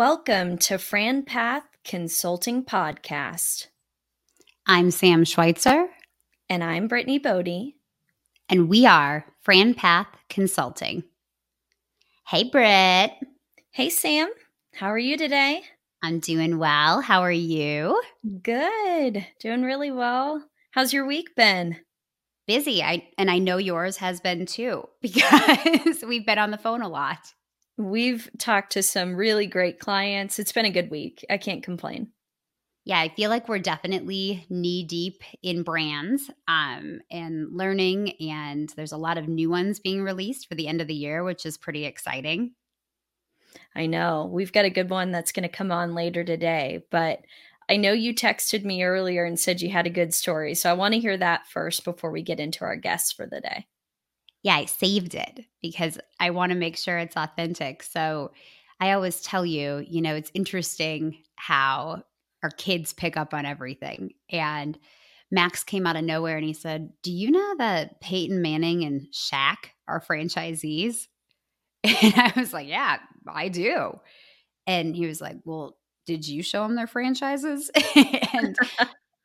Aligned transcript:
Welcome 0.00 0.56
to 0.60 0.78
Fran 0.78 1.24
Path 1.24 1.64
Consulting 1.84 2.64
Podcast. 2.64 3.66
I'm 4.66 4.90
Sam 4.90 5.26
Schweitzer. 5.26 5.88
And 6.48 6.64
I'm 6.64 6.88
Brittany 6.88 7.18
Bodie. 7.18 7.76
And 8.48 8.70
we 8.70 8.86
are 8.86 9.26
Fran 9.42 9.74
Path 9.74 10.06
Consulting. 10.30 11.04
Hey, 12.26 12.44
Britt. 12.44 13.10
Hey, 13.72 13.90
Sam. 13.90 14.30
How 14.74 14.86
are 14.86 14.98
you 14.98 15.18
today? 15.18 15.64
I'm 16.02 16.18
doing 16.18 16.56
well. 16.56 17.02
How 17.02 17.20
are 17.20 17.30
you? 17.30 18.02
Good. 18.42 19.26
Doing 19.38 19.64
really 19.64 19.90
well. 19.90 20.42
How's 20.70 20.94
your 20.94 21.06
week 21.06 21.36
been? 21.36 21.76
Busy. 22.46 22.82
I 22.82 23.06
and 23.18 23.30
I 23.30 23.38
know 23.38 23.58
yours 23.58 23.98
has 23.98 24.22
been 24.22 24.46
too 24.46 24.88
because 25.02 26.02
we've 26.08 26.24
been 26.24 26.38
on 26.38 26.52
the 26.52 26.56
phone 26.56 26.80
a 26.80 26.88
lot. 26.88 27.34
We've 27.80 28.28
talked 28.36 28.72
to 28.72 28.82
some 28.82 29.16
really 29.16 29.46
great 29.46 29.78
clients. 29.78 30.38
It's 30.38 30.52
been 30.52 30.66
a 30.66 30.70
good 30.70 30.90
week. 30.90 31.24
I 31.30 31.38
can't 31.38 31.62
complain. 31.62 32.08
Yeah, 32.84 33.00
I 33.00 33.08
feel 33.08 33.30
like 33.30 33.48
we're 33.48 33.58
definitely 33.58 34.44
knee 34.50 34.84
deep 34.84 35.22
in 35.42 35.62
brands 35.62 36.30
um, 36.46 37.00
and 37.10 37.48
learning, 37.56 38.20
and 38.20 38.68
there's 38.76 38.92
a 38.92 38.98
lot 38.98 39.16
of 39.16 39.28
new 39.28 39.48
ones 39.48 39.80
being 39.80 40.02
released 40.02 40.46
for 40.46 40.56
the 40.56 40.68
end 40.68 40.82
of 40.82 40.88
the 40.88 40.94
year, 40.94 41.24
which 41.24 41.46
is 41.46 41.56
pretty 41.56 41.86
exciting. 41.86 42.52
I 43.74 43.86
know. 43.86 44.28
We've 44.30 44.52
got 44.52 44.66
a 44.66 44.70
good 44.70 44.90
one 44.90 45.10
that's 45.10 45.32
going 45.32 45.48
to 45.48 45.48
come 45.48 45.72
on 45.72 45.94
later 45.94 46.22
today, 46.22 46.84
but 46.90 47.20
I 47.70 47.76
know 47.76 47.92
you 47.92 48.14
texted 48.14 48.62
me 48.62 48.82
earlier 48.82 49.24
and 49.24 49.40
said 49.40 49.62
you 49.62 49.70
had 49.70 49.86
a 49.86 49.90
good 49.90 50.12
story. 50.12 50.54
So 50.54 50.68
I 50.68 50.74
want 50.74 50.92
to 50.92 51.00
hear 51.00 51.16
that 51.16 51.46
first 51.46 51.84
before 51.84 52.10
we 52.10 52.22
get 52.22 52.40
into 52.40 52.64
our 52.64 52.76
guests 52.76 53.12
for 53.12 53.26
the 53.26 53.40
day. 53.40 53.66
Yeah, 54.42 54.56
I 54.56 54.64
saved 54.64 55.14
it 55.14 55.44
because 55.60 55.98
I 56.18 56.30
want 56.30 56.50
to 56.52 56.58
make 56.58 56.76
sure 56.76 56.98
it's 56.98 57.16
authentic. 57.16 57.82
So 57.82 58.32
I 58.80 58.92
always 58.92 59.20
tell 59.20 59.44
you, 59.44 59.84
you 59.86 60.00
know, 60.00 60.14
it's 60.14 60.30
interesting 60.32 61.18
how 61.36 62.02
our 62.42 62.50
kids 62.50 62.92
pick 62.92 63.16
up 63.16 63.34
on 63.34 63.44
everything. 63.44 64.12
And 64.30 64.78
Max 65.30 65.62
came 65.62 65.86
out 65.86 65.96
of 65.96 66.04
nowhere 66.04 66.36
and 66.36 66.46
he 66.46 66.54
said, 66.54 66.92
Do 67.02 67.12
you 67.12 67.30
know 67.30 67.54
that 67.58 68.00
Peyton 68.00 68.40
Manning 68.40 68.84
and 68.84 69.06
Shaq 69.12 69.56
are 69.86 70.00
franchisees? 70.00 71.06
And 72.02 72.14
I 72.14 72.32
was 72.36 72.52
like, 72.52 72.68
Yeah, 72.68 72.98
I 73.26 73.48
do. 73.48 74.00
And 74.66 74.94
he 74.96 75.06
was 75.06 75.20
like, 75.20 75.36
Well, 75.44 75.76
did 76.06 76.26
you 76.26 76.42
show 76.42 76.62
them 76.62 76.76
their 76.76 76.86
franchises? 76.86 77.70
and 78.32 78.56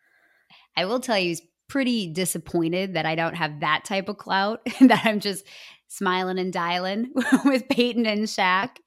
I 0.77 0.85
will 0.85 0.99
tell 0.99 1.17
you, 1.17 1.29
he's 1.29 1.41
pretty 1.67 2.07
disappointed 2.07 2.93
that 2.93 3.05
I 3.05 3.15
don't 3.15 3.35
have 3.35 3.59
that 3.61 3.85
type 3.85 4.09
of 4.09 4.17
clout, 4.17 4.61
that 4.81 5.01
I'm 5.05 5.19
just 5.19 5.45
smiling 5.87 6.39
and 6.39 6.51
dialing 6.51 7.11
with 7.45 7.67
Peyton 7.69 8.05
and 8.05 8.23
Shaq. 8.23 8.77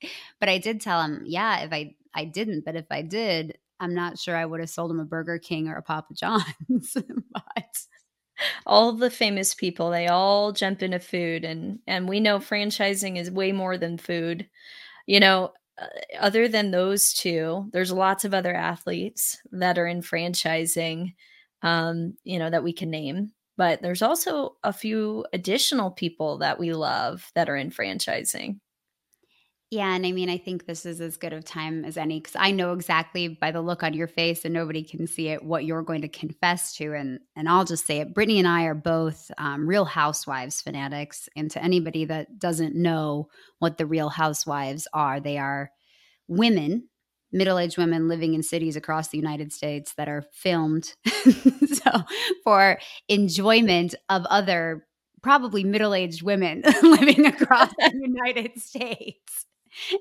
But 0.41 0.49
I 0.49 0.59
did 0.59 0.81
tell 0.81 1.03
him, 1.03 1.23
yeah, 1.27 1.61
if 1.61 1.73
I 1.73 1.95
I 2.15 2.25
didn't, 2.25 2.65
but 2.65 2.75
if 2.77 2.87
I 2.91 3.03
did, 3.03 3.59
I'm 3.81 3.95
not 3.95 4.19
sure 4.19 4.37
I 4.37 4.45
would 4.45 4.61
have 4.61 4.71
sold 4.71 4.91
him 4.91 5.01
a 5.01 5.05
Burger 5.05 5.39
King 5.39 5.69
or 5.69 5.77
a 5.77 5.83
Papa 5.83 6.15
John's. 6.15 6.97
but 7.33 7.79
all 8.67 8.93
the 8.93 9.11
famous 9.11 9.55
people, 9.55 9.91
they 9.91 10.09
all 10.09 10.53
jump 10.53 10.83
into 10.83 10.99
food 10.99 11.45
and 11.45 11.79
and 11.87 12.09
we 12.09 12.21
know 12.21 12.39
franchising 12.39 13.17
is 13.17 13.31
way 13.31 13.53
more 13.53 13.77
than 13.79 13.99
food. 13.99 14.49
You 15.07 15.21
know, 15.21 15.53
uh, 15.81 15.87
other 16.19 16.49
than 16.49 16.71
those 16.71 17.13
two, 17.13 17.69
there's 17.73 17.93
lots 17.93 18.25
of 18.25 18.35
other 18.35 18.55
athletes 18.55 19.39
that 19.53 19.79
are 19.79 19.87
in 19.87 20.03
franchising 20.03 21.15
um, 21.63 22.15
you 22.25 22.39
know, 22.39 22.51
that 22.51 22.65
we 22.65 22.73
can 22.73 22.91
name. 22.91 23.33
But 23.57 23.83
there's 23.83 24.03
also 24.03 24.57
a 24.63 24.73
few 24.73 25.27
additional 25.33 25.91
people 25.91 26.39
that 26.39 26.61
we 26.61 26.73
love 26.73 27.31
that 27.35 27.49
are 27.49 27.57
in 27.57 27.71
franchising. 27.71 28.61
Yeah, 29.71 29.95
and 29.95 30.07
I 30.07 30.13
mean, 30.13 30.31
I 30.31 30.39
think 30.39 30.65
this 30.65 30.87
is 30.87 30.99
as 31.03 31.19
good 31.19 31.35
of 31.35 31.45
time 31.45 31.85
as 31.85 31.99
any 31.99 32.21
because 32.21 32.37
I 32.37 32.53
know 32.53 32.73
exactly 32.73 33.29
by 33.29 33.51
the 33.51 33.61
look 33.61 33.83
on 33.83 33.93
your 33.93 34.07
face, 34.07 34.47
and 34.47 34.55
nobody 34.55 34.83
can 34.83 35.07
see 35.07 35.29
it, 35.29 35.45
what 35.45 35.67
you're 35.67 35.83
going 35.83 36.01
to 36.03 36.09
confess 36.09 36.75
to. 36.77 36.95
And 36.95 37.21
and 37.37 37.51
I'll 37.51 37.67
just 37.67 37.85
say 37.85 37.99
it: 37.99 38.15
Brittany 38.15 38.39
and 38.39 38.49
I 38.49 38.65
are 38.65 38.75
both 38.75 39.31
um, 39.37 39.69
Real 39.69 39.85
Housewives 39.85 40.63
fanatics. 40.63 41.29
And 41.37 41.51
to 41.51 41.63
anybody 41.63 42.07
that 42.07 42.39
doesn't 42.39 42.77
know 42.77 43.29
what 43.59 43.77
the 43.77 43.85
Real 43.85 44.09
Housewives 44.09 44.89
are, 44.95 45.21
they 45.21 45.37
are 45.37 45.71
women, 46.29 46.89
middle-aged 47.33 47.79
women 47.79 48.09
living 48.09 48.35
in 48.35 48.43
cities 48.43 48.77
across 48.77 49.09
the 49.09 49.19
United 49.19 49.53
States 49.53 49.95
that 49.97 50.09
are 50.09 50.23
filmed, 50.33 50.95
so 51.07 51.91
for 52.45 52.79
enjoyment 53.09 53.95
of 54.09 54.25
other 54.27 54.87
probably 55.23 55.65
middle-aged 55.65 56.23
women 56.23 56.63
living 56.83 57.27
across 57.27 57.71
the 57.79 57.93
United 58.01 58.59
States. 58.61 59.47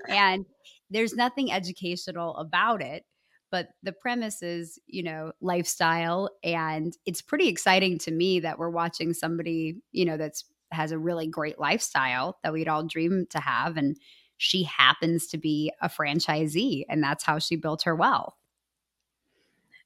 And 0.07 0.45
there's 0.89 1.15
nothing 1.15 1.51
educational 1.51 2.35
about 2.37 2.81
it 2.81 3.03
but 3.51 3.69
the 3.83 3.93
premise 3.93 4.41
is 4.41 4.79
you 4.87 5.03
know 5.03 5.31
lifestyle. 5.41 6.29
And 6.43 6.93
it's 7.05 7.21
pretty 7.21 7.47
exciting 7.47 7.97
to 7.99 8.11
me 8.11 8.39
that 8.41 8.59
we're 8.59 8.69
watching 8.69 9.13
somebody 9.13 9.77
you 9.91 10.05
know 10.05 10.17
that's 10.17 10.43
has 10.71 10.91
a 10.91 10.99
really 10.99 11.27
great 11.27 11.59
lifestyle 11.59 12.37
that 12.43 12.53
we'd 12.53 12.67
all 12.67 12.83
dream 12.83 13.25
to 13.29 13.39
have. 13.39 13.77
And 13.77 13.97
she 14.37 14.63
happens 14.63 15.27
to 15.27 15.37
be 15.37 15.71
a 15.81 15.89
franchisee 15.89 16.83
and 16.89 17.03
that's 17.03 17.23
how 17.23 17.39
she 17.39 17.55
built 17.55 17.83
her 17.83 17.95
wealth 17.95 18.35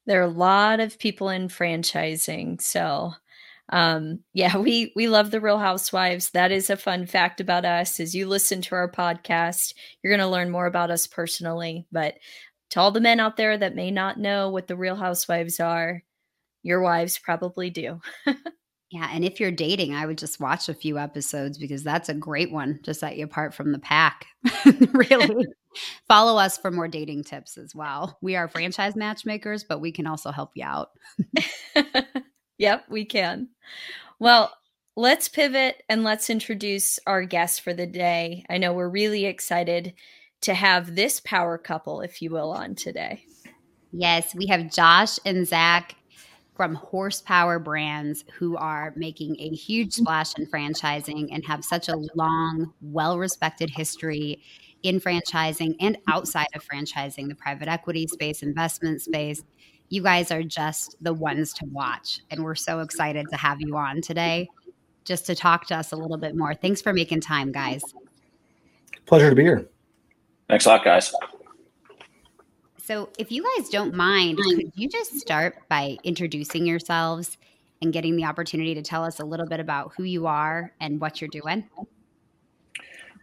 there 0.06 0.20
are 0.20 0.26
a 0.26 0.28
lot 0.28 0.80
of 0.80 1.00
people 1.00 1.30
in 1.30 1.48
franchising 1.48 2.62
so 2.62 3.14
um, 3.72 4.20
yeah, 4.34 4.58
we 4.58 4.92
we 4.96 5.08
love 5.08 5.32
the 5.32 5.42
Real 5.42 5.58
Housewives. 5.58 6.32
That 6.32 6.52
is 6.52 6.70
a 6.70 6.78
fun 6.78 7.06
fact 7.06 7.42
about 7.42 7.66
us. 7.66 8.00
As 8.00 8.14
you 8.14 8.28
listen 8.28 8.62
to 8.64 8.76
our 8.76 8.92
podcast, 8.92 9.74
you're 10.02 10.12
going 10.12 10.26
to 10.26 10.32
learn 10.32 10.50
more 10.50 10.66
about 10.66 10.92
us 10.92 11.08
personally. 11.08 11.86
But 11.92 12.16
to 12.72 12.80
all 12.80 12.92
the 12.92 13.02
men 13.02 13.20
out 13.20 13.38
there 13.38 13.58
that 13.58 13.76
may 13.76 13.92
not 13.92 14.20
know 14.20 14.50
what 14.50 14.68
the 14.68 14.76
Real 14.76 14.96
Housewives 14.96 15.60
are, 15.60 16.04
your 16.64 16.82
wives 16.82 17.18
probably 17.18 17.70
do. 17.70 18.02
yeah, 18.92 19.10
and 19.12 19.24
if 19.24 19.40
you're 19.40 19.52
dating, 19.52 19.94
I 19.94 20.06
would 20.06 20.18
just 20.18 20.40
watch 20.40 20.70
a 20.70 20.74
few 20.74 20.98
episodes 20.98 21.58
because 21.58 21.84
that's 21.84 22.10
a 22.10 22.14
great 22.14 22.52
one 22.52 22.80
to 22.84 22.94
set 22.94 23.18
you 23.18 23.26
apart 23.26 23.54
from 23.54 23.72
the 23.72 23.80
pack. 23.80 24.26
really. 24.94 25.48
Follow 26.08 26.38
us 26.38 26.58
for 26.58 26.70
more 26.70 26.90
dating 26.90 27.24
tips 27.24 27.58
as 27.58 27.74
well. 27.74 28.18
We 28.22 28.36
are 28.36 28.50
franchise 28.50 28.96
matchmakers, 28.96 29.64
but 29.64 29.80
we 29.80 29.94
can 29.94 30.06
also 30.06 30.32
help 30.32 30.52
you 30.56 30.66
out. 30.66 30.90
Yep, 32.62 32.86
we 32.90 33.06
can. 33.06 33.50
Well, 34.20 34.54
let's 34.96 35.28
pivot 35.28 35.82
and 35.90 36.04
let's 36.04 36.30
introduce 36.30 37.00
our 37.08 37.24
guest 37.24 37.62
for 37.62 37.74
the 37.74 37.88
day. 37.88 38.46
I 38.52 38.60
know 38.60 38.72
we're 38.72 38.88
really 38.88 39.26
excited 39.26 39.96
to 40.42 40.54
have 40.54 40.94
this 40.94 41.20
power 41.20 41.58
couple, 41.58 42.02
if 42.02 42.22
you 42.22 42.30
will, 42.30 42.52
on 42.52 42.76
today. 42.76 43.26
Yes, 43.92 44.36
we 44.36 44.46
have 44.46 44.72
Josh 44.72 45.18
and 45.26 45.48
Zach 45.48 45.96
from 46.62 46.76
Horsepower 46.76 47.58
Brands 47.58 48.24
who 48.38 48.56
are 48.56 48.94
making 48.96 49.36
a 49.40 49.50
huge 49.50 49.96
mm-hmm. 49.96 50.04
splash 50.04 50.38
in 50.38 50.46
franchising 50.46 51.30
and 51.32 51.44
have 51.44 51.66
such 51.66 51.90
a 51.90 51.98
long, 52.14 52.72
well 52.82 53.18
respected 53.18 53.72
history 53.72 54.44
in 54.84 55.00
franchising 55.00 55.76
and 55.80 55.98
mm-hmm. 55.98 56.12
outside 56.12 56.46
of 56.54 56.64
franchising, 56.64 57.30
the 57.30 57.34
private 57.34 57.68
equity 57.68 58.06
space, 58.06 58.44
investment 58.44 59.02
space 59.02 59.42
you 59.90 60.04
guys 60.04 60.32
are 60.32 60.44
just 60.44 60.96
the 61.02 61.14
ones 61.14 61.52
to 61.52 61.66
watch. 61.66 62.22
And 62.30 62.44
we're 62.44 62.54
so 62.54 62.82
excited 62.82 63.28
to 63.32 63.38
have 63.38 63.60
you 63.60 63.76
on 63.76 64.00
today 64.02 64.48
just 65.04 65.26
to 65.26 65.36
talk 65.36 65.66
to 65.68 65.76
us 65.76 65.94
a 65.94 65.96
little 65.96 66.16
bit 66.16 66.36
more. 66.36 66.54
Thanks 66.54 66.80
for 66.80 66.94
making 66.94 67.22
time, 67.22 67.52
guys. 67.52 67.84
Pleasure 69.08 69.32
to 69.32 69.36
be 69.36 69.42
here. 69.42 69.68
Thanks 70.48 70.68
a 70.68 70.70
lot, 70.70 70.86
guys. 70.86 71.12
So, 72.84 73.10
if 73.20 73.32
you 73.32 73.46
guys 73.58 73.70
don't 73.70 73.94
mind, 73.94 74.40
could 74.40 74.72
you 74.76 74.90
just 74.90 75.20
start 75.20 75.58
by 75.70 75.98
introducing 76.04 76.66
yourselves 76.66 77.38
and 77.82 77.94
getting 77.94 78.16
the 78.16 78.26
opportunity 78.26 78.74
to 78.74 78.82
tell 78.82 79.04
us 79.04 79.20
a 79.20 79.26
little 79.26 79.46
bit 79.46 79.60
about 79.60 79.94
who 79.96 80.04
you 80.04 80.28
are 80.28 80.74
and 80.80 81.00
what 81.00 81.22
you're 81.22 81.30
doing? 81.30 81.64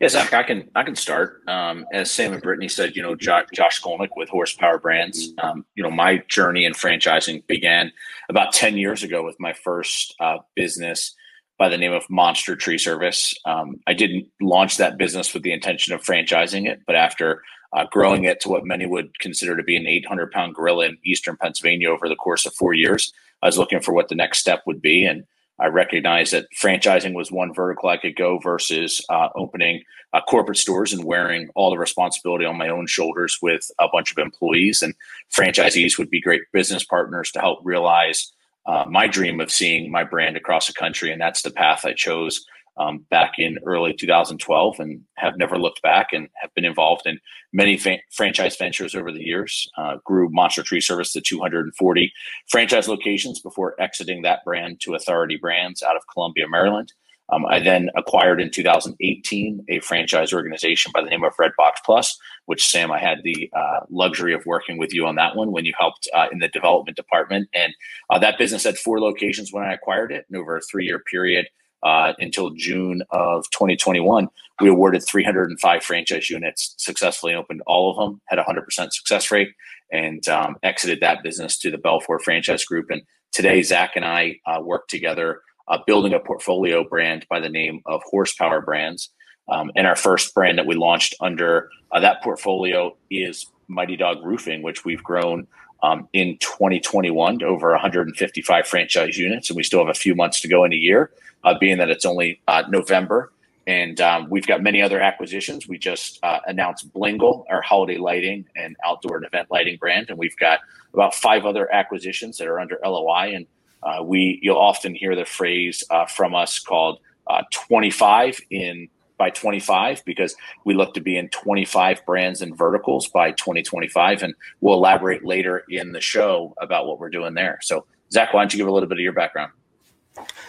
Yes, 0.00 0.14
I 0.14 0.44
can 0.44 0.70
I 0.76 0.84
can 0.84 0.94
start. 0.94 1.42
Um, 1.48 1.84
as 1.92 2.10
Sam 2.10 2.32
and 2.32 2.40
Brittany 2.40 2.68
said, 2.68 2.94
you 2.94 3.02
know, 3.02 3.16
Josh, 3.16 3.46
Josh 3.52 3.82
Skolnick 3.82 4.10
with 4.16 4.28
Horsepower 4.28 4.78
Brands. 4.78 5.32
Um, 5.42 5.64
you 5.74 5.82
know, 5.82 5.90
my 5.90 6.18
journey 6.28 6.64
in 6.64 6.72
franchising 6.72 7.44
began 7.48 7.90
about 8.28 8.52
ten 8.52 8.76
years 8.76 9.02
ago 9.02 9.24
with 9.24 9.40
my 9.40 9.52
first 9.52 10.14
uh, 10.20 10.38
business 10.54 11.16
by 11.58 11.68
the 11.68 11.76
name 11.76 11.92
of 11.92 12.08
Monster 12.08 12.54
Tree 12.54 12.78
Service. 12.78 13.34
Um, 13.44 13.80
I 13.88 13.92
didn't 13.92 14.28
launch 14.40 14.76
that 14.76 14.98
business 14.98 15.34
with 15.34 15.42
the 15.42 15.52
intention 15.52 15.92
of 15.92 16.02
franchising 16.04 16.68
it, 16.68 16.82
but 16.86 16.94
after 16.94 17.42
uh, 17.72 17.84
growing 17.90 18.24
it 18.24 18.40
to 18.40 18.48
what 18.48 18.64
many 18.64 18.86
would 18.86 19.18
consider 19.20 19.56
to 19.56 19.62
be 19.62 19.76
an 19.76 19.86
800 19.86 20.30
pound 20.30 20.54
gorilla 20.54 20.86
in 20.86 20.98
Eastern 21.04 21.36
Pennsylvania 21.36 21.90
over 21.90 22.08
the 22.08 22.16
course 22.16 22.46
of 22.46 22.54
four 22.54 22.72
years, 22.72 23.12
I 23.42 23.46
was 23.46 23.58
looking 23.58 23.80
for 23.80 23.92
what 23.92 24.08
the 24.08 24.14
next 24.14 24.38
step 24.38 24.62
would 24.66 24.80
be 24.80 25.04
and 25.04 25.24
I 25.60 25.66
recognized 25.66 26.32
that 26.32 26.46
franchising 26.60 27.14
was 27.14 27.32
one 27.32 27.52
vertical 27.52 27.88
I 27.88 27.96
could 27.96 28.14
go 28.14 28.38
versus 28.38 29.04
uh, 29.08 29.28
opening 29.34 29.82
uh, 30.12 30.20
corporate 30.20 30.58
stores 30.58 30.92
and 30.92 31.04
wearing 31.04 31.48
all 31.56 31.70
the 31.70 31.78
responsibility 31.78 32.44
on 32.44 32.56
my 32.56 32.68
own 32.68 32.86
shoulders 32.86 33.38
with 33.42 33.68
a 33.80 33.88
bunch 33.92 34.12
of 34.12 34.18
employees. 34.18 34.82
And 34.82 34.94
franchisees 35.34 35.98
would 35.98 36.10
be 36.10 36.20
great 36.20 36.42
business 36.52 36.84
partners 36.84 37.32
to 37.32 37.40
help 37.40 37.58
realize 37.64 38.32
uh, 38.66 38.84
my 38.88 39.08
dream 39.08 39.40
of 39.40 39.50
seeing 39.50 39.90
my 39.90 40.04
brand 40.04 40.36
across 40.36 40.68
the 40.68 40.74
country. 40.74 41.10
And 41.10 41.20
that's 41.20 41.42
the 41.42 41.50
path 41.50 41.84
I 41.84 41.92
chose 41.92 42.44
um, 42.78 43.04
back 43.10 43.38
in 43.38 43.58
early 43.66 43.92
2012 43.92 44.80
and 44.80 45.00
have 45.16 45.36
never 45.36 45.58
looked 45.58 45.82
back 45.82 46.08
and 46.12 46.28
have 46.40 46.52
been 46.54 46.64
involved 46.64 47.06
in 47.06 47.18
many 47.52 47.76
fa- 47.76 47.98
franchise 48.12 48.56
ventures 48.56 48.94
over 48.94 49.12
the 49.12 49.24
years. 49.24 49.68
Uh, 49.76 49.96
grew 50.04 50.28
Monster 50.30 50.62
Tree 50.62 50.80
Service 50.80 51.12
to 51.12 51.20
240 51.20 52.12
franchise 52.48 52.88
locations 52.88 53.40
before 53.40 53.80
exiting 53.80 54.22
that 54.22 54.44
brand 54.44 54.80
to 54.80 54.94
Authority 54.94 55.36
Brands 55.36 55.82
out 55.82 55.96
of 55.96 56.02
Columbia, 56.12 56.48
Maryland. 56.48 56.92
Um, 57.30 57.44
I 57.46 57.60
then 57.60 57.90
acquired 57.94 58.40
in 58.40 58.50
2018 58.50 59.66
a 59.68 59.80
franchise 59.80 60.32
organization 60.32 60.92
by 60.94 61.02
the 61.02 61.10
name 61.10 61.24
of 61.24 61.36
Redbox 61.36 61.72
Plus, 61.84 62.18
which 62.46 62.66
Sam, 62.66 62.90
I 62.90 62.98
had 62.98 63.18
the 63.22 63.50
uh, 63.54 63.80
luxury 63.90 64.32
of 64.32 64.46
working 64.46 64.78
with 64.78 64.94
you 64.94 65.06
on 65.06 65.16
that 65.16 65.36
one 65.36 65.52
when 65.52 65.66
you 65.66 65.74
helped 65.78 66.08
uh, 66.14 66.28
in 66.32 66.38
the 66.38 66.48
development 66.48 66.96
department. 66.96 67.48
And 67.52 67.74
uh, 68.08 68.18
that 68.20 68.38
business 68.38 68.64
had 68.64 68.78
four 68.78 68.98
locations 68.98 69.52
when 69.52 69.64
I 69.64 69.74
acquired 69.74 70.10
it. 70.10 70.24
And 70.28 70.38
over 70.38 70.56
a 70.56 70.62
three 70.62 70.86
year 70.86 71.00
period, 71.00 71.46
uh, 71.82 72.12
until 72.18 72.50
June 72.50 73.02
of 73.10 73.48
2021, 73.50 74.28
we 74.60 74.68
awarded 74.68 75.04
305 75.06 75.82
franchise 75.82 76.28
units, 76.28 76.74
successfully 76.78 77.34
opened 77.34 77.62
all 77.66 77.90
of 77.90 77.96
them, 77.96 78.20
had 78.26 78.38
100% 78.38 78.64
success 78.92 79.30
rate, 79.30 79.50
and 79.92 80.26
um, 80.28 80.56
exited 80.62 81.00
that 81.00 81.22
business 81.22 81.58
to 81.58 81.70
the 81.70 81.78
Belfor 81.78 82.20
Franchise 82.20 82.64
Group. 82.64 82.90
And 82.90 83.02
today, 83.32 83.62
Zach 83.62 83.92
and 83.94 84.04
I 84.04 84.40
uh, 84.46 84.60
work 84.60 84.88
together 84.88 85.42
uh, 85.68 85.78
building 85.86 86.14
a 86.14 86.20
portfolio 86.20 86.82
brand 86.82 87.26
by 87.28 87.40
the 87.40 87.48
name 87.48 87.82
of 87.86 88.02
Horsepower 88.04 88.60
Brands. 88.62 89.10
Um, 89.48 89.70
and 89.76 89.86
our 89.86 89.96
first 89.96 90.34
brand 90.34 90.58
that 90.58 90.66
we 90.66 90.74
launched 90.74 91.14
under 91.20 91.70
uh, 91.92 92.00
that 92.00 92.22
portfolio 92.22 92.96
is 93.10 93.46
Mighty 93.68 93.96
Dog 93.96 94.24
Roofing, 94.24 94.62
which 94.62 94.84
we've 94.84 95.02
grown 95.02 95.46
um, 95.82 96.08
in 96.12 96.36
2021 96.38 97.40
to 97.40 97.46
over 97.46 97.70
155 97.70 98.66
franchise 98.66 99.16
units, 99.16 99.50
and 99.50 99.56
we 99.56 99.62
still 99.62 99.80
have 99.80 99.88
a 99.88 99.98
few 99.98 100.14
months 100.14 100.40
to 100.40 100.48
go 100.48 100.64
in 100.64 100.72
a 100.72 100.76
year, 100.76 101.10
uh, 101.44 101.54
being 101.58 101.78
that 101.78 101.90
it's 101.90 102.04
only 102.04 102.40
uh, 102.48 102.64
November. 102.68 103.32
And 103.66 104.00
um, 104.00 104.28
we've 104.30 104.46
got 104.46 104.62
many 104.62 104.80
other 104.80 104.98
acquisitions. 104.98 105.68
We 105.68 105.76
just 105.78 106.18
uh, 106.22 106.40
announced 106.46 106.90
Blingle, 106.92 107.44
our 107.50 107.60
holiday 107.60 107.98
lighting 107.98 108.46
and 108.56 108.76
outdoor 108.84 109.18
and 109.18 109.26
event 109.26 109.48
lighting 109.50 109.76
brand, 109.76 110.08
and 110.08 110.18
we've 110.18 110.36
got 110.38 110.60
about 110.94 111.14
five 111.14 111.44
other 111.44 111.72
acquisitions 111.72 112.38
that 112.38 112.48
are 112.48 112.58
under 112.58 112.78
LOI. 112.82 113.34
And 113.34 113.46
uh, 113.82 114.02
we, 114.02 114.38
you'll 114.42 114.58
often 114.58 114.94
hear 114.94 115.14
the 115.14 115.26
phrase 115.26 115.84
uh, 115.90 116.06
from 116.06 116.34
us 116.34 116.58
called 116.58 116.98
uh, 117.26 117.42
25 117.52 118.40
in 118.50 118.88
by 119.18 119.30
25 119.30 120.04
because 120.04 120.34
we 120.64 120.74
look 120.74 120.94
to 120.94 121.00
be 121.00 121.18
in 121.18 121.28
25 121.28 122.06
brands 122.06 122.40
and 122.40 122.56
verticals 122.56 123.08
by 123.08 123.32
2025. 123.32 124.22
And 124.22 124.34
we'll 124.60 124.74
elaborate 124.74 125.24
later 125.24 125.64
in 125.68 125.92
the 125.92 126.00
show 126.00 126.54
about 126.60 126.86
what 126.86 126.98
we're 126.98 127.10
doing 127.10 127.34
there. 127.34 127.58
So, 127.62 127.84
Zach, 128.10 128.32
why 128.32 128.42
don't 128.42 128.52
you 128.54 128.58
give 128.58 128.68
a 128.68 128.72
little 128.72 128.88
bit 128.88 128.98
of 128.98 129.02
your 129.02 129.12
background? 129.12 129.52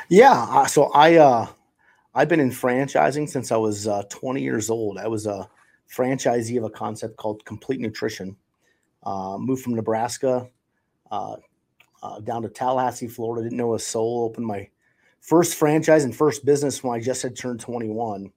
Yeah. 0.07 0.45
Uh, 0.49 0.65
so 0.65 0.91
I, 0.93 1.15
uh, 1.15 1.47
I've 2.15 2.29
been 2.29 2.39
in 2.39 2.51
franchising 2.51 3.27
since 3.27 3.51
I 3.51 3.57
was 3.57 3.87
uh, 3.87 4.03
20 4.09 4.41
years 4.41 4.69
old. 4.69 4.97
I 4.97 5.07
was 5.07 5.25
a 5.25 5.49
franchisee 5.93 6.57
of 6.57 6.63
a 6.63 6.69
concept 6.69 7.17
called 7.17 7.43
Complete 7.45 7.79
Nutrition. 7.79 8.35
Uh, 9.03 9.37
moved 9.37 9.63
from 9.63 9.75
Nebraska 9.75 10.47
uh, 11.11 11.37
uh, 12.03 12.19
down 12.19 12.41
to 12.43 12.49
Tallahassee, 12.49 13.07
Florida. 13.07 13.43
Didn't 13.43 13.57
know 13.57 13.73
a 13.73 13.79
soul. 13.79 14.25
Opened 14.25 14.45
my 14.45 14.69
first 15.21 15.55
franchise 15.55 16.03
and 16.03 16.15
first 16.15 16.45
business 16.45 16.83
when 16.83 16.97
I 16.97 17.01
just 17.01 17.21
had 17.21 17.35
turned 17.35 17.59
21. 17.59 18.31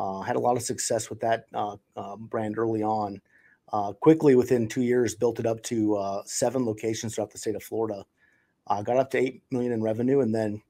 Uh, 0.00 0.22
had 0.22 0.36
a 0.36 0.40
lot 0.40 0.56
of 0.56 0.62
success 0.62 1.10
with 1.10 1.20
that 1.20 1.44
uh, 1.52 1.76
uh, 1.94 2.16
brand 2.16 2.56
early 2.56 2.82
on. 2.82 3.20
Uh, 3.70 3.92
quickly, 3.92 4.34
within 4.34 4.66
two 4.66 4.80
years, 4.80 5.14
built 5.14 5.38
it 5.38 5.44
up 5.44 5.62
to 5.62 5.94
uh, 5.94 6.22
seven 6.24 6.64
locations 6.64 7.14
throughout 7.14 7.30
the 7.30 7.36
state 7.36 7.54
of 7.54 7.62
Florida. 7.62 8.02
got 8.66 8.96
up 8.96 9.10
to 9.10 9.18
eight 9.18 9.42
million 9.50 9.72
in 9.72 9.82
revenue, 9.82 10.20
and 10.20 10.34
then 10.34 10.62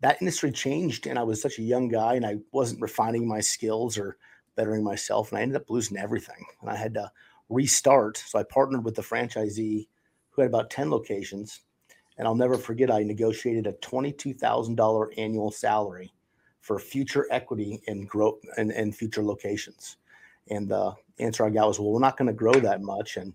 that 0.00 0.20
industry 0.20 0.52
changed. 0.52 1.06
And 1.06 1.18
I 1.18 1.22
was 1.22 1.40
such 1.40 1.58
a 1.58 1.62
young 1.62 1.88
guy, 1.88 2.12
and 2.14 2.26
I 2.26 2.36
wasn't 2.52 2.82
refining 2.82 3.26
my 3.26 3.40
skills 3.40 3.96
or 3.96 4.18
bettering 4.54 4.84
myself, 4.84 5.32
and 5.32 5.38
I 5.38 5.42
ended 5.42 5.56
up 5.56 5.70
losing 5.70 5.96
everything. 5.96 6.44
And 6.60 6.68
I 6.68 6.76
had 6.76 6.92
to 6.92 7.10
restart. 7.48 8.18
So 8.18 8.38
I 8.38 8.42
partnered 8.42 8.84
with 8.84 8.96
the 8.96 9.02
franchisee 9.02 9.88
who 10.28 10.42
had 10.42 10.50
about 10.50 10.68
ten 10.68 10.90
locations, 10.90 11.62
and 12.18 12.28
I'll 12.28 12.34
never 12.34 12.58
forget. 12.58 12.90
I 12.90 13.02
negotiated 13.02 13.66
a 13.66 13.72
twenty-two 13.72 14.34
thousand 14.34 14.74
dollar 14.74 15.10
annual 15.16 15.50
salary 15.50 16.12
for 16.64 16.78
future 16.78 17.26
equity 17.30 17.82
and 17.88 18.08
growth 18.08 18.40
and, 18.56 18.72
and 18.72 18.96
future 18.96 19.22
locations. 19.22 19.98
And 20.48 20.66
the 20.66 20.94
answer 21.18 21.44
I 21.44 21.50
got 21.50 21.68
was, 21.68 21.78
well, 21.78 21.90
we're 21.90 22.00
not 22.00 22.16
going 22.16 22.28
to 22.28 22.32
grow 22.32 22.54
that 22.54 22.80
much. 22.80 23.18
And 23.18 23.34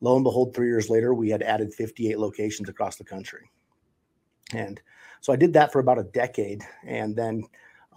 lo 0.00 0.14
and 0.14 0.24
behold, 0.24 0.54
three 0.54 0.68
years 0.68 0.88
later, 0.88 1.12
we 1.12 1.28
had 1.28 1.42
added 1.42 1.74
58 1.74 2.18
locations 2.18 2.70
across 2.70 2.96
the 2.96 3.04
country. 3.04 3.50
And 4.54 4.80
so 5.20 5.30
I 5.30 5.36
did 5.36 5.52
that 5.52 5.72
for 5.72 5.80
about 5.80 5.98
a 5.98 6.04
decade 6.04 6.62
and 6.86 7.14
then 7.14 7.44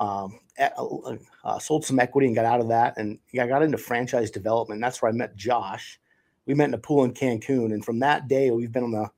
um, 0.01 0.37
uh, 0.59 1.59
sold 1.59 1.85
some 1.85 2.01
equity 2.01 2.27
and 2.27 2.35
got 2.35 2.43
out 2.43 2.59
of 2.59 2.67
that. 2.67 2.97
And 2.97 3.19
I 3.39 3.47
got 3.47 3.63
into 3.63 3.77
franchise 3.77 4.31
development. 4.31 4.81
That's 4.81 5.01
where 5.01 5.09
I 5.09 5.15
met 5.15 5.37
Josh. 5.37 5.97
We 6.45 6.55
met 6.55 6.67
in 6.67 6.73
a 6.73 6.77
pool 6.77 7.05
in 7.05 7.13
Cancun. 7.13 7.73
And 7.73 7.85
from 7.85 7.99
that 7.99 8.27
day, 8.27 8.51
we've 8.51 8.73
been 8.73 8.83
on 8.83 8.91
the 8.91 9.09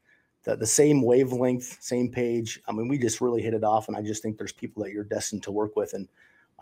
the, 0.46 0.56
the 0.56 0.66
same 0.66 1.02
wavelength, 1.02 1.78
same 1.82 2.10
page. 2.10 2.62
I 2.68 2.72
mean, 2.72 2.88
we 2.88 2.98
just 2.98 3.20
really 3.20 3.42
hit 3.42 3.54
it 3.54 3.64
off, 3.64 3.88
and 3.88 3.98
I 3.98 4.02
just 4.02 4.22
think 4.22 4.38
there's 4.38 4.54
people 4.54 4.84
that 4.84 4.92
you're 4.92 5.04
destined 5.04 5.44
to 5.44 5.52
work 5.52 5.76
with, 5.76 5.94
and 5.94 6.08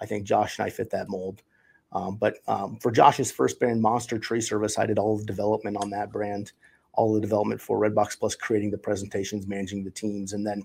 I 0.01 0.05
think 0.05 0.23
Josh 0.23 0.57
and 0.57 0.65
I 0.65 0.69
fit 0.69 0.89
that 0.91 1.09
mold. 1.09 1.43
Um, 1.91 2.15
but 2.15 2.37
um, 2.47 2.77
for 2.77 2.91
Josh's 2.91 3.31
first 3.31 3.59
brand, 3.59 3.81
Monster 3.81 4.17
Tree 4.17 4.41
Service, 4.41 4.79
I 4.79 4.87
did 4.87 4.97
all 4.97 5.17
the 5.17 5.25
development 5.25 5.77
on 5.77 5.91
that 5.91 6.11
brand, 6.11 6.53
all 6.93 7.13
the 7.13 7.21
development 7.21 7.61
for 7.61 7.79
Redbox 7.79 8.19
Plus, 8.19 8.35
creating 8.35 8.71
the 8.71 8.77
presentations, 8.77 9.47
managing 9.47 9.83
the 9.83 9.91
teams, 9.91 10.33
and 10.33 10.47
then 10.47 10.63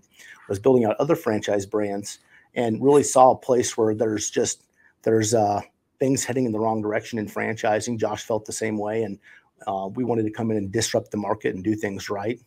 was 0.48 0.58
building 0.58 0.84
out 0.84 0.96
other 0.98 1.16
franchise 1.16 1.66
brands, 1.66 2.20
and 2.54 2.82
really 2.82 3.02
saw 3.02 3.32
a 3.32 3.36
place 3.36 3.76
where 3.76 3.94
there's 3.94 4.30
just 4.30 4.64
there's 5.02 5.34
uh, 5.34 5.60
things 5.98 6.24
heading 6.24 6.46
in 6.46 6.52
the 6.52 6.58
wrong 6.58 6.80
direction 6.80 7.18
in 7.18 7.26
franchising. 7.26 7.98
Josh 7.98 8.22
felt 8.22 8.44
the 8.46 8.52
same 8.52 8.78
way, 8.78 9.02
and 9.02 9.18
uh, 9.66 9.88
we 9.92 10.04
wanted 10.04 10.22
to 10.22 10.30
come 10.30 10.52
in 10.52 10.56
and 10.56 10.72
disrupt 10.72 11.10
the 11.10 11.16
market 11.16 11.54
and 11.54 11.64
do 11.64 11.74
things 11.74 12.08
right 12.08 12.40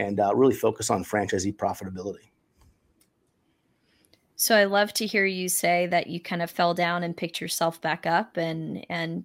and 0.00 0.18
uh, 0.18 0.34
really 0.34 0.54
focus 0.54 0.90
on 0.90 1.04
franchisee 1.04 1.54
profitability. 1.54 2.30
So 4.36 4.56
I 4.56 4.64
love 4.64 4.94
to 4.94 5.06
hear 5.06 5.26
you 5.26 5.50
say 5.50 5.86
that 5.88 6.06
you 6.06 6.18
kind 6.18 6.40
of 6.40 6.50
fell 6.50 6.72
down 6.72 7.02
and 7.02 7.16
picked 7.16 7.40
yourself 7.40 7.80
back 7.80 8.06
up 8.06 8.38
and 8.38 8.86
and 8.88 9.24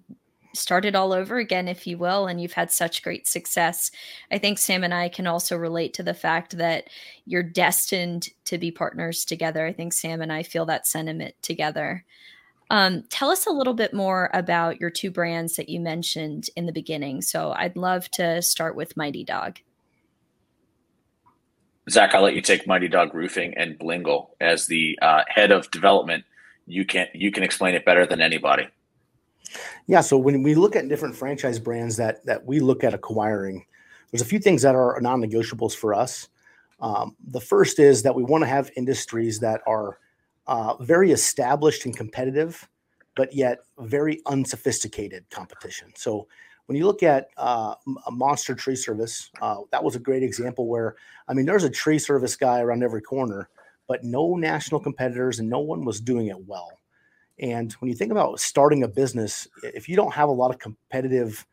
started 0.52 0.96
all 0.96 1.12
over 1.12 1.36
again 1.36 1.68
if 1.68 1.86
you 1.86 1.98
will 1.98 2.26
and 2.26 2.40
you've 2.40 2.52
had 2.52 2.70
such 2.70 3.02
great 3.02 3.26
success. 3.26 3.90
I 4.30 4.38
think 4.38 4.58
Sam 4.58 4.84
and 4.84 4.94
I 4.94 5.08
can 5.10 5.26
also 5.26 5.56
relate 5.56 5.92
to 5.94 6.02
the 6.02 6.14
fact 6.14 6.56
that 6.56 6.88
you're 7.26 7.42
destined 7.42 8.28
to 8.46 8.56
be 8.56 8.70
partners 8.70 9.24
together. 9.24 9.66
I 9.66 9.72
think 9.72 9.92
Sam 9.92 10.22
and 10.22 10.32
I 10.32 10.42
feel 10.42 10.64
that 10.66 10.86
sentiment 10.86 11.34
together. 11.42 12.04
Um, 12.70 13.04
tell 13.10 13.30
us 13.30 13.46
a 13.46 13.52
little 13.52 13.74
bit 13.74 13.94
more 13.94 14.30
about 14.32 14.80
your 14.80 14.90
two 14.90 15.10
brands 15.10 15.56
that 15.56 15.68
you 15.68 15.78
mentioned 15.78 16.48
in 16.56 16.66
the 16.66 16.72
beginning. 16.72 17.22
So 17.22 17.52
I'd 17.52 17.76
love 17.76 18.10
to 18.12 18.42
start 18.42 18.76
with 18.76 18.96
Mighty 18.96 19.24
Dog. 19.24 19.60
Zach, 21.88 22.14
I'll 22.14 22.22
let 22.22 22.34
you 22.34 22.42
take 22.42 22.66
Mighty 22.66 22.88
Dog 22.88 23.14
Roofing 23.14 23.54
and 23.56 23.78
Blingle 23.78 24.30
as 24.40 24.66
the 24.66 24.98
uh, 25.02 25.22
head 25.28 25.52
of 25.52 25.70
development. 25.70 26.24
You 26.66 26.84
can 26.84 27.06
you 27.14 27.30
can 27.30 27.44
explain 27.44 27.74
it 27.74 27.84
better 27.84 28.06
than 28.06 28.20
anybody. 28.20 28.68
Yeah, 29.86 30.00
so 30.00 30.18
when 30.18 30.42
we 30.42 30.56
look 30.56 30.74
at 30.74 30.88
different 30.88 31.14
franchise 31.14 31.60
brands 31.60 31.96
that 31.96 32.26
that 32.26 32.44
we 32.44 32.58
look 32.58 32.82
at 32.82 32.92
acquiring, 32.92 33.64
there's 34.10 34.22
a 34.22 34.24
few 34.26 34.40
things 34.40 34.62
that 34.62 34.74
are 34.74 35.00
non-negotiables 35.00 35.76
for 35.76 35.94
us. 35.94 36.28
Um, 36.80 37.16
the 37.28 37.40
first 37.40 37.78
is 37.78 38.02
that 38.02 38.14
we 38.14 38.24
want 38.24 38.42
to 38.42 38.48
have 38.48 38.70
industries 38.76 39.38
that 39.40 39.60
are 39.66 39.98
uh, 40.48 40.74
very 40.82 41.12
established 41.12 41.86
and 41.86 41.96
competitive, 41.96 42.68
but 43.14 43.32
yet 43.32 43.60
very 43.78 44.20
unsophisticated 44.26 45.24
competition. 45.30 45.92
So 45.94 46.26
when 46.66 46.76
you 46.76 46.86
look 46.86 47.02
at 47.02 47.28
uh, 47.36 47.74
a 48.06 48.10
monster 48.10 48.54
tree 48.54 48.76
service, 48.76 49.30
uh, 49.40 49.58
that 49.70 49.82
was 49.82 49.96
a 49.96 50.00
great 50.00 50.22
example 50.22 50.66
where, 50.66 50.96
I 51.28 51.34
mean, 51.34 51.46
there's 51.46 51.64
a 51.64 51.70
tree 51.70 51.98
service 51.98 52.36
guy 52.36 52.60
around 52.60 52.82
every 52.82 53.02
corner, 53.02 53.48
but 53.88 54.04
no 54.04 54.34
national 54.34 54.80
competitors 54.80 55.38
and 55.38 55.48
no 55.48 55.60
one 55.60 55.84
was 55.84 56.00
doing 56.00 56.26
it 56.26 56.46
well. 56.46 56.80
And 57.38 57.72
when 57.74 57.88
you 57.88 57.94
think 57.94 58.10
about 58.10 58.40
starting 58.40 58.82
a 58.82 58.88
business, 58.88 59.46
if 59.62 59.88
you 59.88 59.96
don't 59.96 60.14
have 60.14 60.28
a 60.28 60.32
lot 60.32 60.50
of 60.50 60.58
competitive 60.58 61.46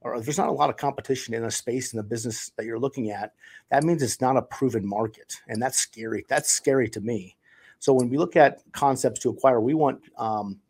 or 0.00 0.20
there's 0.20 0.38
not 0.38 0.48
a 0.48 0.52
lot 0.52 0.70
of 0.70 0.76
competition 0.76 1.34
in 1.34 1.44
a 1.44 1.50
space 1.50 1.92
in 1.92 1.96
the 1.96 2.02
business 2.02 2.50
that 2.56 2.64
you're 2.64 2.78
looking 2.78 3.10
at, 3.10 3.32
that 3.70 3.84
means 3.84 4.02
it's 4.02 4.20
not 4.20 4.36
a 4.36 4.42
proven 4.42 4.86
market. 4.86 5.36
And 5.48 5.60
that's 5.60 5.78
scary. 5.78 6.24
That's 6.28 6.50
scary 6.50 6.88
to 6.90 7.00
me. 7.00 7.36
So 7.78 7.92
when 7.92 8.08
we 8.08 8.16
look 8.16 8.36
at 8.36 8.60
concepts 8.72 9.20
to 9.20 9.30
acquire, 9.30 9.60
we 9.60 9.74
want 9.74 10.00
um, 10.16 10.60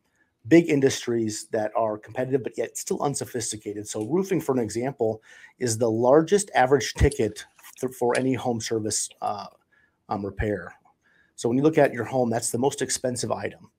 big 0.48 0.68
industries 0.68 1.46
that 1.52 1.72
are 1.76 1.98
competitive 1.98 2.42
but 2.42 2.56
yet 2.56 2.76
still 2.76 3.02
unsophisticated. 3.02 3.86
So 3.88 4.06
roofing, 4.06 4.40
for 4.40 4.52
an 4.52 4.58
example, 4.58 5.22
is 5.58 5.78
the 5.78 5.90
largest 5.90 6.50
average 6.54 6.94
ticket 6.94 7.44
for 7.98 8.16
any 8.16 8.34
home 8.34 8.60
service 8.60 9.08
uh, 9.20 9.46
um, 10.08 10.24
repair. 10.24 10.74
So 11.34 11.48
when 11.48 11.58
you 11.58 11.64
look 11.64 11.78
at 11.78 11.92
your 11.92 12.04
home, 12.04 12.30
that's 12.30 12.50
the 12.50 12.58
most 12.58 12.80
expensive 12.80 13.30
item. 13.30 13.70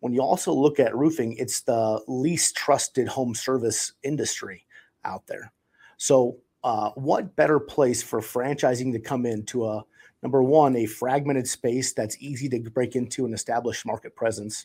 When 0.00 0.12
you 0.12 0.20
also 0.20 0.52
look 0.52 0.80
at 0.80 0.96
roofing, 0.96 1.36
it's 1.38 1.60
the 1.60 2.00
least 2.08 2.56
trusted 2.56 3.08
home 3.08 3.34
service 3.34 3.92
industry 4.02 4.66
out 5.04 5.26
there. 5.26 5.52
So 5.96 6.38
uh, 6.64 6.90
what 6.90 7.36
better 7.36 7.60
place 7.60 8.02
for 8.02 8.20
franchising 8.20 8.92
to 8.92 8.98
come 8.98 9.26
into 9.26 9.66
a 9.66 9.84
Number 10.24 10.42
one, 10.42 10.74
a 10.76 10.86
fragmented 10.86 11.46
space 11.46 11.92
that's 11.92 12.16
easy 12.18 12.48
to 12.48 12.58
break 12.70 12.96
into 12.96 13.26
and 13.26 13.34
establish 13.34 13.84
market 13.84 14.16
presence. 14.16 14.64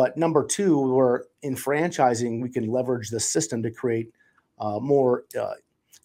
But 0.00 0.16
number 0.16 0.46
two, 0.46 0.80
we're 0.80 1.24
in 1.42 1.54
franchising, 1.54 2.40
we 2.40 2.48
can 2.48 2.68
leverage 2.68 3.10
the 3.10 3.20
system 3.20 3.62
to 3.62 3.70
create 3.70 4.10
uh, 4.58 4.78
more 4.80 5.24
uh, 5.38 5.56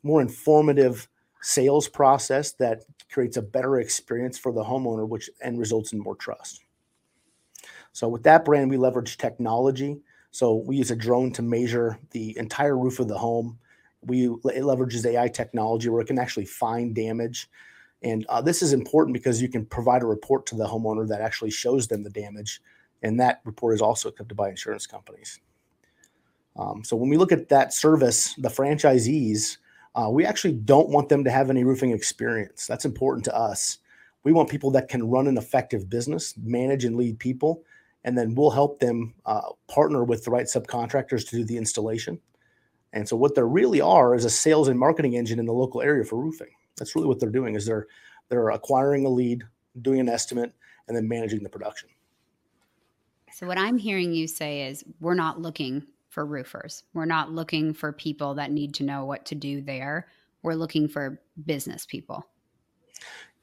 more 0.04 0.20
informative 0.20 1.08
sales 1.42 1.88
process 1.88 2.52
that 2.56 2.84
creates 3.10 3.38
a 3.38 3.42
better 3.42 3.80
experience 3.80 4.38
for 4.38 4.52
the 4.52 4.66
homeowner, 4.66 5.08
which 5.08 5.30
and 5.42 5.58
results 5.58 5.94
in 5.94 6.00
more 6.00 6.18
trust. 6.18 6.62
So 7.94 8.10
with 8.10 8.24
that 8.24 8.44
brand, 8.44 8.70
we 8.70 8.76
leverage 8.76 9.18
technology. 9.18 10.02
So 10.32 10.56
we 10.56 10.76
use 10.76 10.92
a 10.92 10.96
drone 10.98 11.32
to 11.32 11.42
measure 11.42 11.98
the 12.12 12.38
entire 12.38 12.78
roof 12.78 13.00
of 13.00 13.08
the 13.08 13.18
home. 13.18 13.58
We 14.02 14.26
it 14.26 14.64
leverages 14.64 15.06
AI 15.06 15.30
technology 15.30 15.88
where 15.88 16.02
it 16.02 16.08
can 16.08 16.20
actually 16.20 16.48
find 16.48 16.94
damage. 16.94 17.50
And 18.04 18.26
uh, 18.28 18.42
this 18.42 18.62
is 18.62 18.74
important 18.74 19.14
because 19.14 19.42
you 19.42 19.48
can 19.48 19.66
provide 19.66 20.04
a 20.04 20.06
report 20.06 20.46
to 20.48 20.56
the 20.56 20.68
homeowner 20.68 21.08
that 21.08 21.22
actually 21.22 21.52
shows 21.52 21.88
them 21.88 22.04
the 22.04 22.10
damage, 22.10 22.60
and 23.04 23.20
that 23.20 23.42
report 23.46 23.76
is 23.76 23.82
also 23.82 24.10
accepted 24.10 24.36
by 24.36 24.50
insurance 24.50 24.88
companies. 24.88 25.40
Um, 26.58 26.84
so 26.84 26.96
when 26.96 27.10
we 27.10 27.18
look 27.18 27.32
at 27.32 27.50
that 27.50 27.74
service, 27.74 28.34
the 28.36 28.50
franchisees, 28.50 29.58
uh, 29.96 30.10
we 30.10 30.26
actually 30.26 30.54
don't 30.54 30.90
want 30.90 31.10
them 31.10 31.24
to 31.24 31.32
have 31.32 31.50
any 31.50 31.64
roofing 31.64 31.92
experience. 31.92 32.68
That's 32.68 32.86
important 32.86 33.26
to 33.26 33.36
us. 33.36 33.80
We 34.24 34.34
want 34.34 34.50
people 34.50 34.72
that 34.72 34.90
can 34.90 35.10
run 35.10 35.28
an 35.28 35.38
effective 35.38 35.90
business, 35.90 36.34
manage 36.38 36.86
and 36.86 36.96
lead 36.96 37.20
people, 37.20 37.64
and 38.04 38.18
then 38.18 38.36
we'll 38.36 38.52
help 38.52 38.80
them 38.80 39.14
uh, 39.26 39.42
partner 39.68 40.04
with 40.04 40.24
the 40.24 40.32
right 40.32 40.46
subcontractors 40.46 41.28
to 41.30 41.38
do 41.38 41.44
the 41.44 41.58
installation. 41.58 42.20
And 42.94 43.08
so 43.08 43.16
what 43.16 43.36
there 43.36 43.48
really 43.48 43.82
are 43.82 44.16
is 44.16 44.26
a 44.26 44.30
sales 44.30 44.68
and 44.68 44.80
marketing 44.80 45.16
engine 45.16 45.40
in 45.40 45.46
the 45.46 45.54
local 45.54 45.82
area 45.82 46.06
for 46.06 46.16
roofing. 46.16 46.50
That's 46.78 46.96
really 46.96 47.08
what 47.08 47.20
they're 47.20 47.30
doing 47.30 47.56
is 47.56 47.66
they're 47.66 47.88
they're 48.30 48.50
acquiring 48.50 49.06
a 49.06 49.10
lead, 49.10 49.44
doing 49.82 50.00
an 50.00 50.10
estimate, 50.10 50.54
and 50.88 50.98
then 50.98 51.08
managing 51.08 51.44
the 51.44 51.50
production. 51.50 51.90
So 53.36 53.46
what 53.48 53.58
I'm 53.58 53.78
hearing 53.78 54.14
you 54.14 54.30
say 54.30 54.62
is 54.62 54.86
we're 55.02 55.14
not 55.14 55.42
looking 55.42 55.86
for 56.08 56.26
roofers. 56.26 56.84
We're 56.94 57.04
not 57.04 57.34
looking 57.34 57.74
for 57.74 57.92
people 57.92 58.34
that 58.36 58.50
need 58.50 58.74
to 58.76 58.86
know 58.86 59.04
what 59.04 59.26
to 59.26 59.36
do 59.36 59.60
there. 59.60 60.08
We're 60.42 60.54
looking 60.54 60.88
for 60.88 61.20
business 61.46 61.86
people. 61.86 62.26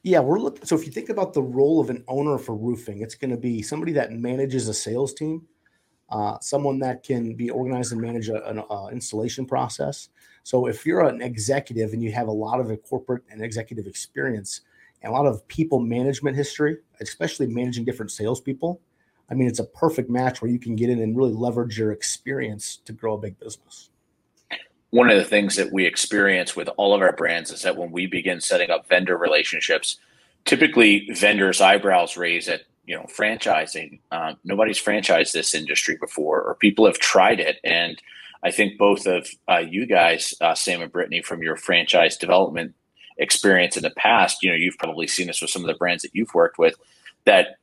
Yeah, 0.02 0.20
we're 0.20 0.38
looking. 0.38 0.64
So 0.64 0.76
if 0.76 0.87
you 0.87 0.92
think 0.92 1.11
about 1.11 1.34
the 1.34 1.42
role 1.42 1.78
of 1.78 1.90
an 1.90 2.04
owner 2.08 2.38
for 2.38 2.56
roofing, 2.56 3.02
it's 3.02 3.14
going 3.14 3.32
to 3.32 3.37
be 3.37 3.61
somebody 3.61 3.92
that 3.92 4.12
manages 4.12 4.66
a 4.66 4.72
sales 4.72 5.12
team, 5.12 5.46
uh, 6.08 6.38
someone 6.40 6.78
that 6.78 7.02
can 7.02 7.34
be 7.34 7.50
organized 7.50 7.92
and 7.92 8.00
manage 8.00 8.30
a, 8.30 8.49
an 8.49 8.62
uh, 8.70 8.87
installation 8.87 9.44
process. 9.44 10.08
So 10.42 10.68
if 10.68 10.87
you're 10.87 11.06
an 11.06 11.20
executive 11.20 11.92
and 11.92 12.02
you 12.02 12.12
have 12.12 12.28
a 12.28 12.32
lot 12.32 12.61
of 12.61 12.70
a 12.70 12.78
corporate 12.78 13.25
and 13.30 13.44
executive 13.44 13.87
experience 13.87 14.62
and 15.02 15.12
a 15.12 15.14
lot 15.14 15.26
of 15.26 15.46
people 15.49 15.80
management 15.80 16.34
history, 16.34 16.78
especially 17.02 17.46
managing 17.46 17.84
different 17.84 18.11
salespeople, 18.11 18.80
I 19.32 19.34
mean, 19.34 19.48
it's 19.48 19.58
a 19.58 19.64
perfect 19.64 20.10
match 20.10 20.42
where 20.42 20.50
you 20.50 20.58
can 20.58 20.76
get 20.76 20.90
in 20.90 21.00
and 21.00 21.16
really 21.16 21.32
leverage 21.32 21.78
your 21.78 21.90
experience 21.90 22.80
to 22.84 22.92
grow 22.92 23.14
a 23.14 23.18
big 23.18 23.40
business. 23.40 23.88
One 24.90 25.08
of 25.08 25.16
the 25.16 25.24
things 25.24 25.56
that 25.56 25.72
we 25.72 25.86
experience 25.86 26.54
with 26.54 26.68
all 26.76 26.94
of 26.94 27.00
our 27.00 27.14
brands 27.14 27.50
is 27.50 27.62
that 27.62 27.78
when 27.78 27.90
we 27.92 28.06
begin 28.06 28.42
setting 28.42 28.70
up 28.70 28.86
vendor 28.90 29.16
relationships, 29.16 29.96
typically 30.44 31.08
vendors' 31.14 31.62
eyebrows 31.62 32.18
raise 32.18 32.46
at 32.46 32.64
you 32.84 32.94
know 32.94 33.04
franchising. 33.04 34.00
Um, 34.10 34.36
nobody's 34.44 34.82
franchised 34.82 35.32
this 35.32 35.54
industry 35.54 35.96
before, 35.98 36.42
or 36.42 36.56
people 36.56 36.84
have 36.84 36.98
tried 36.98 37.40
it, 37.40 37.58
and 37.64 38.02
I 38.42 38.50
think 38.50 38.76
both 38.76 39.06
of 39.06 39.28
uh, 39.48 39.62
you 39.66 39.86
guys, 39.86 40.34
uh, 40.42 40.54
Sam 40.54 40.82
and 40.82 40.92
Brittany, 40.92 41.22
from 41.22 41.42
your 41.42 41.56
franchise 41.56 42.18
development 42.18 42.74
experience 43.16 43.78
in 43.78 43.82
the 43.82 43.94
past, 43.96 44.42
you 44.42 44.50
know, 44.50 44.56
you've 44.56 44.78
probably 44.78 45.06
seen 45.06 45.28
this 45.28 45.40
with 45.40 45.50
some 45.50 45.62
of 45.62 45.68
the 45.68 45.78
brands 45.78 46.02
that 46.02 46.14
you've 46.14 46.34
worked 46.34 46.58
with, 46.58 46.74
that 47.24 47.56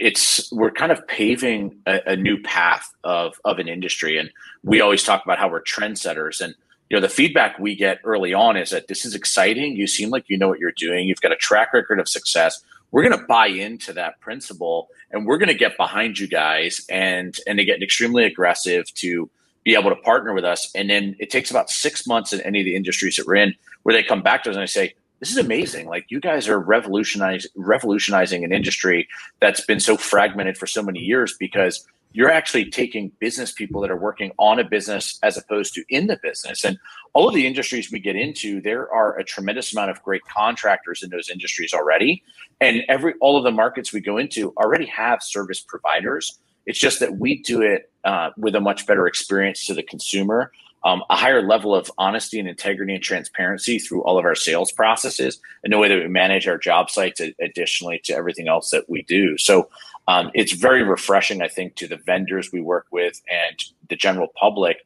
it's 0.00 0.50
we're 0.50 0.70
kind 0.70 0.90
of 0.90 1.06
paving 1.06 1.76
a, 1.86 2.00
a, 2.06 2.16
new 2.16 2.40
path 2.42 2.92
of 3.04 3.34
of 3.44 3.58
an 3.58 3.68
industry. 3.68 4.18
And 4.18 4.30
we 4.64 4.80
always 4.80 5.04
talk 5.04 5.22
about 5.24 5.38
how 5.38 5.48
we're 5.48 5.62
trendsetters. 5.62 6.40
And 6.40 6.54
you 6.88 6.96
know 6.96 7.00
the 7.00 7.08
feedback 7.08 7.58
we 7.58 7.76
get 7.76 7.98
early 8.02 8.32
on 8.32 8.56
is 8.56 8.70
that 8.70 8.88
this 8.88 9.04
is 9.04 9.14
exciting. 9.14 9.76
You 9.76 9.86
seem 9.86 10.10
like 10.10 10.24
you 10.28 10.38
know 10.38 10.48
what 10.48 10.58
you're 10.58 10.72
doing. 10.72 11.06
You've 11.06 11.20
got 11.20 11.32
a 11.32 11.36
track 11.36 11.72
record 11.74 12.00
of 12.00 12.08
success. 12.08 12.62
We're 12.90 13.04
going 13.06 13.20
to 13.20 13.26
buy 13.26 13.46
into 13.46 13.92
that 13.92 14.18
principle 14.20 14.88
and 15.12 15.26
we're 15.26 15.38
going 15.38 15.48
to 15.48 15.54
get 15.54 15.76
behind 15.76 16.18
you 16.18 16.26
guys 16.26 16.84
and 16.88 17.36
and 17.46 17.58
they 17.58 17.64
get 17.64 17.82
extremely 17.82 18.24
aggressive 18.24 18.92
to 18.94 19.30
be 19.64 19.74
able 19.74 19.90
to 19.90 19.96
partner 19.96 20.32
with 20.32 20.44
us. 20.44 20.70
And 20.74 20.88
then 20.88 21.14
it 21.20 21.28
takes 21.28 21.50
about 21.50 21.68
six 21.68 22.06
months 22.06 22.32
in 22.32 22.40
any 22.40 22.60
of 22.60 22.64
the 22.64 22.74
industries 22.74 23.16
that 23.16 23.26
we're 23.26 23.36
in 23.36 23.54
where 23.82 23.92
they 23.92 24.02
come 24.02 24.22
back 24.22 24.44
to 24.44 24.50
us 24.50 24.56
and 24.56 24.62
they 24.62 24.66
say 24.66 24.94
this 25.20 25.30
is 25.30 25.36
amazing. 25.36 25.86
Like 25.86 26.06
you 26.08 26.18
guys 26.18 26.48
are 26.48 26.58
revolutionizing 26.58 27.50
revolutionizing 27.54 28.42
an 28.42 28.52
industry 28.52 29.08
that's 29.40 29.64
been 29.64 29.80
so 29.80 29.96
fragmented 29.96 30.56
for 30.56 30.66
so 30.66 30.82
many 30.82 31.00
years 31.00 31.36
because 31.38 31.86
you're 32.12 32.30
actually 32.30 32.68
taking 32.68 33.12
business 33.20 33.52
people 33.52 33.80
that 33.82 33.90
are 33.90 33.96
working 33.96 34.32
on 34.38 34.58
a 34.58 34.64
business 34.64 35.18
as 35.22 35.36
opposed 35.36 35.74
to 35.74 35.84
in 35.88 36.08
the 36.08 36.18
business. 36.22 36.64
And 36.64 36.76
all 37.12 37.28
of 37.28 37.34
the 37.34 37.46
industries 37.46 37.92
we 37.92 38.00
get 38.00 38.16
into, 38.16 38.60
there 38.60 38.92
are 38.92 39.16
a 39.16 39.22
tremendous 39.22 39.72
amount 39.72 39.90
of 39.90 40.02
great 40.02 40.24
contractors 40.24 41.02
in 41.02 41.10
those 41.10 41.28
industries 41.28 41.72
already. 41.72 42.22
And 42.60 42.82
every 42.88 43.14
all 43.20 43.36
of 43.36 43.44
the 43.44 43.52
markets 43.52 43.92
we 43.92 44.00
go 44.00 44.16
into 44.16 44.52
already 44.56 44.86
have 44.86 45.22
service 45.22 45.60
providers. 45.60 46.38
It's 46.66 46.78
just 46.78 47.00
that 47.00 47.18
we 47.18 47.42
do 47.42 47.62
it 47.62 47.92
uh, 48.04 48.30
with 48.36 48.54
a 48.54 48.60
much 48.60 48.86
better 48.86 49.06
experience 49.06 49.66
to 49.66 49.74
the 49.74 49.82
consumer 49.82 50.50
um, 50.84 51.02
a 51.10 51.16
higher 51.16 51.42
level 51.42 51.74
of 51.74 51.90
honesty 51.98 52.38
and 52.38 52.48
integrity 52.48 52.94
and 52.94 53.02
transparency 53.02 53.78
through 53.78 54.02
all 54.02 54.18
of 54.18 54.24
our 54.24 54.34
sales 54.34 54.72
processes 54.72 55.40
and 55.62 55.72
the 55.72 55.78
way 55.78 55.88
that 55.88 55.98
we 55.98 56.08
manage 56.08 56.48
our 56.48 56.58
job 56.58 56.90
sites 56.90 57.20
additionally 57.40 58.00
to 58.04 58.14
everything 58.14 58.48
else 58.48 58.70
that 58.70 58.88
we 58.88 59.02
do. 59.02 59.36
So 59.36 59.68
um, 60.08 60.30
it's 60.34 60.52
very 60.52 60.82
refreshing 60.82 61.42
i 61.42 61.46
think 61.46 61.76
to 61.76 61.86
the 61.86 61.98
vendors 61.98 62.50
we 62.50 62.60
work 62.60 62.86
with 62.90 63.20
and 63.30 63.56
the 63.88 63.96
general 63.96 64.28
public 64.34 64.78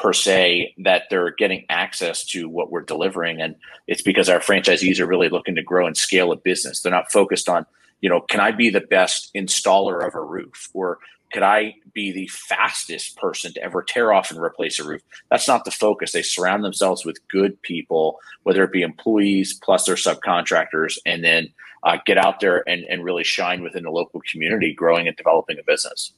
per 0.00 0.12
se 0.14 0.74
that 0.78 1.02
they're 1.10 1.32
getting 1.32 1.66
access 1.68 2.24
to 2.24 2.48
what 2.48 2.70
we're 2.70 2.80
delivering. 2.80 3.40
And 3.42 3.54
it's 3.86 4.00
because 4.00 4.30
our 4.30 4.40
franchisees 4.40 4.98
are 4.98 5.06
really 5.06 5.28
looking 5.28 5.54
to 5.56 5.62
grow 5.62 5.86
and 5.86 5.96
scale 5.96 6.32
a 6.32 6.36
business. 6.36 6.80
They're 6.80 6.90
not 6.90 7.12
focused 7.12 7.48
on 7.48 7.66
you 8.00 8.08
know 8.08 8.22
can 8.22 8.40
i 8.40 8.50
be 8.50 8.70
the 8.70 8.80
best 8.80 9.30
installer 9.34 10.06
of 10.06 10.14
a 10.14 10.22
roof? 10.22 10.70
Or 10.72 10.98
could 11.32 11.42
I 11.42 11.74
be 11.92 12.12
the 12.12 12.26
fastest 12.28 13.16
person 13.16 13.52
to 13.54 13.62
ever 13.62 13.82
tear 13.82 14.12
off 14.12 14.30
and 14.30 14.40
replace 14.40 14.78
a 14.78 14.84
roof? 14.84 15.02
That's 15.30 15.48
not 15.48 15.64
the 15.64 15.70
focus. 15.70 16.12
They 16.12 16.22
surround 16.22 16.64
themselves 16.64 17.04
with 17.04 17.26
good 17.28 17.60
people, 17.62 18.18
whether 18.42 18.64
it 18.64 18.72
be 18.72 18.82
employees 18.82 19.58
plus 19.62 19.86
their 19.86 19.94
subcontractors, 19.94 20.98
and 21.06 21.22
then 21.22 21.52
uh, 21.84 21.98
get 22.04 22.18
out 22.18 22.40
there 22.40 22.68
and, 22.68 22.84
and 22.84 23.04
really 23.04 23.24
shine 23.24 23.62
within 23.62 23.84
the 23.84 23.90
local 23.90 24.20
community, 24.30 24.74
growing 24.74 25.06
and 25.08 25.16
developing 25.16 25.58
a 25.58 25.64
business. 25.64 26.12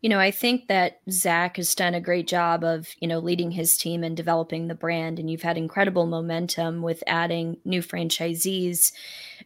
You 0.00 0.08
know, 0.08 0.18
I 0.18 0.30
think 0.30 0.68
that 0.68 1.00
Zach 1.10 1.56
has 1.56 1.74
done 1.74 1.94
a 1.94 2.00
great 2.00 2.26
job 2.26 2.64
of, 2.64 2.88
you 3.00 3.08
know, 3.08 3.18
leading 3.18 3.50
his 3.50 3.76
team 3.76 4.02
and 4.02 4.16
developing 4.16 4.66
the 4.66 4.74
brand. 4.74 5.18
And 5.18 5.30
you've 5.30 5.42
had 5.42 5.58
incredible 5.58 6.06
momentum 6.06 6.80
with 6.80 7.02
adding 7.06 7.58
new 7.66 7.82
franchisees. 7.82 8.92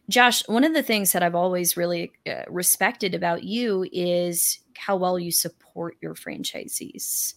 Josh, 0.09 0.47
one 0.47 0.63
of 0.63 0.73
the 0.73 0.83
things 0.83 1.11
that 1.11 1.23
I've 1.23 1.35
always 1.35 1.75
really 1.75 2.13
uh, 2.29 2.43
respected 2.47 3.13
about 3.13 3.43
you 3.43 3.85
is 3.91 4.59
how 4.77 4.95
well 4.95 5.19
you 5.19 5.31
support 5.31 5.97
your 6.01 6.15
franchisees. 6.15 7.33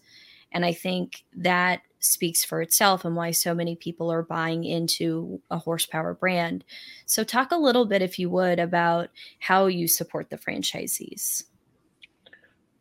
And 0.52 0.64
I 0.64 0.72
think 0.72 1.24
that 1.36 1.80
speaks 2.00 2.44
for 2.44 2.62
itself 2.62 3.04
and 3.04 3.16
why 3.16 3.32
so 3.32 3.54
many 3.54 3.74
people 3.74 4.10
are 4.12 4.22
buying 4.22 4.64
into 4.64 5.40
a 5.50 5.58
horsepower 5.58 6.14
brand. 6.14 6.64
So, 7.06 7.24
talk 7.24 7.50
a 7.50 7.56
little 7.56 7.84
bit, 7.84 8.02
if 8.02 8.18
you 8.18 8.30
would, 8.30 8.58
about 8.58 9.10
how 9.40 9.66
you 9.66 9.88
support 9.88 10.30
the 10.30 10.38
franchisees. 10.38 11.44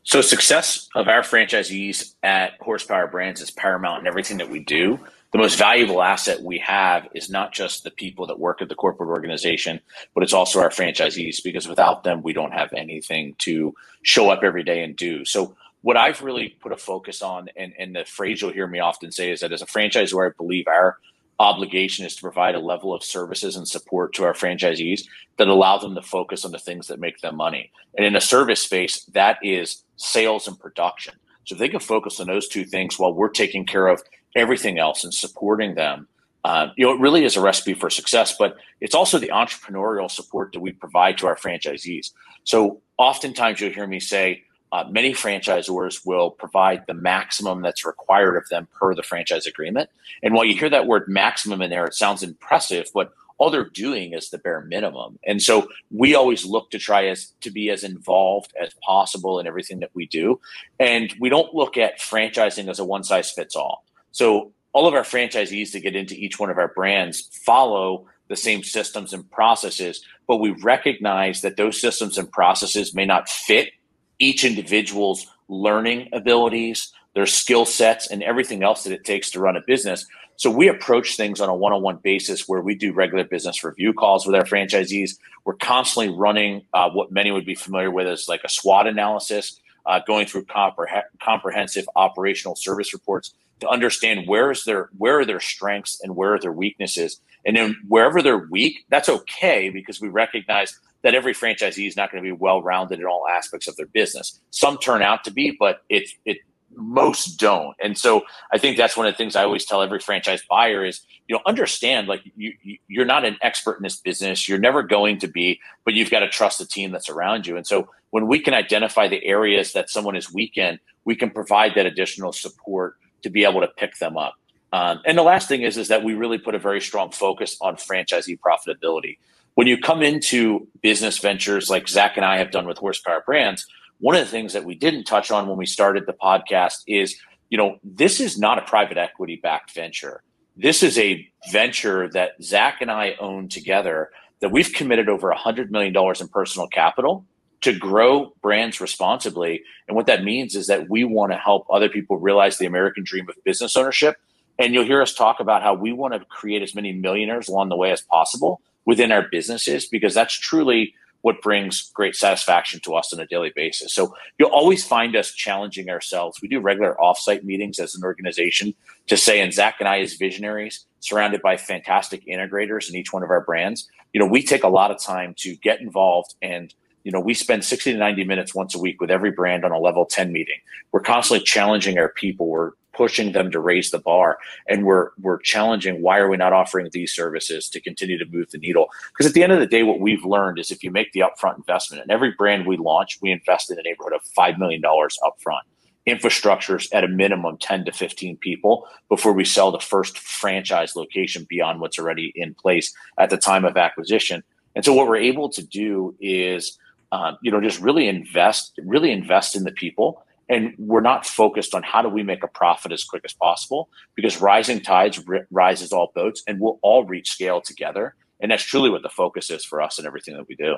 So 0.07 0.21
success 0.21 0.87
of 0.95 1.09
our 1.09 1.19
franchisees 1.19 2.13
at 2.23 2.53
Horsepower 2.61 3.07
Brands 3.07 3.41
is 3.41 3.51
paramount 3.51 3.99
in 3.99 4.07
everything 4.07 4.37
that 4.37 4.49
we 4.49 4.61
do. 4.61 4.97
The 5.33 5.37
most 5.37 5.57
valuable 5.57 6.01
asset 6.01 6.41
we 6.41 6.59
have 6.59 7.09
is 7.13 7.29
not 7.29 7.51
just 7.51 7.83
the 7.83 7.91
people 7.91 8.25
that 8.27 8.39
work 8.39 8.61
at 8.61 8.69
the 8.69 8.75
corporate 8.75 9.09
organization, 9.09 9.81
but 10.13 10.23
it's 10.23 10.31
also 10.31 10.61
our 10.61 10.69
franchisees 10.69 11.43
because 11.43 11.67
without 11.67 12.05
them, 12.05 12.23
we 12.23 12.31
don't 12.31 12.53
have 12.53 12.71
anything 12.71 13.35
to 13.39 13.75
show 14.01 14.29
up 14.29 14.43
every 14.43 14.63
day 14.63 14.81
and 14.81 14.95
do. 14.95 15.25
So 15.25 15.57
what 15.81 15.97
I've 15.97 16.21
really 16.21 16.55
put 16.61 16.71
a 16.71 16.77
focus 16.77 17.21
on, 17.21 17.49
and, 17.57 17.73
and 17.77 17.93
the 17.93 18.05
phrase 18.05 18.41
you'll 18.41 18.53
hear 18.53 18.65
me 18.65 18.79
often 18.79 19.11
say 19.11 19.31
is 19.31 19.41
that 19.41 19.51
as 19.51 19.61
a 19.61 19.65
franchisor, 19.65 20.25
I 20.25 20.31
believe 20.37 20.69
our 20.69 20.99
obligation 21.39 22.05
is 22.05 22.15
to 22.15 22.21
provide 22.21 22.55
a 22.55 22.59
level 22.59 22.93
of 22.93 23.03
services 23.03 23.55
and 23.55 23.67
support 23.67 24.13
to 24.13 24.23
our 24.23 24.33
franchisees 24.33 25.03
that 25.37 25.47
allow 25.47 25.77
them 25.77 25.95
to 25.95 26.01
focus 26.01 26.43
on 26.43 26.51
the 26.51 26.59
things 26.59 26.87
that 26.87 26.99
make 26.99 27.19
them 27.21 27.35
money. 27.35 27.71
And 27.95 28.05
in 28.05 28.15
a 28.15 28.21
service 28.21 28.61
space, 28.61 29.03
that 29.13 29.37
is 29.43 29.83
sales 29.97 30.47
and 30.47 30.59
production. 30.59 31.13
So 31.45 31.53
if 31.53 31.59
they 31.59 31.69
can 31.69 31.79
focus 31.79 32.19
on 32.19 32.27
those 32.27 32.47
two 32.47 32.65
things 32.65 32.97
while 32.97 33.13
we're 33.13 33.29
taking 33.29 33.65
care 33.65 33.87
of 33.87 34.01
everything 34.35 34.79
else 34.79 35.03
and 35.03 35.13
supporting 35.13 35.75
them, 35.75 36.07
uh, 36.43 36.67
you 36.75 36.85
know, 36.85 36.93
it 36.93 36.99
really 36.99 37.23
is 37.23 37.35
a 37.35 37.41
recipe 37.41 37.73
for 37.73 37.89
success. 37.89 38.35
But 38.37 38.57
it's 38.81 38.95
also 38.95 39.19
the 39.19 39.29
entrepreneurial 39.29 40.09
support 40.09 40.53
that 40.53 40.59
we 40.59 40.71
provide 40.71 41.17
to 41.19 41.27
our 41.27 41.35
franchisees. 41.35 42.11
So 42.43 42.81
oftentimes 42.97 43.61
you'll 43.61 43.73
hear 43.73 43.87
me 43.87 43.99
say, 43.99 44.43
uh, 44.71 44.83
many 44.89 45.13
franchisors 45.13 46.05
will 46.05 46.31
provide 46.31 46.83
the 46.87 46.93
maximum 46.93 47.61
that's 47.61 47.85
required 47.85 48.35
of 48.35 48.47
them 48.49 48.67
per 48.79 48.93
the 48.93 49.03
franchise 49.03 49.45
agreement. 49.45 49.89
And 50.21 50.33
while 50.33 50.45
you 50.45 50.57
hear 50.57 50.69
that 50.69 50.87
word 50.87 51.07
maximum 51.07 51.61
in 51.61 51.69
there, 51.69 51.85
it 51.85 51.93
sounds 51.93 52.23
impressive, 52.23 52.89
but 52.93 53.13
all 53.37 53.49
they're 53.49 53.69
doing 53.69 54.13
is 54.13 54.29
the 54.29 54.37
bare 54.37 54.61
minimum. 54.61 55.19
And 55.25 55.41
so 55.41 55.69
we 55.91 56.15
always 56.15 56.43
look 56.43 56.71
to 56.71 56.79
try 56.79 57.05
as 57.07 57.33
to 57.41 57.51
be 57.51 57.69
as 57.69 57.83
involved 57.83 58.53
as 58.59 58.73
possible 58.83 59.39
in 59.39 59.47
everything 59.47 59.79
that 59.79 59.91
we 59.93 60.07
do. 60.07 60.39
And 60.79 61.13
we 61.19 61.29
don't 61.29 61.53
look 61.53 61.77
at 61.77 61.99
franchising 61.99 62.67
as 62.69 62.79
a 62.79 62.85
one 62.85 63.03
size 63.03 63.31
fits 63.31 63.55
all. 63.55 63.85
So 64.11 64.51
all 64.73 64.87
of 64.87 64.93
our 64.93 65.03
franchisees 65.03 65.71
to 65.71 65.79
get 65.79 65.95
into 65.95 66.15
each 66.15 66.39
one 66.39 66.49
of 66.49 66.57
our 66.57 66.67
brands 66.67 67.29
follow 67.31 68.07
the 68.27 68.35
same 68.35 68.63
systems 68.63 69.13
and 69.13 69.29
processes, 69.31 70.03
but 70.27 70.37
we 70.37 70.51
recognize 70.51 71.41
that 71.41 71.57
those 71.57 71.79
systems 71.79 72.17
and 72.17 72.29
processes 72.31 72.93
may 72.93 73.05
not 73.05 73.29
fit 73.29 73.71
each 74.19 74.43
individual's 74.43 75.27
learning 75.47 76.09
abilities, 76.13 76.91
their 77.13 77.25
skill 77.25 77.65
sets, 77.65 78.09
and 78.09 78.23
everything 78.23 78.63
else 78.63 78.83
that 78.83 78.93
it 78.93 79.03
takes 79.03 79.31
to 79.31 79.39
run 79.39 79.55
a 79.55 79.61
business. 79.65 80.05
So 80.35 80.51
we 80.51 80.67
approach 80.67 81.17
things 81.17 81.41
on 81.41 81.49
a 81.49 81.55
one-on-one 81.55 81.97
basis 81.97 82.47
where 82.47 82.61
we 82.61 82.75
do 82.75 82.93
regular 82.93 83.23
business 83.23 83.63
review 83.63 83.91
calls 83.91 84.27
with 84.27 84.35
our 84.35 84.43
franchisees. 84.43 85.17
We're 85.45 85.55
constantly 85.55 86.15
running 86.15 86.63
uh, 86.73 86.91
what 86.91 87.11
many 87.11 87.31
would 87.31 87.45
be 87.45 87.55
familiar 87.55 87.89
with 87.89 88.07
as 88.07 88.27
like 88.27 88.43
a 88.43 88.49
SWOT 88.49 88.85
analysis, 88.85 89.59
uh, 89.87 89.99
going 90.05 90.27
through 90.27 90.45
compre- 90.45 91.03
comprehensive 91.23 91.89
operational 91.95 92.55
service 92.55 92.93
reports 92.93 93.33
to 93.61 93.67
understand 93.67 94.27
where 94.27 94.51
is 94.51 94.63
their 94.65 94.89
where 94.97 95.19
are 95.19 95.25
their 95.25 95.39
strengths 95.39 95.99
and 96.03 96.15
where 96.15 96.33
are 96.33 96.39
their 96.39 96.51
weaknesses. 96.51 97.19
And 97.45 97.55
then 97.55 97.77
wherever 97.87 98.21
they're 98.21 98.47
weak, 98.49 98.85
that's 98.89 99.09
okay 99.09 99.69
because 99.69 100.01
we 100.01 100.09
recognize 100.09 100.79
that 101.07 101.15
every 101.15 101.33
franchisee 101.33 101.87
is 101.87 101.95
not 101.95 102.11
going 102.11 102.21
to 102.21 102.27
be 102.27 102.33
well 102.33 102.61
rounded 102.61 102.99
in 102.99 103.05
all 103.05 103.29
aspects 103.29 103.65
of 103.69 103.77
their 103.77 103.85
business. 103.85 104.41
Some 104.51 104.77
turn 104.77 105.01
out 105.01 105.23
to 105.23 105.31
be, 105.31 105.55
but 105.57 105.83
it 105.87 106.09
it 106.25 106.39
most 106.75 107.39
don't. 107.39 107.77
And 107.81 107.97
so 107.97 108.23
I 108.51 108.57
think 108.57 108.75
that's 108.75 108.97
one 108.97 109.07
of 109.07 109.13
the 109.13 109.17
things 109.17 109.33
I 109.37 109.45
always 109.45 109.63
tell 109.63 109.81
every 109.81 110.01
franchise 110.01 110.41
buyer 110.49 110.83
is, 110.83 110.99
you 111.29 111.33
know, 111.33 111.41
understand 111.45 112.09
like 112.09 112.23
you, 112.35 112.51
you're 112.89 113.05
not 113.05 113.23
an 113.23 113.37
expert 113.41 113.77
in 113.77 113.83
this 113.83 113.95
business. 113.95 114.49
You're 114.49 114.59
never 114.59 114.83
going 114.83 115.17
to 115.19 115.27
be, 115.29 115.61
but 115.85 115.93
you've 115.93 116.11
got 116.11 116.19
to 116.19 116.29
trust 116.29 116.59
the 116.59 116.65
team 116.65 116.91
that's 116.91 117.07
around 117.07 117.47
you. 117.47 117.55
And 117.55 117.65
so 117.65 117.87
when 118.09 118.27
we 118.27 118.37
can 118.41 118.53
identify 118.53 119.07
the 119.07 119.25
areas 119.25 119.71
that 119.71 119.89
someone 119.89 120.17
is 120.17 120.33
weak 120.33 120.57
in, 120.57 120.77
we 121.05 121.15
can 121.15 121.29
provide 121.29 121.73
that 121.75 121.85
additional 121.85 122.33
support 122.33 122.97
to 123.23 123.29
be 123.29 123.45
able 123.45 123.61
to 123.61 123.69
pick 123.77 123.97
them 123.99 124.17
up. 124.17 124.35
Um, 124.73 124.99
and 125.05 125.17
the 125.17 125.23
last 125.23 125.47
thing 125.47 125.61
is, 125.61 125.77
is 125.77 125.87
that 125.87 126.03
we 126.03 126.15
really 126.15 126.37
put 126.37 126.53
a 126.53 126.59
very 126.59 126.81
strong 126.81 127.11
focus 127.11 127.57
on 127.61 127.77
franchisee 127.77 128.37
profitability. 128.37 129.19
When 129.57 129.65
you 129.65 129.79
come 129.79 130.03
into 130.03 130.67
business 130.83 131.17
ventures 131.17 131.67
like 131.67 131.87
Zach 131.87 132.15
and 132.15 132.23
I 132.23 132.37
have 132.37 132.51
done 132.51 132.67
with 132.67 132.77
Horsepower 132.77 133.23
Brands, 133.25 133.65
one 133.97 134.15
of 134.15 134.23
the 134.23 134.29
things 134.29 134.53
that 134.53 134.65
we 134.65 134.75
didn't 134.75 135.05
touch 135.05 135.31
on 135.31 135.47
when 135.47 135.57
we 135.57 135.65
started 135.65 136.05
the 136.05 136.13
podcast 136.13 136.83
is, 136.85 137.19
you 137.49 137.57
know, 137.57 137.79
this 137.83 138.19
is 138.19 138.37
not 138.37 138.59
a 138.59 138.61
private 138.61 138.99
equity 138.99 139.39
backed 139.41 139.73
venture. 139.73 140.21
This 140.55 140.83
is 140.83 140.99
a 140.99 141.27
venture 141.51 142.07
that 142.09 142.33
Zach 142.39 142.81
and 142.81 142.91
I 142.91 143.15
own 143.19 143.49
together 143.49 144.11
that 144.41 144.51
we've 144.51 144.71
committed 144.71 145.09
over 145.09 145.33
$100 145.33 145.71
million 145.71 145.91
in 145.95 146.27
personal 146.27 146.67
capital 146.67 147.25
to 147.61 147.73
grow 147.73 148.35
brands 148.43 148.79
responsibly. 148.79 149.63
And 149.87 149.97
what 149.97 150.05
that 150.05 150.23
means 150.23 150.55
is 150.55 150.67
that 150.67 150.87
we 150.87 151.03
want 151.03 151.31
to 151.31 151.37
help 151.39 151.65
other 151.71 151.89
people 151.89 152.17
realize 152.17 152.59
the 152.59 152.67
American 152.67 153.03
dream 153.03 153.27
of 153.27 153.35
business 153.43 153.75
ownership. 153.75 154.17
And 154.59 154.75
you'll 154.75 154.85
hear 154.85 155.01
us 155.01 155.15
talk 155.15 155.39
about 155.39 155.63
how 155.63 155.73
we 155.73 155.93
want 155.93 156.13
to 156.13 156.19
create 156.25 156.61
as 156.61 156.75
many 156.75 156.93
millionaires 156.93 157.47
along 157.47 157.69
the 157.69 157.75
way 157.75 157.91
as 157.91 158.01
possible 158.01 158.61
within 158.87 159.11
our 159.11 159.27
businesses, 159.29 159.85
because 159.85 160.15
that's 160.15 160.33
truly 160.33 160.95
what 161.21 161.41
brings 161.41 161.91
great 161.93 162.15
satisfaction 162.15 162.79
to 162.79 162.95
us 162.95 163.11
on 163.11 163.19
a 163.19 163.27
daily 163.27 163.51
basis. 163.53 163.93
So 163.93 164.15
you'll 164.39 164.49
always 164.49 164.85
find 164.85 165.15
us 165.15 165.33
challenging 165.33 165.89
ourselves. 165.89 166.41
We 166.41 166.47
do 166.47 166.61
regular 166.61 166.95
offsite 166.99 167.43
meetings 167.43 167.79
as 167.79 167.95
an 167.95 168.03
organization 168.03 168.73
to 169.07 169.17
say, 169.17 169.41
and 169.41 169.53
Zach 169.53 169.75
and 169.79 169.89
I 169.89 169.99
as 169.99 170.13
visionaries, 170.13 170.85
surrounded 171.01 171.41
by 171.41 171.57
fantastic 171.57 172.25
integrators 172.25 172.89
in 172.89 172.95
each 172.95 173.11
one 173.11 173.23
of 173.23 173.29
our 173.29 173.41
brands, 173.41 173.89
you 174.13 174.21
know, 174.21 174.25
we 174.25 174.41
take 174.41 174.63
a 174.63 174.69
lot 174.69 174.89
of 174.89 175.01
time 175.01 175.33
to 175.39 175.55
get 175.57 175.81
involved 175.81 176.35
and 176.41 176.73
you 177.03 177.11
know, 177.11 177.21
we 177.21 177.33
spend 177.33 177.63
60 177.63 177.93
to 177.93 177.97
90 177.97 178.25
minutes 178.25 178.53
once 178.53 178.75
a 178.75 178.79
week 178.79 178.99
with 178.99 179.09
every 179.09 179.31
brand 179.31 179.63
on 179.63 179.71
a 179.71 179.79
level 179.79 180.05
10 180.05 180.29
meeting. 180.29 180.59
We're 180.91 180.99
constantly 180.99 181.45
challenging 181.45 181.97
our 181.97 182.09
people. 182.09 182.47
We're 182.47 182.71
pushing 182.97 183.31
them 183.31 183.51
to 183.51 183.59
raise 183.59 183.91
the 183.91 183.99
bar. 183.99 184.39
And 184.67 184.83
we're 184.83 185.11
we're 185.21 185.39
challenging 185.39 186.01
why 186.01 186.17
are 186.17 186.27
we 186.27 186.35
not 186.35 186.51
offering 186.51 186.89
these 186.91 187.13
services 187.13 187.69
to 187.69 187.79
continue 187.79 188.17
to 188.17 188.25
move 188.25 188.49
the 188.49 188.57
needle? 188.57 188.87
Because 189.13 189.27
at 189.27 189.33
the 189.33 189.43
end 189.43 189.53
of 189.53 189.59
the 189.59 189.67
day 189.67 189.83
what 189.83 189.99
we've 189.99 190.25
learned 190.25 190.59
is 190.59 190.71
if 190.71 190.83
you 190.83 190.91
make 190.91 191.11
the 191.11 191.21
upfront 191.21 191.57
investment 191.57 192.03
in 192.03 192.11
every 192.11 192.31
brand 192.31 192.65
we 192.65 192.77
launch 192.77 193.19
we 193.21 193.31
invest 193.31 193.69
in 193.69 193.77
the 193.77 193.83
neighborhood 193.83 194.13
of 194.13 194.21
$5 194.37 194.57
million 194.57 194.81
upfront. 194.81 195.61
Infrastructures 196.07 196.87
at 196.93 197.03
a 197.03 197.07
minimum 197.07 197.57
10 197.57 197.85
to 197.85 197.91
15 197.91 198.37
people 198.37 198.87
before 199.09 199.33
we 199.33 199.43
sell 199.43 199.71
the 199.71 199.79
first 199.79 200.17
franchise 200.17 200.95
location 200.95 201.45
beyond 201.49 201.81
what's 201.81 201.99
already 201.99 202.31
in 202.35 202.53
place 202.55 202.93
at 203.17 203.29
the 203.29 203.37
time 203.37 203.65
of 203.65 203.77
acquisition. 203.77 204.41
And 204.75 204.85
so 204.85 204.93
what 204.93 205.07
we're 205.07 205.17
able 205.17 205.49
to 205.49 205.61
do 205.61 206.15
is 206.19 206.77
uh, 207.11 207.33
you 207.41 207.51
know 207.51 207.61
just 207.61 207.79
really 207.79 208.07
invest 208.07 208.79
really 208.83 209.11
invest 209.11 209.55
in 209.55 209.63
the 209.63 209.71
people 209.71 210.23
and 210.49 210.73
we're 210.77 211.01
not 211.01 211.25
focused 211.25 211.75
on 211.75 211.83
how 211.83 212.01
do 212.01 212.09
we 212.09 212.23
make 212.23 212.43
a 212.43 212.47
profit 212.47 212.91
as 212.91 213.03
quick 213.03 213.23
as 213.25 213.33
possible 213.33 213.89
because 214.15 214.41
rising 214.41 214.79
tides 214.79 215.21
r- 215.27 215.47
rises 215.51 215.91
all 215.91 216.11
boats 216.15 216.43
and 216.47 216.59
we'll 216.59 216.79
all 216.81 217.03
reach 217.05 217.31
scale 217.31 217.61
together. 217.61 218.15
And 218.39 218.51
that's 218.51 218.63
truly 218.63 218.89
what 218.89 219.01
the 219.01 219.09
focus 219.09 219.49
is 219.49 219.65
for 219.65 219.81
us 219.81 219.97
and 219.97 220.07
everything 220.07 220.35
that 220.37 220.47
we 220.47 220.55
do. 220.55 220.77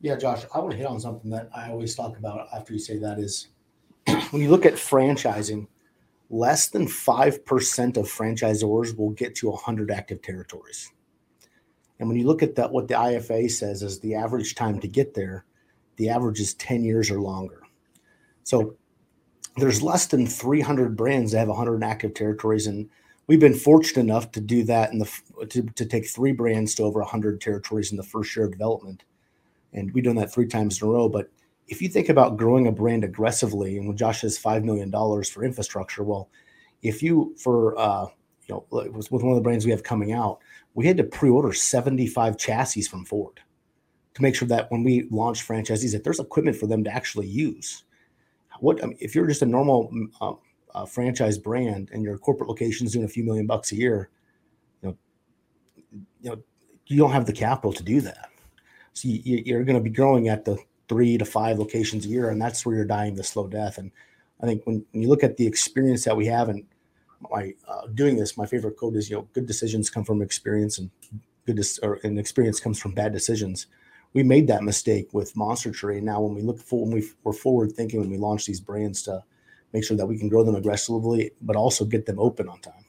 Yeah 0.00 0.16
josh 0.16 0.42
i 0.52 0.58
want 0.58 0.72
to 0.72 0.76
hit 0.76 0.86
on 0.86 0.98
something 0.98 1.30
that 1.30 1.48
i 1.54 1.70
always 1.70 1.94
talk 1.94 2.18
about 2.18 2.48
after 2.52 2.72
you 2.72 2.80
say 2.80 2.98
that 2.98 3.20
is 3.20 3.48
when 4.30 4.42
you 4.42 4.50
look 4.50 4.66
at 4.66 4.74
franchising 4.74 5.68
less 6.28 6.70
than 6.70 6.86
5% 6.86 7.96
of 7.98 8.06
franchisors 8.06 8.96
will 8.96 9.10
get 9.10 9.34
to 9.36 9.50
100 9.50 9.90
active 9.90 10.22
territories. 10.22 10.90
And 12.00 12.08
when 12.08 12.18
you 12.18 12.26
look 12.26 12.42
at 12.42 12.56
that 12.56 12.72
what 12.72 12.88
the 12.88 12.94
ifa 12.94 13.48
says 13.48 13.82
is 13.82 14.00
the 14.00 14.16
average 14.16 14.56
time 14.56 14.80
to 14.80 14.88
get 14.88 15.14
there 15.14 15.44
the 15.98 16.08
average 16.08 16.40
is 16.40 16.54
10 16.54 16.82
years 16.82 17.10
or 17.10 17.20
longer 17.20 17.61
so 18.44 18.76
there's 19.56 19.82
less 19.82 20.06
than 20.06 20.26
300 20.26 20.96
brands 20.96 21.32
that 21.32 21.38
have 21.38 21.48
100 21.48 21.82
active 21.84 22.14
territories, 22.14 22.66
and 22.66 22.88
we've 23.26 23.40
been 23.40 23.54
fortunate 23.54 24.02
enough 24.02 24.32
to 24.32 24.40
do 24.40 24.64
that 24.64 24.92
in 24.92 24.98
the 24.98 25.10
to, 25.50 25.62
to 25.62 25.86
take 25.86 26.08
three 26.08 26.32
brands 26.32 26.74
to 26.74 26.84
over 26.84 27.00
100 27.00 27.40
territories 27.40 27.90
in 27.90 27.96
the 27.96 28.02
first 28.02 28.34
year 28.34 28.46
of 28.46 28.52
development, 28.52 29.04
and 29.72 29.92
we've 29.92 30.04
done 30.04 30.16
that 30.16 30.32
three 30.32 30.46
times 30.46 30.80
in 30.80 30.88
a 30.88 30.90
row. 30.90 31.08
But 31.08 31.30
if 31.68 31.82
you 31.82 31.88
think 31.88 32.08
about 32.08 32.36
growing 32.36 32.66
a 32.66 32.72
brand 32.72 33.04
aggressively, 33.04 33.76
and 33.76 33.86
when 33.86 33.96
Josh 33.96 34.22
has 34.22 34.38
five 34.38 34.64
million 34.64 34.90
dollars 34.90 35.30
for 35.30 35.44
infrastructure, 35.44 36.02
well, 36.02 36.30
if 36.82 37.02
you 37.02 37.34
for 37.38 37.78
uh, 37.78 38.06
you 38.46 38.54
know 38.54 38.64
with 38.70 39.10
one 39.10 39.32
of 39.32 39.36
the 39.36 39.42
brands 39.42 39.64
we 39.64 39.70
have 39.70 39.82
coming 39.82 40.12
out, 40.12 40.38
we 40.74 40.86
had 40.86 40.96
to 40.96 41.04
pre-order 41.04 41.52
75 41.52 42.38
chassis 42.38 42.82
from 42.82 43.04
Ford 43.04 43.40
to 44.14 44.22
make 44.22 44.34
sure 44.34 44.48
that 44.48 44.70
when 44.70 44.82
we 44.82 45.06
launch 45.10 45.46
franchisees, 45.46 45.92
that 45.92 46.04
there's 46.04 46.20
equipment 46.20 46.56
for 46.56 46.66
them 46.66 46.84
to 46.84 46.92
actually 46.92 47.26
use 47.26 47.84
what 48.62 48.82
I 48.82 48.86
mean, 48.86 48.96
if 49.00 49.14
you're 49.14 49.26
just 49.26 49.42
a 49.42 49.46
normal 49.46 49.90
mm, 49.92 50.06
uh, 50.20 50.34
uh, 50.74 50.86
franchise 50.86 51.36
brand 51.36 51.90
and 51.92 52.02
your 52.02 52.16
corporate 52.16 52.48
location 52.48 52.86
is 52.86 52.92
doing 52.92 53.04
a 53.04 53.08
few 53.08 53.24
million 53.24 53.46
bucks 53.46 53.72
a 53.72 53.76
year, 53.76 54.08
you 54.82 54.88
know, 54.88 54.96
you 56.20 56.30
know, 56.30 56.42
you 56.86 56.96
don't 56.96 57.10
have 57.10 57.26
the 57.26 57.32
capital 57.32 57.72
to 57.72 57.82
do 57.82 58.00
that. 58.00 58.30
So 58.92 59.08
you, 59.08 59.42
you're 59.44 59.64
going 59.64 59.76
to 59.76 59.82
be 59.82 59.90
growing 59.90 60.28
at 60.28 60.44
the 60.44 60.58
three 60.88 61.18
to 61.18 61.24
five 61.24 61.58
locations 61.58 62.06
a 62.06 62.08
year, 62.08 62.30
and 62.30 62.40
that's 62.40 62.64
where 62.64 62.76
you're 62.76 62.84
dying 62.84 63.16
the 63.16 63.24
slow 63.24 63.48
death. 63.48 63.78
And 63.78 63.90
I 64.40 64.46
think 64.46 64.64
when, 64.64 64.84
when 64.92 65.02
you 65.02 65.08
look 65.08 65.24
at 65.24 65.36
the 65.36 65.46
experience 65.46 66.04
that 66.04 66.16
we 66.16 66.26
have 66.26 66.48
and 66.48 66.64
my 67.32 67.54
uh, 67.66 67.88
doing 67.94 68.16
this, 68.16 68.36
my 68.36 68.46
favorite 68.46 68.76
quote 68.76 68.94
is, 68.94 69.10
you 69.10 69.16
know, 69.16 69.28
good 69.32 69.46
decisions 69.46 69.90
come 69.90 70.04
from 70.04 70.22
experience, 70.22 70.78
and 70.78 70.88
good 71.46 71.56
dis- 71.56 71.80
or 71.82 71.98
and 72.04 72.16
experience 72.16 72.60
comes 72.60 72.78
from 72.78 72.92
bad 72.92 73.12
decisions 73.12 73.66
we 74.14 74.22
made 74.22 74.46
that 74.48 74.62
mistake 74.62 75.08
with 75.12 75.36
Monster 75.36 75.70
Tree. 75.70 75.96
and 75.96 76.06
Now, 76.06 76.20
when 76.20 76.34
we 76.34 76.42
look 76.42 76.58
for 76.58 76.84
when 76.84 76.94
we 76.94 77.08
we're 77.24 77.32
forward 77.32 77.72
thinking 77.72 78.00
when 78.00 78.10
we 78.10 78.18
launch 78.18 78.46
these 78.46 78.60
brands 78.60 79.02
to 79.02 79.22
make 79.72 79.84
sure 79.84 79.96
that 79.96 80.06
we 80.06 80.18
can 80.18 80.28
grow 80.28 80.44
them 80.44 80.54
aggressively, 80.54 81.30
but 81.40 81.56
also 81.56 81.84
get 81.84 82.06
them 82.06 82.18
open 82.18 82.48
on 82.48 82.60
time. 82.60 82.84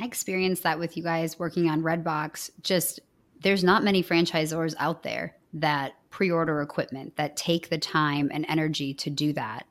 I 0.00 0.04
experienced 0.04 0.62
that 0.64 0.78
with 0.78 0.96
you 0.96 1.02
guys 1.02 1.38
working 1.38 1.68
on 1.68 1.82
Redbox. 1.82 2.50
Just 2.62 3.00
there's 3.42 3.62
not 3.62 3.84
many 3.84 4.02
franchisors 4.02 4.74
out 4.78 5.02
there 5.02 5.36
that 5.52 5.92
pre-order 6.10 6.62
equipment 6.62 7.16
that 7.16 7.36
take 7.36 7.68
the 7.68 7.78
time 7.78 8.30
and 8.32 8.46
energy 8.48 8.94
to 8.94 9.10
do 9.10 9.32
that. 9.34 9.66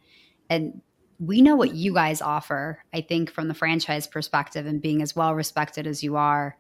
And 0.49 0.81
we 1.19 1.41
know 1.41 1.55
what 1.55 1.73
you 1.73 1.93
guys 1.93 2.21
offer, 2.21 2.83
I 2.93 3.01
think, 3.01 3.31
from 3.31 3.47
the 3.47 3.53
franchise 3.53 4.07
perspective 4.07 4.65
and 4.65 4.81
being 4.81 5.01
as 5.01 5.15
well 5.15 5.33
respected 5.33 5.87
as 5.87 6.03
you 6.03 6.15
are. 6.15 6.57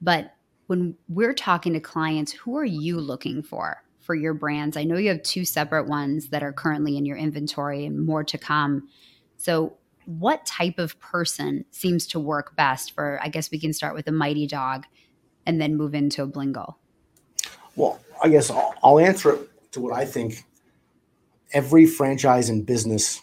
But 0.00 0.32
when 0.66 0.96
we're 1.08 1.34
talking 1.34 1.72
to 1.74 1.80
clients, 1.80 2.32
who 2.32 2.56
are 2.56 2.64
you 2.64 3.00
looking 3.00 3.42
for 3.42 3.82
for 4.00 4.14
your 4.14 4.34
brands? 4.34 4.76
I 4.76 4.84
know 4.84 4.96
you 4.96 5.08
have 5.08 5.22
two 5.22 5.44
separate 5.44 5.88
ones 5.88 6.28
that 6.28 6.42
are 6.42 6.52
currently 6.52 6.96
in 6.96 7.06
your 7.06 7.16
inventory 7.16 7.86
and 7.86 8.04
more 8.04 8.24
to 8.24 8.38
come. 8.38 8.88
So, 9.36 9.76
what 10.06 10.46
type 10.46 10.78
of 10.78 10.98
person 11.00 11.64
seems 11.72 12.06
to 12.08 12.20
work 12.20 12.54
best 12.54 12.92
for? 12.92 13.18
I 13.22 13.28
guess 13.28 13.50
we 13.50 13.58
can 13.58 13.72
start 13.72 13.94
with 13.94 14.06
a 14.06 14.12
mighty 14.12 14.46
dog 14.46 14.84
and 15.46 15.60
then 15.60 15.76
move 15.76 15.94
into 15.94 16.22
a 16.22 16.28
Blingle. 16.28 16.74
Well, 17.74 18.00
I 18.22 18.28
guess 18.28 18.50
I'll, 18.50 18.74
I'll 18.84 18.98
answer 19.00 19.34
it 19.34 19.72
to 19.72 19.80
what 19.80 19.92
I 19.92 20.04
think. 20.04 20.44
Every 21.52 21.86
franchise 21.86 22.50
in 22.50 22.62
business, 22.62 23.20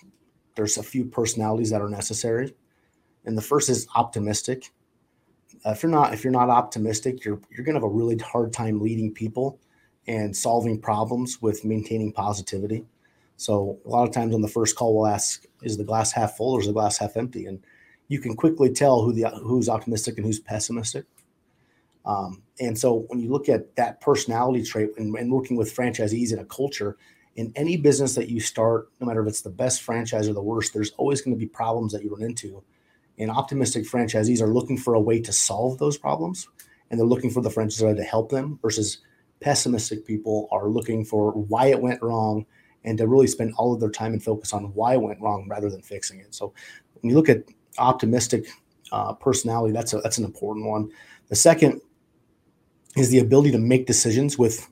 there's 0.56 0.78
a 0.78 0.84
few 0.84 1.06
personalities 1.06 1.70
that 1.70 1.82
are 1.82 1.90
necessary. 1.90 2.54
And 3.26 3.38
the 3.38 3.42
first 3.42 3.70
is 3.70 3.88
optimistic 3.96 4.72
if 5.66 5.84
you're 5.84 5.92
not 5.92 6.14
if 6.14 6.24
you're 6.24 6.34
not 6.34 6.50
optimistic, 6.50 7.24
you're 7.24 7.40
you're 7.50 7.66
gonna 7.66 7.78
have 7.78 7.84
a 7.84 7.90
really 7.90 8.18
hard 8.18 8.54
time 8.54 8.82
leading 8.82 9.14
people 9.14 9.60
and 10.08 10.36
solving 10.36 10.80
problems 10.80 11.42
with 11.42 11.64
maintaining 11.64 12.12
positivity. 12.12 12.86
So 13.38 13.80
a 13.86 13.90
lot 13.90 14.08
of 14.08 14.14
times 14.14 14.36
on 14.36 14.42
the 14.42 14.48
first 14.48 14.76
call, 14.76 14.96
we'll 14.96 15.08
ask, 15.08 15.46
"Is 15.62 15.78
the 15.78 15.84
glass 15.84 16.12
half 16.12 16.38
full 16.38 16.54
or 16.54 16.60
is 16.60 16.68
the 16.68 16.74
glass 16.74 16.98
half 16.98 17.18
empty?" 17.18 17.46
And 17.46 17.64
you 18.08 18.20
can 18.20 18.36
quickly 18.36 18.72
tell 18.72 19.02
who 19.02 19.14
the 19.14 19.30
who's 19.30 19.70
optimistic 19.70 20.18
and 20.18 20.26
who's 20.26 20.40
pessimistic. 20.40 21.06
Um, 22.06 22.44
and 22.60 22.78
so 22.78 23.06
when 23.08 23.20
you 23.20 23.30
look 23.30 23.48
at 23.48 23.76
that 23.78 24.02
personality 24.02 24.64
trait 24.64 24.90
and, 24.98 25.16
and, 25.16 25.32
working 25.32 25.56
with 25.56 25.74
franchisees 25.74 26.34
in 26.34 26.40
a 26.40 26.44
culture, 26.46 26.98
in 27.38 27.54
any 27.56 27.78
business 27.78 28.16
that 28.16 28.30
you 28.30 28.42
start, 28.42 28.90
no 29.00 29.08
matter 29.08 29.22
if 29.22 29.28
it's 29.30 29.42
the 29.42 29.50
best 29.50 29.82
franchise 29.82 30.28
or 30.28 30.34
the 30.34 30.44
worst, 30.44 30.74
there's 30.74 30.92
always 30.98 31.22
going 31.22 31.34
to 31.34 31.40
be 31.40 31.46
problems 31.46 31.94
that 31.94 32.04
you 32.04 32.14
run 32.14 32.22
into. 32.22 32.62
And 33.20 33.30
optimistic 33.30 33.86
franchisees 33.86 34.42
are 34.42 34.54
looking 34.54 34.78
for 34.78 34.96
a 34.96 35.00
way 35.00 35.20
to 35.22 35.32
solve 35.32 35.78
those 35.78 35.98
problems, 35.98 36.48
and 36.90 37.00
they're 37.00 37.08
looking 37.08 37.30
for 37.30 37.42
the 37.42 37.50
franchisor 37.50 37.96
to 37.96 38.04
help 38.04 38.30
them. 38.30 38.60
Versus 38.62 39.00
pessimistic 39.40 40.06
people 40.06 40.48
are 40.52 40.68
looking 40.68 41.06
for 41.06 41.32
why 41.32 41.68
it 41.68 41.82
went 41.82 42.02
wrong 42.02 42.46
and 42.86 42.98
to 42.98 43.08
really 43.08 43.28
spend 43.28 43.54
all 43.58 43.74
of 43.74 43.80
their 43.80 43.90
time 43.90 44.14
and 44.14 44.24
focus 44.24 44.54
on 44.54 44.74
why 44.74 44.94
it 44.94 45.02
went 45.02 45.22
wrong 45.22 45.48
rather 45.50 45.70
than 45.70 45.82
fixing 45.82 46.20
it. 46.20 46.34
So 46.34 46.54
when 47.02 47.10
you 47.10 47.16
look 47.16 47.30
at 47.30 47.44
optimistic 47.78 48.48
uh, 48.92 49.14
personality, 49.14 49.74
that's 49.74 49.94
a, 49.94 50.00
that's 50.00 50.18
an 50.18 50.26
important 50.26 50.66
one. 50.68 50.92
The 51.28 51.36
second 51.36 51.82
is 52.96 53.10
the 53.10 53.20
ability 53.20 53.52
to 53.52 53.58
make 53.58 53.86
decisions 53.86 54.38
with 54.38 54.70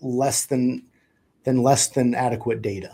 less 0.00 0.46
than 0.46 0.84
than 1.44 1.62
less 1.62 1.88
than 1.88 2.14
adequate 2.14 2.62
data. 2.62 2.90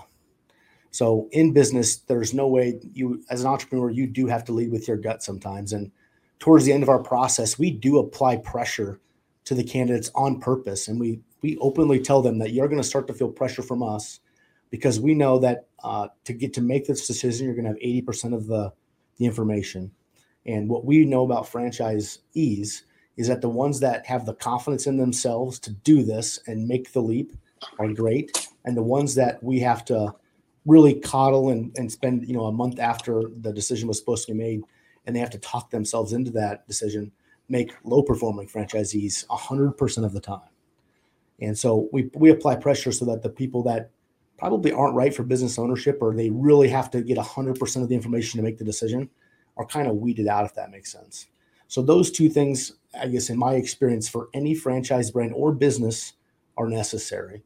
So 0.95 1.29
in 1.33 1.53
business, 1.53 1.97
there's 1.97 2.33
no 2.33 2.47
way 2.47 2.79
you 2.93 3.21
as 3.29 3.41
an 3.41 3.49
entrepreneur 3.49 3.91
you 3.91 4.07
do 4.07 4.29
have 4.29 4.45
to 4.45 4.53
lead 4.53 4.71
with 4.71 4.87
your 4.87 4.97
gut 4.97 5.25
sometimes. 5.25 5.73
And 5.73 5.91
towards 6.39 6.65
the 6.65 6.73
end 6.73 6.85
of 6.85 6.89
our 6.89 7.03
process, 7.03 7.59
we 7.59 7.73
do 7.73 7.99
apply 7.99 8.37
pressure 8.37 9.01
to 9.47 9.57
the 9.57 9.65
candidates 9.65 10.13
on 10.15 10.39
purpose, 10.39 10.87
and 10.87 11.01
we 11.01 11.19
we 11.43 11.59
openly 11.59 11.99
tell 11.99 12.23
them 12.23 12.39
that 12.39 12.53
you're 12.53 12.69
going 12.69 12.81
to 12.81 12.87
start 12.87 13.09
to 13.09 13.13
feel 13.13 13.29
pressure 13.29 13.61
from 13.61 13.83
us 13.83 14.21
because 14.71 15.01
we 15.01 15.15
know 15.15 15.41
that 15.41 15.67
uh, 15.83 16.07
to 16.27 16.33
get 16.33 16.55
to 16.55 16.61
make 16.61 16.87
this 16.87 17.09
decision, 17.09 17.47
you're 17.47 17.57
going 17.57 17.65
to 17.65 17.71
have 17.71 18.05
80% 18.07 18.33
of 18.33 18.47
the 18.47 18.73
the 19.17 19.25
information. 19.25 19.91
And 20.47 20.69
what 20.69 20.85
we 20.85 21.05
know 21.05 21.25
about 21.25 21.51
franchisees 21.51 22.83
is 23.17 23.27
that 23.27 23.41
the 23.41 23.49
ones 23.49 23.81
that 23.81 24.07
have 24.07 24.27
the 24.27 24.35
confidence 24.35 24.87
in 24.87 24.97
themselves 24.97 25.59
to 25.59 25.73
do 25.73 26.05
this 26.05 26.39
and 26.47 26.69
make 26.69 26.93
the 26.93 27.03
leap 27.03 27.35
are 27.81 27.93
great. 27.93 28.47
And 28.65 28.77
the 28.77 28.83
ones 28.85 29.17
that 29.17 29.43
we 29.43 29.59
have 29.59 29.85
to 29.87 30.15
really 30.67 30.95
coddle 30.95 31.51
and, 31.51 31.77
and 31.77 31.91
spend, 31.91 32.27
you 32.27 32.35
know, 32.35 32.47
a 32.47 32.53
month 32.53 32.79
after 32.79 33.25
the 33.41 33.53
decision 33.53 33.89
was 33.89 33.99
supposed 33.99 34.27
to 34.27 34.33
be 34.33 34.39
made 34.39 34.63
and 35.07 35.15
they 35.15 35.21
have 35.21 35.31
to 35.31 35.39
talk 35.39 35.71
themselves 35.71 36.13
into 36.13 36.31
that 36.31 36.67
decision, 36.67 37.13
make 37.49 37.73
low 37.85 38.03
performing 38.03 38.49
franchisees 38.49 39.27
100% 39.27 40.05
of 40.05 40.13
the 40.13 40.21
time. 40.21 40.41
And 41.41 41.57
so 41.57 41.89
we, 41.93 42.11
we 42.15 42.31
apply 42.31 42.57
pressure 42.57 42.93
so 42.93 43.05
that 43.07 43.23
the 43.23 43.29
people 43.29 43.63
that 43.65 43.91
probably 44.39 44.73
aren't 44.73 44.95
right 44.95 45.15
for 45.15 45.23
business 45.23 45.59
ownership 45.59 45.99
or 46.01 46.15
they 46.15 46.31
really 46.31 46.69
have 46.69 46.91
to 46.93 47.03
get 47.03 47.19
100% 47.19 47.83
of 47.83 47.89
the 47.89 47.95
information 47.95 48.39
to 48.39 48.45
make 48.45 48.59
the 48.59 48.65
decision 48.65 49.09
are 49.57 49.67
kind 49.67 49.87
of 49.87 49.97
weeded 49.97 50.27
out, 50.27 50.45
if 50.45 50.55
that 50.55 50.71
makes 50.71 50.91
sense. 50.91 51.27
So 51.69 51.83
those 51.83 52.11
two 52.11 52.29
things, 52.29 52.73
I 52.99 53.09
guess, 53.09 53.31
in 53.31 53.39
my 53.39 53.55
experience, 53.55 54.09
for 54.09 54.29
any 54.35 54.55
franchise 54.55 55.11
brand 55.11 55.33
or 55.35 55.53
business, 55.53 56.15
are 56.57 56.69
necessary. 56.69 57.43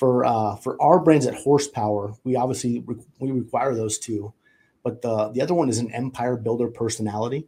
For 0.00 0.24
uh, 0.24 0.56
for 0.56 0.80
our 0.80 0.98
brands 0.98 1.26
at 1.26 1.34
Horsepower, 1.34 2.14
we 2.24 2.34
obviously 2.34 2.82
re- 2.86 3.04
we 3.18 3.32
require 3.32 3.74
those 3.74 3.98
two, 3.98 4.32
but 4.82 5.02
the 5.02 5.28
the 5.28 5.42
other 5.42 5.52
one 5.52 5.68
is 5.68 5.76
an 5.76 5.92
empire 5.92 6.38
builder 6.38 6.68
personality. 6.68 7.46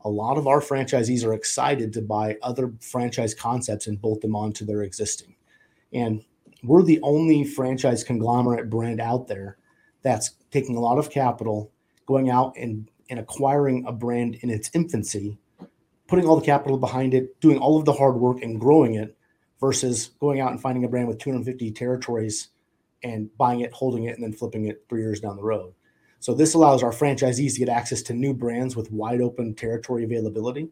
A 0.00 0.10
lot 0.10 0.36
of 0.36 0.48
our 0.48 0.60
franchisees 0.60 1.24
are 1.24 1.32
excited 1.32 1.92
to 1.92 2.02
buy 2.02 2.38
other 2.42 2.72
franchise 2.80 3.34
concepts 3.34 3.86
and 3.86 4.02
bolt 4.02 4.20
them 4.20 4.34
onto 4.34 4.64
their 4.64 4.82
existing, 4.82 5.36
and 5.92 6.24
we're 6.64 6.82
the 6.82 6.98
only 7.04 7.44
franchise 7.44 8.02
conglomerate 8.02 8.68
brand 8.68 9.00
out 9.00 9.28
there 9.28 9.58
that's 10.02 10.32
taking 10.50 10.74
a 10.76 10.80
lot 10.80 10.98
of 10.98 11.08
capital, 11.08 11.70
going 12.06 12.30
out 12.30 12.56
and 12.56 12.90
and 13.10 13.20
acquiring 13.20 13.86
a 13.86 13.92
brand 13.92 14.34
in 14.40 14.50
its 14.50 14.72
infancy 14.74 15.38
putting 16.08 16.26
all 16.26 16.36
the 16.36 16.44
capital 16.44 16.76
behind 16.78 17.14
it, 17.14 17.40
doing 17.40 17.58
all 17.58 17.78
of 17.78 17.84
the 17.84 17.92
hard 17.92 18.16
work 18.16 18.42
and 18.42 18.60
growing 18.60 18.96
it 18.96 19.16
versus 19.62 20.10
going 20.18 20.40
out 20.40 20.50
and 20.50 20.60
finding 20.60 20.84
a 20.84 20.88
brand 20.88 21.06
with 21.06 21.18
250 21.18 21.70
territories 21.70 22.48
and 23.04 23.30
buying 23.38 23.60
it, 23.60 23.72
holding 23.72 24.04
it, 24.04 24.16
and 24.16 24.22
then 24.22 24.32
flipping 24.32 24.66
it 24.66 24.84
three 24.88 25.00
years 25.00 25.20
down 25.20 25.36
the 25.36 25.42
road. 25.42 25.72
So 26.18 26.34
this 26.34 26.54
allows 26.54 26.82
our 26.82 26.90
franchisees 26.90 27.52
to 27.54 27.60
get 27.60 27.68
access 27.68 28.02
to 28.02 28.12
new 28.12 28.34
brands 28.34 28.74
with 28.74 28.90
wide 28.90 29.20
open 29.20 29.54
territory 29.54 30.02
availability. 30.02 30.68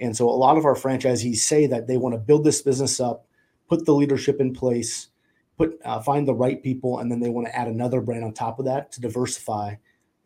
And 0.00 0.14
so 0.16 0.28
a 0.28 0.30
lot 0.30 0.58
of 0.58 0.64
our 0.64 0.74
franchisees 0.74 1.36
say 1.36 1.68
that 1.68 1.86
they 1.86 1.98
want 1.98 2.14
to 2.14 2.18
build 2.18 2.42
this 2.42 2.62
business 2.62 2.98
up, 2.98 3.26
put 3.68 3.86
the 3.86 3.94
leadership 3.94 4.40
in 4.40 4.52
place, 4.52 5.08
put 5.56 5.78
uh, 5.84 6.00
find 6.00 6.26
the 6.26 6.34
right 6.34 6.60
people, 6.60 6.98
and 6.98 7.10
then 7.10 7.20
they 7.20 7.30
want 7.30 7.46
to 7.46 7.56
add 7.56 7.68
another 7.68 8.00
brand 8.00 8.24
on 8.24 8.32
top 8.32 8.58
of 8.58 8.64
that 8.64 8.90
to 8.92 9.00
diversify 9.00 9.76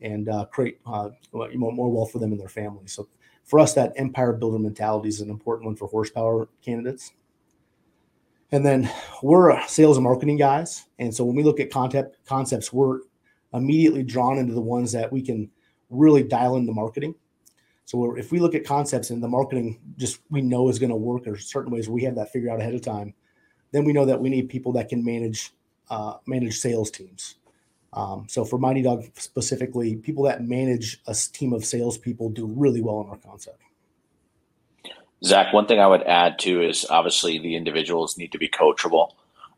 and 0.01 0.31
uh, 0.31 0.47
create 0.47 0.81
uh, 0.87 1.11
more 1.33 1.93
wealth 1.93 2.13
for 2.13 2.19
them 2.19 2.33
and 2.33 2.41
their 2.41 2.49
families. 2.49 2.93
So 2.93 3.09
for 3.45 3.61
us, 3.61 3.75
that 3.75 3.93
empire 3.97 4.33
builder 4.33 4.59
mentality 4.59 5.11
is 5.11 5.21
an 5.21 5.29
important 5.29 5.67
one 5.67 5.77
for 5.77 5.87
horsepower 5.87 6.49
candidates. 6.65 7.13
And 8.53 8.67
then 8.67 8.91
we're 9.23 9.67
sales 9.69 9.97
and 9.97 10.05
marketing 10.05 10.37
guys. 10.37 10.87
And 10.99 11.15
so 11.15 11.25
when 11.25 11.37
we 11.37 11.43
look 11.43 11.61
at 11.61 11.71
concept 11.71 12.17
concepts, 12.27 12.73
we're 12.73 13.01
immediately 13.55 14.03
drawn 14.03 14.39
into 14.39 14.55
the 14.55 14.61
ones 14.61 14.93
that 14.93 15.13
we 15.13 15.23
can 15.23 15.51
really 15.89 16.23
dial 16.23 16.57
into 16.57 16.73
marketing. 16.73 17.15
So 17.85 18.15
if 18.15 18.31
we 18.31 18.39
look 18.39 18.55
at 18.55 18.65
concepts 18.65 19.11
and 19.11 19.23
the 19.23 19.29
marketing 19.29 19.81
just 19.97 20.21
we 20.31 20.43
know 20.43 20.69
is 20.69 20.79
going 20.79 20.91
to 20.91 20.97
work 20.97 21.27
or 21.27 21.37
certain 21.37 21.73
ways 21.73 21.89
we 21.89 22.05
have 22.05 22.15
that 22.17 22.31
figured 22.33 22.51
out 22.51 22.61
ahead 22.61 22.75
of 22.75 22.83
time, 22.83 23.15
then 23.73 23.85
we 23.85 23.93
know 23.93 24.05
that 24.05 24.21
we 24.21 24.29
need 24.29 24.49
people 24.49 24.73
that 24.75 24.89
can 24.89 25.05
manage 25.05 25.53
uh, 25.89 26.15
manage 26.27 26.59
sales 26.59 26.91
teams. 26.91 27.37
Um, 27.93 28.27
so 28.29 28.45
for 28.45 28.59
Mighty 28.59 28.83
Dog 28.83 29.05
specifically, 29.15 29.97
people 29.97 30.23
that 30.25 30.45
manage 30.45 31.01
a 31.09 31.15
team 31.15 31.53
of 31.53 31.65
salespeople 31.65 32.31
do 32.31 32.47
really 32.47 32.81
well 32.81 33.01
in 33.01 33.09
our 33.09 33.17
concept. 33.17 33.61
Zach, 35.25 35.53
one 35.53 35.67
thing 35.67 35.81
I 35.81 35.87
would 35.87 36.03
add 36.03 36.39
too 36.39 36.63
is 36.63 36.87
obviously 36.89 37.39
the 37.39 37.57
individuals 37.57 38.17
need 38.17 38.33
to 38.33 38.39
be 38.39 38.49
coachable. 38.49 39.11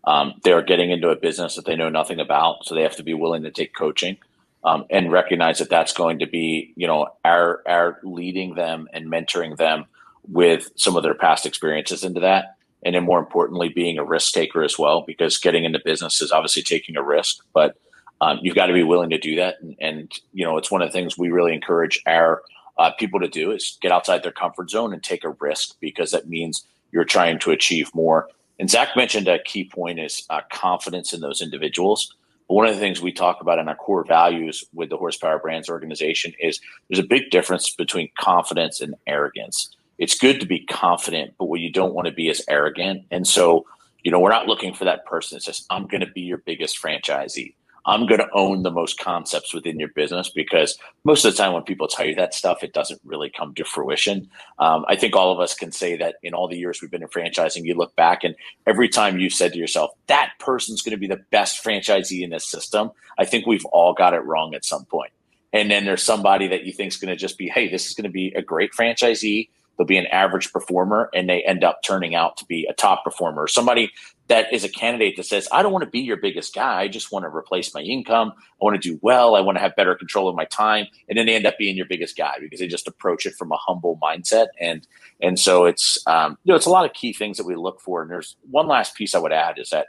Um, 0.04 0.34
they're 0.42 0.62
getting 0.62 0.90
into 0.90 1.10
a 1.10 1.16
business 1.16 1.54
that 1.54 1.64
they 1.64 1.76
know 1.76 1.88
nothing 1.88 2.18
about, 2.18 2.64
so 2.64 2.74
they 2.74 2.82
have 2.82 2.96
to 2.96 3.04
be 3.04 3.14
willing 3.14 3.44
to 3.44 3.50
take 3.52 3.74
coaching 3.74 4.16
um, 4.64 4.84
and 4.90 5.12
recognize 5.12 5.58
that 5.58 5.70
that's 5.70 5.92
going 5.92 6.18
to 6.18 6.26
be, 6.26 6.72
you 6.76 6.86
know, 6.86 7.08
our 7.24 7.62
our 7.66 8.00
leading 8.02 8.54
them 8.54 8.88
and 8.92 9.06
mentoring 9.06 9.56
them 9.56 9.84
with 10.28 10.70
some 10.76 10.96
of 10.96 11.02
their 11.02 11.14
past 11.14 11.46
experiences 11.46 12.02
into 12.02 12.20
that, 12.20 12.56
and 12.84 12.94
then 12.94 13.04
more 13.04 13.20
importantly, 13.20 13.68
being 13.68 13.98
a 13.98 14.04
risk 14.04 14.32
taker 14.34 14.62
as 14.62 14.78
well, 14.78 15.02
because 15.06 15.38
getting 15.38 15.64
into 15.64 15.80
business 15.84 16.20
is 16.20 16.32
obviously 16.32 16.62
taking 16.62 16.96
a 16.96 17.02
risk, 17.02 17.44
but 17.52 17.76
um, 18.20 18.38
you've 18.42 18.54
got 18.54 18.66
to 18.66 18.72
be 18.72 18.84
willing 18.84 19.10
to 19.10 19.18
do 19.18 19.36
that. 19.36 19.56
And, 19.60 19.76
and, 19.80 20.12
you 20.32 20.44
know, 20.44 20.56
it's 20.56 20.70
one 20.70 20.80
of 20.80 20.88
the 20.88 20.92
things 20.92 21.18
we 21.18 21.30
really 21.30 21.52
encourage 21.52 22.00
our 22.06 22.42
uh, 22.82 22.90
people 22.98 23.20
to 23.20 23.28
do 23.28 23.52
is 23.52 23.78
get 23.80 23.92
outside 23.92 24.24
their 24.24 24.32
comfort 24.32 24.68
zone 24.68 24.92
and 24.92 25.02
take 25.02 25.22
a 25.22 25.36
risk 25.40 25.76
because 25.80 26.10
that 26.10 26.28
means 26.28 26.66
you're 26.90 27.04
trying 27.04 27.38
to 27.38 27.52
achieve 27.52 27.94
more. 27.94 28.28
And 28.58 28.68
Zach 28.68 28.96
mentioned 28.96 29.28
a 29.28 29.40
key 29.40 29.64
point 29.64 30.00
is 30.00 30.26
uh, 30.30 30.40
confidence 30.52 31.12
in 31.12 31.20
those 31.20 31.40
individuals. 31.40 32.14
But 32.48 32.54
one 32.54 32.66
of 32.66 32.74
the 32.74 32.80
things 32.80 33.00
we 33.00 33.12
talk 33.12 33.40
about 33.40 33.60
in 33.60 33.68
our 33.68 33.76
core 33.76 34.04
values 34.04 34.64
with 34.74 34.90
the 34.90 34.96
Horsepower 34.96 35.38
Brands 35.38 35.70
organization 35.70 36.32
is 36.40 36.60
there's 36.88 36.98
a 36.98 37.06
big 37.06 37.30
difference 37.30 37.70
between 37.70 38.10
confidence 38.18 38.80
and 38.80 38.96
arrogance. 39.06 39.76
It's 39.98 40.18
good 40.18 40.40
to 40.40 40.46
be 40.46 40.66
confident, 40.66 41.34
but 41.38 41.44
what 41.44 41.60
you 41.60 41.70
don't 41.70 41.94
want 41.94 42.08
to 42.08 42.12
be 42.12 42.28
is 42.28 42.44
arrogant. 42.48 43.04
And 43.12 43.28
so, 43.28 43.64
you 44.02 44.10
know, 44.10 44.18
we're 44.18 44.30
not 44.30 44.48
looking 44.48 44.74
for 44.74 44.84
that 44.86 45.06
person 45.06 45.36
that 45.36 45.42
says, 45.42 45.64
I'm 45.70 45.86
going 45.86 46.00
to 46.00 46.10
be 46.10 46.22
your 46.22 46.38
biggest 46.38 46.82
franchisee. 46.82 47.54
I'm 47.84 48.06
going 48.06 48.20
to 48.20 48.28
own 48.32 48.62
the 48.62 48.70
most 48.70 48.98
concepts 48.98 49.52
within 49.52 49.78
your 49.78 49.88
business 49.88 50.28
because 50.28 50.78
most 51.04 51.24
of 51.24 51.32
the 51.32 51.38
time 51.38 51.52
when 51.52 51.62
people 51.62 51.88
tell 51.88 52.06
you 52.06 52.14
that 52.14 52.34
stuff, 52.34 52.62
it 52.62 52.72
doesn't 52.72 53.00
really 53.04 53.30
come 53.30 53.54
to 53.54 53.64
fruition. 53.64 54.30
Um, 54.58 54.84
I 54.88 54.96
think 54.96 55.16
all 55.16 55.32
of 55.32 55.40
us 55.40 55.54
can 55.54 55.72
say 55.72 55.96
that 55.96 56.16
in 56.22 56.34
all 56.34 56.48
the 56.48 56.56
years 56.56 56.80
we've 56.80 56.90
been 56.90 57.02
in 57.02 57.08
franchising, 57.08 57.64
you 57.64 57.74
look 57.74 57.96
back 57.96 58.22
and 58.22 58.36
every 58.66 58.88
time 58.88 59.18
you 59.18 59.30
said 59.30 59.52
to 59.52 59.58
yourself, 59.58 59.90
that 60.06 60.32
person's 60.38 60.82
going 60.82 60.92
to 60.92 60.96
be 60.96 61.08
the 61.08 61.22
best 61.30 61.62
franchisee 61.64 62.22
in 62.22 62.30
this 62.30 62.46
system, 62.46 62.90
I 63.18 63.24
think 63.24 63.46
we've 63.46 63.66
all 63.66 63.94
got 63.94 64.14
it 64.14 64.24
wrong 64.24 64.54
at 64.54 64.64
some 64.64 64.84
point. 64.84 65.12
And 65.52 65.70
then 65.70 65.84
there's 65.84 66.02
somebody 66.02 66.48
that 66.48 66.64
you 66.64 66.72
think 66.72 66.92
is 66.92 66.96
going 66.96 67.10
to 67.10 67.16
just 67.16 67.36
be, 67.36 67.48
hey, 67.48 67.68
this 67.68 67.86
is 67.86 67.94
going 67.94 68.04
to 68.04 68.10
be 68.10 68.32
a 68.34 68.42
great 68.42 68.72
franchisee 68.72 69.48
they'll 69.76 69.86
be 69.86 69.96
an 69.96 70.06
average 70.06 70.52
performer 70.52 71.10
and 71.14 71.28
they 71.28 71.42
end 71.42 71.64
up 71.64 71.80
turning 71.82 72.14
out 72.14 72.36
to 72.38 72.44
be 72.44 72.66
a 72.68 72.72
top 72.72 73.04
performer. 73.04 73.46
Somebody 73.46 73.90
that 74.28 74.52
is 74.52 74.64
a 74.64 74.68
candidate 74.68 75.16
that 75.16 75.24
says, 75.24 75.48
I 75.52 75.62
don't 75.62 75.72
want 75.72 75.84
to 75.84 75.90
be 75.90 76.00
your 76.00 76.16
biggest 76.16 76.54
guy. 76.54 76.80
I 76.80 76.88
just 76.88 77.12
want 77.12 77.24
to 77.24 77.28
replace 77.28 77.74
my 77.74 77.80
income. 77.80 78.32
I 78.36 78.64
want 78.64 78.80
to 78.80 78.88
do 78.88 78.98
well. 79.02 79.34
I 79.34 79.40
want 79.40 79.56
to 79.56 79.62
have 79.62 79.76
better 79.76 79.94
control 79.94 80.28
of 80.28 80.36
my 80.36 80.44
time. 80.46 80.86
And 81.08 81.18
then 81.18 81.26
they 81.26 81.34
end 81.34 81.46
up 81.46 81.58
being 81.58 81.76
your 81.76 81.86
biggest 81.86 82.16
guy 82.16 82.34
because 82.40 82.60
they 82.60 82.68
just 82.68 82.86
approach 82.86 83.26
it 83.26 83.34
from 83.34 83.52
a 83.52 83.56
humble 83.56 83.98
mindset. 84.02 84.48
And, 84.60 84.86
and 85.20 85.38
so 85.38 85.64
it's, 85.66 85.98
um, 86.06 86.38
you 86.44 86.52
know, 86.52 86.56
it's 86.56 86.66
a 86.66 86.70
lot 86.70 86.86
of 86.86 86.94
key 86.94 87.12
things 87.12 87.36
that 87.36 87.46
we 87.46 87.56
look 87.56 87.80
for. 87.80 88.02
And 88.02 88.10
there's 88.10 88.36
one 88.50 88.68
last 88.68 88.94
piece 88.94 89.14
I 89.14 89.18
would 89.18 89.32
add 89.32 89.58
is 89.58 89.70
that, 89.70 89.88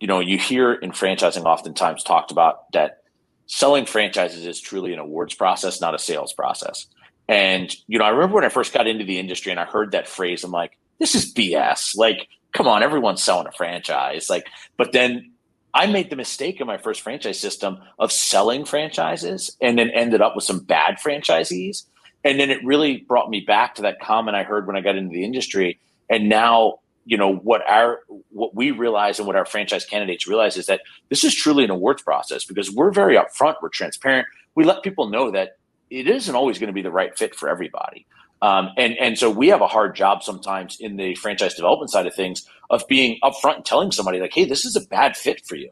you 0.00 0.06
know, 0.06 0.20
you 0.20 0.38
hear 0.38 0.72
in 0.72 0.92
franchising 0.92 1.44
oftentimes 1.44 2.04
talked 2.04 2.30
about 2.30 2.70
that 2.72 3.02
selling 3.46 3.86
franchises 3.86 4.46
is 4.46 4.60
truly 4.60 4.92
an 4.92 4.98
awards 4.98 5.34
process, 5.34 5.80
not 5.80 5.94
a 5.94 5.98
sales 5.98 6.32
process. 6.32 6.86
And, 7.28 7.74
you 7.86 7.98
know, 7.98 8.04
I 8.04 8.10
remember 8.10 8.36
when 8.36 8.44
I 8.44 8.50
first 8.50 8.72
got 8.72 8.86
into 8.86 9.04
the 9.04 9.18
industry 9.18 9.50
and 9.50 9.60
I 9.60 9.64
heard 9.64 9.92
that 9.92 10.08
phrase, 10.08 10.44
I'm 10.44 10.50
like, 10.50 10.78
this 10.98 11.14
is 11.14 11.32
BS. 11.32 11.96
Like, 11.96 12.28
come 12.54 12.66
on, 12.66 12.82
everyone's 12.82 13.22
selling 13.22 13.46
a 13.46 13.52
franchise. 13.52 14.30
Like, 14.30 14.46
but 14.78 14.92
then 14.92 15.32
I 15.74 15.86
made 15.86 16.08
the 16.08 16.16
mistake 16.16 16.60
in 16.60 16.66
my 16.66 16.78
first 16.78 17.02
franchise 17.02 17.38
system 17.38 17.78
of 17.98 18.12
selling 18.12 18.64
franchises 18.64 19.54
and 19.60 19.76
then 19.78 19.90
ended 19.90 20.22
up 20.22 20.34
with 20.34 20.44
some 20.44 20.60
bad 20.60 20.98
franchisees. 21.04 21.84
And 22.22 22.40
then 22.40 22.48
it 22.48 22.64
really 22.64 22.98
brought 22.98 23.28
me 23.28 23.40
back 23.40 23.74
to 23.74 23.82
that 23.82 24.00
comment 24.00 24.36
I 24.36 24.44
heard 24.44 24.66
when 24.66 24.76
I 24.76 24.80
got 24.80 24.96
into 24.96 25.12
the 25.12 25.24
industry. 25.24 25.78
And 26.08 26.28
now, 26.28 26.78
you 27.04 27.18
know, 27.18 27.34
what 27.34 27.68
our 27.68 28.00
what 28.30 28.54
we 28.54 28.70
realize 28.70 29.18
and 29.18 29.26
what 29.26 29.36
our 29.36 29.44
franchise 29.44 29.84
candidates 29.84 30.26
realize 30.26 30.56
is 30.56 30.66
that 30.66 30.80
this 31.10 31.24
is 31.24 31.34
truly 31.34 31.64
an 31.64 31.70
awards 31.70 32.02
process 32.02 32.44
because 32.44 32.70
we're 32.70 32.92
very 32.92 33.16
upfront, 33.16 33.56
we're 33.60 33.68
transparent. 33.68 34.26
We 34.54 34.64
let 34.64 34.82
people 34.82 35.10
know 35.10 35.32
that 35.32 35.58
it 35.90 36.08
isn't 36.08 36.34
always 36.34 36.58
going 36.58 36.68
to 36.68 36.72
be 36.72 36.82
the 36.82 36.90
right 36.90 37.16
fit 37.18 37.34
for 37.34 37.48
everybody. 37.48 38.06
Um, 38.44 38.68
and 38.76 38.94
and 38.98 39.18
so 39.18 39.30
we 39.30 39.48
have 39.48 39.62
a 39.62 39.66
hard 39.66 39.96
job 39.96 40.22
sometimes 40.22 40.76
in 40.78 40.96
the 40.96 41.14
franchise 41.14 41.54
development 41.54 41.90
side 41.90 42.06
of 42.06 42.14
things 42.14 42.46
of 42.68 42.86
being 42.88 43.18
upfront 43.22 43.56
and 43.56 43.64
telling 43.64 43.90
somebody 43.90 44.20
like, 44.20 44.34
hey, 44.34 44.44
this 44.44 44.66
is 44.66 44.76
a 44.76 44.82
bad 44.82 45.16
fit 45.16 45.46
for 45.46 45.56
you. 45.56 45.70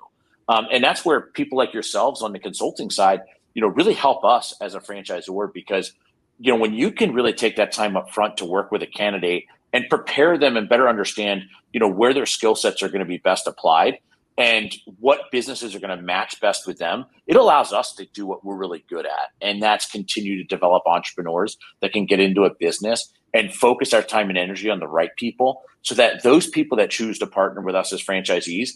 Um, 0.49 0.67
and 0.73 0.83
that's 0.83 1.05
where 1.05 1.21
people 1.21 1.59
like 1.59 1.75
yourselves 1.75 2.23
on 2.23 2.33
the 2.33 2.39
consulting 2.39 2.89
side, 2.89 3.21
you 3.53 3.61
know, 3.61 3.69
really 3.69 3.93
help 3.93 4.25
us 4.25 4.55
as 4.63 4.75
a 4.75 4.81
franchisor 4.81 5.53
because, 5.53 5.93
you 6.39 6.51
know, 6.51 6.59
when 6.59 6.73
you 6.73 6.91
can 6.91 7.13
really 7.13 7.35
take 7.35 7.57
that 7.57 7.73
time 7.73 7.95
up 7.95 8.11
front 8.11 8.39
to 8.39 8.47
work 8.47 8.73
with 8.73 8.83
a 8.83 8.87
candidate 8.87 9.45
and 9.75 9.85
prepare 9.91 10.39
them 10.39 10.57
and 10.57 10.67
better 10.67 10.89
understand, 10.89 11.43
you 11.75 11.81
know, 11.81 11.89
where 11.89 12.15
their 12.15 12.25
skill 12.25 12.55
sets 12.55 12.83
are 12.83 12.89
going 12.89 13.01
to 13.01 13.05
be 13.05 13.19
best 13.19 13.47
applied, 13.47 13.99
and 14.39 14.75
what 14.99 15.31
businesses 15.31 15.75
are 15.75 15.81
going 15.81 15.97
to 15.97 16.03
match 16.03 16.41
best 16.41 16.67
with 16.67 16.79
them, 16.79 17.05
it 17.27 17.37
allows 17.37 17.73
us 17.73 17.95
to 17.95 18.07
do 18.07 18.27
what 18.27 18.45
we're 18.45 18.57
really 18.57 18.85
good 18.89 19.05
at. 19.05 19.31
And 19.41 19.63
that's 19.63 19.91
continue 19.91 20.39
to 20.39 20.45
develop 20.45 20.85
entrepreneurs 20.87 21.59
that 21.81 21.93
can 21.93 22.07
get 22.07 22.21
into 22.21 22.45
a 22.45 22.55
business 22.55 23.13
and 23.35 23.53
focus 23.53 23.93
our 23.93 24.03
time 24.03 24.29
and 24.29 24.39
energy 24.39 24.71
on 24.71 24.81
the 24.81 24.89
right 24.89 25.15
people 25.17 25.63
so 25.83 25.95
that 25.95 26.23
those 26.23 26.49
people 26.49 26.77
that 26.77 26.91
choose 26.91 27.19
to 27.19 27.27
partner 27.27 27.61
with 27.61 27.75
us 27.75 27.93
as 27.93 28.03
franchisees 28.03 28.71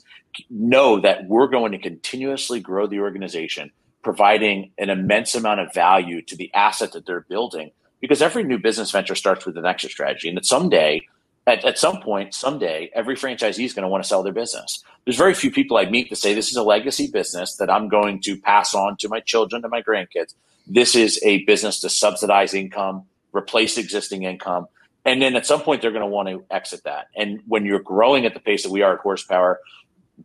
know 0.51 1.01
that 1.01 1.27
we're 1.27 1.47
going 1.47 1.73
to 1.73 1.79
continuously 1.79 2.61
grow 2.61 2.87
the 2.87 3.01
organization, 3.01 3.71
providing 4.03 4.73
an 4.79 4.91
immense 4.91 5.35
amount 5.35 5.61
of 5.61 5.73
value 5.73 6.21
to 6.23 6.37
the 6.37 6.53
asset 6.55 6.93
that 6.93 7.07
they're 7.07 7.27
building. 7.29 7.71
Because 8.01 8.21
every 8.21 8.45
new 8.45 8.59
business 8.59 8.91
venture 8.91 9.15
starts 9.15 9.47
with 9.47 9.57
an 9.57 9.65
exit 9.65 9.91
strategy. 9.91 10.29
And 10.29 10.37
that 10.37 10.45
someday 10.45 11.07
at, 11.47 11.65
at 11.65 11.79
some 11.79 12.01
point, 12.01 12.35
someday, 12.35 12.91
every 12.95 13.15
franchisee 13.15 13.65
is 13.65 13.73
going 13.73 13.85
to 13.85 13.89
want 13.89 14.03
to 14.03 14.09
sell 14.09 14.23
their 14.23 14.33
business. 14.33 14.83
There's 15.05 15.17
very 15.17 15.35
few 15.35 15.51
people 15.51 15.77
I 15.77 15.87
meet 15.87 16.11
that 16.11 16.17
say 16.17 16.35
this 16.35 16.51
is 16.51 16.57
a 16.57 16.63
legacy 16.63 17.09
business 17.09 17.57
that 17.57 17.71
I'm 17.71 17.89
going 17.89 18.21
to 18.23 18.41
pass 18.41 18.75
on 18.75 18.97
to 18.99 19.09
my 19.09 19.21
children 19.21 19.63
and 19.65 19.71
my 19.71 19.81
grandkids. 19.81 20.35
This 20.67 20.97
is 20.97 21.21
a 21.23 21.45
business 21.45 21.81
to 21.81 21.89
subsidize 21.89 22.53
income, 22.53 23.05
replace 23.33 23.79
existing 23.79 24.25
income. 24.25 24.67
And 25.05 25.23
then 25.23 25.37
at 25.37 25.47
some 25.47 25.61
point, 25.61 25.83
they're 25.83 25.93
going 25.93 26.01
to 26.01 26.09
want 26.09 26.29
to 26.29 26.45
exit 26.51 26.83
that. 26.83 27.07
And 27.15 27.41
when 27.47 27.65
you're 27.65 27.79
growing 27.79 28.27
at 28.27 28.35
the 28.35 28.41
pace 28.41 28.65
that 28.65 28.73
we 28.73 28.83
are 28.83 28.95
at 28.95 29.01
Horsepower, 29.01 29.61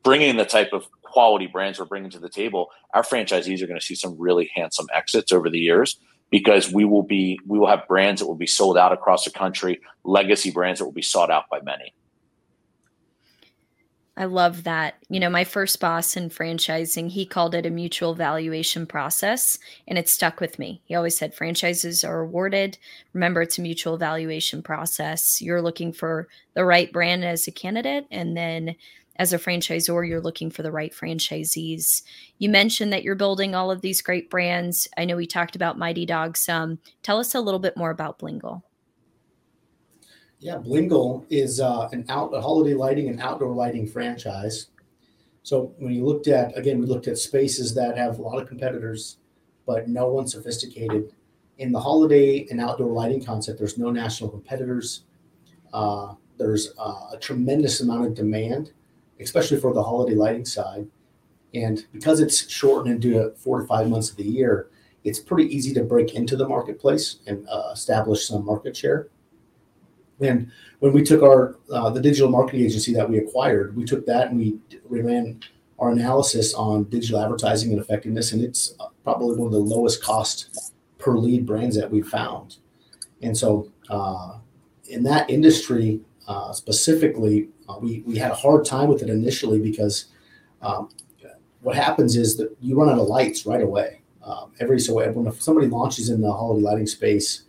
bringing 0.02 0.38
the 0.38 0.46
type 0.46 0.74
of 0.74 0.88
quality 1.04 1.46
brands 1.46 1.78
we're 1.78 1.86
bringing 1.86 2.10
to 2.10 2.20
the 2.20 2.30
table, 2.30 2.72
our 2.96 3.04
franchisees 3.04 3.62
are 3.62 3.68
going 3.68 3.80
to 3.80 3.86
see 3.86 3.94
some 3.94 4.16
really 4.18 4.50
handsome 4.56 4.88
exits 4.92 5.32
over 5.32 5.52
the 5.52 5.60
years 5.60 5.98
because 6.32 6.72
we 6.72 6.86
will 6.86 7.04
be 7.04 7.39
we 7.46 7.60
will 7.60 7.67
have 7.67 7.88
brands 7.88 8.22
that 8.22 8.28
will 8.28 8.36
be 8.36 8.48
sold 8.48 8.78
out 8.78 8.91
across 8.91 9.26
the 9.26 9.32
country, 9.32 9.80
legacy 10.04 10.50
brands 10.50 10.80
that 10.80 10.86
will 10.86 10.91
be 10.91 11.02
sought 11.02 11.30
out 11.30 11.44
by 11.52 11.60
many. 11.62 11.94
I 14.17 14.26
love 14.26 14.65
that. 14.65 14.96
You 15.10 15.20
know, 15.20 15.30
my 15.30 15.46
first 15.46 15.80
boss 15.80 16.17
in 16.17 16.30
franchising, 16.30 17.10
he 17.10 17.26
called 17.26 17.56
it 17.56 17.65
a 17.65 17.70
mutual 17.70 18.13
valuation 18.13 18.86
process, 18.86 19.58
and 19.88 19.98
it 19.98 20.10
stuck 20.10 20.41
with 20.41 20.60
me. 20.60 20.82
He 20.86 20.96
always 20.96 21.17
said 21.17 21.34
franchises 21.34 22.04
are 22.04 22.20
awarded. 22.20 22.78
Remember, 23.13 23.41
it's 23.41 23.58
a 23.58 23.62
mutual 23.62 23.98
valuation 23.98 24.62
process. 24.62 25.41
You're 25.41 25.62
looking 25.62 25.94
for 25.94 26.28
the 26.54 26.65
right 26.65 26.91
brand 26.91 27.24
as 27.24 27.48
a 27.48 27.52
candidate, 27.52 28.06
and 28.12 28.36
then 28.36 28.76
as 29.22 29.34
a 29.34 29.38
franchisor, 29.38 30.08
you're 30.08 30.20
looking 30.20 30.50
for 30.50 30.64
the 30.64 30.72
right 30.72 30.92
franchisees. 30.92 32.02
You 32.40 32.50
mentioned 32.50 32.92
that 32.92 33.04
you're 33.04 33.14
building 33.14 33.54
all 33.54 33.70
of 33.70 33.82
these 33.82 34.02
great 34.02 34.32
brands. 34.32 34.88
I 34.98 35.06
know 35.06 35.16
we 35.16 35.28
talked 35.28 35.56
about 35.56 35.78
Mighty 35.78 36.08
Dog 36.08 36.36
some. 36.36 36.80
Tell 37.04 37.20
us 37.20 37.36
a 37.36 37.40
little 37.40 37.60
bit 37.60 37.78
more 37.78 37.92
about 37.92 38.18
Blingle. 38.18 38.64
Yeah, 40.40 40.56
Blingle 40.56 41.28
is 41.30 41.60
uh, 41.60 41.88
an 41.92 42.04
out 42.10 42.34
a 42.34 42.42
holiday 42.42 42.74
lighting 42.74 43.10
and 43.10 43.22
outdoor 43.22 43.54
lighting 43.54 43.86
franchise. 43.86 44.70
So 45.44 45.76
when 45.78 45.94
you 45.94 46.04
looked 46.04 46.28
at 46.28 46.58
again, 46.58 46.80
we 46.80 46.88
looked 46.88 47.08
at 47.08 47.20
spaces 47.20 47.76
that 47.76 47.96
have 48.00 48.18
a 48.18 48.24
lot 48.24 48.42
of 48.42 48.48
competitors, 48.48 49.18
but 49.68 49.88
no 49.88 50.08
one 50.08 50.28
sophisticated. 50.28 51.14
In 51.60 51.72
the 51.72 51.80
holiday 51.80 52.48
and 52.50 52.60
outdoor 52.60 52.92
lighting 52.92 53.24
concept, 53.24 53.60
there's 53.60 53.78
no 53.78 53.92
national 53.92 54.32
competitors. 54.32 55.04
Uh, 55.72 56.16
there's 56.40 56.74
uh, 56.80 57.12
a 57.14 57.18
tremendous 57.20 57.82
amount 57.82 58.08
of 58.08 58.16
demand 58.16 58.72
especially 59.22 59.60
for 59.60 59.74
the 59.74 59.84
holiday 59.84 60.16
lighting 60.16 60.46
side. 60.46 60.88
And 61.54 61.86
because 61.92 62.20
it's 62.20 62.50
shortened 62.50 62.94
into 62.94 63.32
four 63.36 63.62
to 63.62 63.68
five 63.68 63.90
months 63.90 64.10
of 64.10 64.18
the 64.18 64.24
year, 64.24 64.70
it's 65.04 65.20
pretty 65.20 65.54
easy 65.56 65.74
to 65.74 65.84
break 65.84 66.14
into 66.14 66.36
the 66.36 66.48
marketplace 66.48 67.18
and 67.28 67.48
uh, 67.50 67.72
establish 67.74 68.28
some 68.28 68.46
market 68.46 68.76
share. 68.76 69.08
And 70.20 70.52
when 70.80 70.94
we 70.94 71.04
took 71.04 71.24
our 71.24 71.58
uh, 71.72 71.90
the 71.90 72.00
digital 72.00 72.30
marketing 72.30 72.62
agency 72.66 72.94
that 72.94 73.10
we 73.10 73.18
acquired, 73.18 73.76
we 73.76 73.84
took 73.86 74.06
that 74.06 74.30
and 74.30 74.38
we, 74.38 74.60
ran 74.88 75.40
our 75.80 75.90
analysis 75.90 76.54
on 76.54 76.84
digital 76.86 77.20
advertising 77.20 77.72
and 77.72 77.82
effectiveness, 77.82 78.34
and 78.34 78.44
it's 78.44 78.76
uh, 78.80 78.86
probably 79.04 79.36
one 79.36 79.48
of 79.48 79.54
the 79.54 79.58
lowest 79.58 80.04
cost 80.04 80.74
per 81.00 81.18
lead 81.18 81.46
brands 81.46 81.76
that 81.76 81.90
we've 81.90 82.08
found. 82.08 82.58
And 83.24 83.36
so, 83.36 83.72
uh, 83.90 84.38
in 84.90 85.02
that 85.04 85.28
industry 85.30 86.02
uh, 86.28 86.54
specifically, 86.54 87.50
uh, 87.68 87.78
we, 87.80 88.04
we 88.06 88.18
had 88.18 88.32
a 88.32 88.36
hard 88.36 88.66
time 88.66 88.90
with 88.90 89.02
it 89.02 89.10
initially 89.10 89.60
because 89.60 90.06
um, 90.62 90.90
what 91.62 91.76
happens 91.76 92.16
is 92.16 92.38
that 92.38 92.56
you 92.62 92.80
run 92.80 92.90
out 92.90 93.00
of 93.00 93.08
lights 93.08 93.46
right 93.46 93.62
away. 93.62 94.02
Um, 94.24 94.52
every 94.60 94.80
so 94.80 94.96
when 94.96 95.32
somebody 95.34 95.68
launches 95.68 96.10
in 96.10 96.22
the 96.22 96.32
holiday 96.32 96.62
lighting 96.62 96.88
space, 96.88 97.44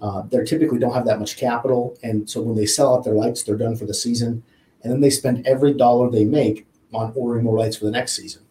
uh, 0.00 0.22
they 0.22 0.44
typically 0.44 0.78
don't 0.78 0.92
have 0.92 1.06
that 1.06 1.18
much 1.18 1.36
capital, 1.36 1.96
and 2.02 2.28
so 2.28 2.42
when 2.42 2.54
they 2.54 2.66
sell 2.66 2.94
out 2.94 3.04
their 3.04 3.14
lights, 3.14 3.42
they're 3.42 3.56
done 3.56 3.76
for 3.76 3.86
the 3.86 3.94
season, 3.94 4.42
and 4.82 4.92
then 4.92 5.00
they 5.00 5.10
spend 5.10 5.46
every 5.46 5.72
dollar 5.72 6.10
they 6.10 6.24
make 6.24 6.66
on 6.92 7.12
ordering 7.16 7.44
more 7.44 7.58
lights 7.58 7.76
for 7.76 7.86
the 7.86 7.90
next 7.90 8.12
season. 8.12 8.42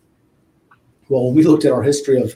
Well, 1.08 1.28
when 1.28 1.36
we 1.36 1.44
looked 1.44 1.66
at 1.66 1.72
our 1.72 1.84
history 1.84 2.20
of 2.20 2.36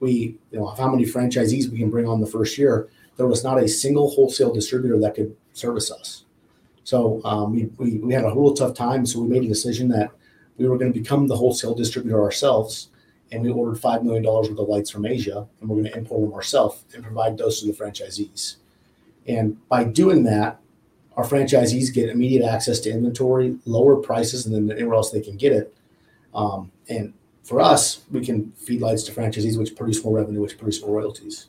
we, 0.00 0.38
you 0.50 0.58
know, 0.58 0.66
how 0.66 0.90
many 0.90 1.04
franchisees 1.04 1.70
we 1.70 1.78
can 1.78 1.90
bring 1.90 2.08
on 2.08 2.20
the 2.20 2.26
first 2.26 2.56
year, 2.56 2.88
there 3.16 3.26
was 3.26 3.44
not 3.44 3.62
a 3.62 3.68
single 3.68 4.10
wholesale 4.10 4.52
distributor 4.52 4.98
that 4.98 5.14
could 5.14 5.36
service 5.52 5.90
us. 5.90 6.24
So 6.84 7.20
um, 7.24 7.52
we, 7.52 7.64
we, 7.76 7.98
we 7.98 8.12
had 8.12 8.24
a 8.24 8.28
real 8.28 8.54
tough 8.54 8.74
time. 8.74 9.06
So 9.06 9.20
we 9.20 9.28
made 9.28 9.44
a 9.44 9.48
decision 9.48 9.88
that 9.88 10.10
we 10.56 10.68
were 10.68 10.78
going 10.78 10.92
to 10.92 10.98
become 10.98 11.26
the 11.26 11.36
wholesale 11.36 11.74
distributor 11.74 12.22
ourselves. 12.22 12.88
And 13.32 13.42
we 13.42 13.50
ordered 13.50 13.80
$5 13.80 14.02
million 14.02 14.24
worth 14.24 14.50
of 14.50 14.68
lights 14.68 14.90
from 14.90 15.06
Asia, 15.06 15.46
and 15.60 15.68
we're 15.68 15.76
going 15.76 15.92
to 15.92 15.96
import 15.96 16.22
them 16.22 16.34
ourselves 16.34 16.84
and 16.94 17.04
provide 17.04 17.38
those 17.38 17.60
to 17.60 17.66
the 17.66 17.72
franchisees. 17.72 18.56
And 19.26 19.56
by 19.68 19.84
doing 19.84 20.24
that, 20.24 20.58
our 21.16 21.24
franchisees 21.24 21.94
get 21.94 22.08
immediate 22.08 22.44
access 22.44 22.80
to 22.80 22.90
inventory, 22.90 23.56
lower 23.66 23.96
prices 23.96 24.44
than 24.44 24.72
anywhere 24.72 24.94
else 24.94 25.10
they 25.10 25.20
can 25.20 25.36
get 25.36 25.52
it. 25.52 25.74
Um, 26.34 26.72
and 26.88 27.12
for 27.44 27.60
us, 27.60 28.02
we 28.10 28.24
can 28.24 28.52
feed 28.52 28.80
lights 28.80 29.04
to 29.04 29.12
franchisees, 29.12 29.58
which 29.58 29.76
produce 29.76 30.04
more 30.04 30.16
revenue, 30.16 30.40
which 30.40 30.58
produce 30.58 30.82
more 30.82 31.00
royalties. 31.00 31.46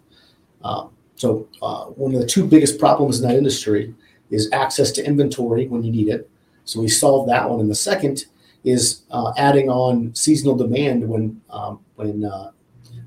Um, 0.64 0.92
so 1.16 1.48
uh, 1.62 1.86
one 1.86 2.14
of 2.14 2.22
the 2.22 2.28
two 2.28 2.46
biggest 2.46 2.80
problems 2.80 3.22
in 3.22 3.28
that 3.28 3.38
industry 3.38 3.94
is 4.32 4.50
access 4.52 4.92
to 4.94 5.06
inventory 5.06 5.68
when 5.68 5.84
you 5.84 5.92
need 5.92 6.08
it. 6.08 6.30
So 6.66 6.80
we 6.80 6.88
solved 6.88 7.30
that 7.30 7.50
one. 7.50 7.60
And 7.60 7.70
the 7.70 7.76
second 7.76 8.26
is 8.64 9.02
uh, 9.12 9.34
adding 9.38 9.70
on 9.70 10.16
seasonal 10.16 10.56
demand 10.56 11.08
when 11.08 11.42
um, 11.50 11.80
when 11.96 12.26
uh, 12.26 12.52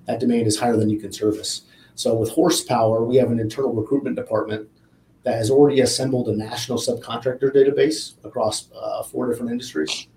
that 0.07 0.21
demand 0.21 0.47
is 0.47 0.59
higher 0.59 0.77
than 0.77 0.91
you 0.91 1.01
can 1.01 1.13
service. 1.13 1.63
So 1.95 2.15
with 2.15 2.31
horsepower, 2.31 3.05
we 3.05 3.17
have 3.17 3.31
an 3.31 3.41
internal 3.41 3.73
recruitment 3.73 4.17
department 4.17 4.69
that 5.23 5.37
has 5.37 5.51
already 5.51 5.81
assembled 5.81 6.29
a 6.29 6.37
national 6.37 6.79
subcontractor 6.79 7.55
database 7.55 8.15
across 8.25 8.69
uh, 8.77 9.03
four 9.05 9.29
different 9.29 9.51
industries. 9.51 10.09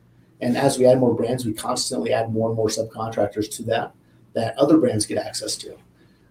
And 0.41 0.57
as 0.57 0.77
we 0.77 0.85
add 0.85 0.99
more 0.99 1.15
brands, 1.15 1.45
we 1.45 1.53
constantly 1.53 2.13
add 2.13 2.33
more 2.33 2.49
and 2.49 2.57
more 2.57 2.67
subcontractors 2.67 3.49
to 3.55 3.63
that 3.63 3.93
that 4.33 4.57
other 4.57 4.77
brands 4.77 5.05
get 5.05 5.17
access 5.17 5.55
to. 5.55 5.75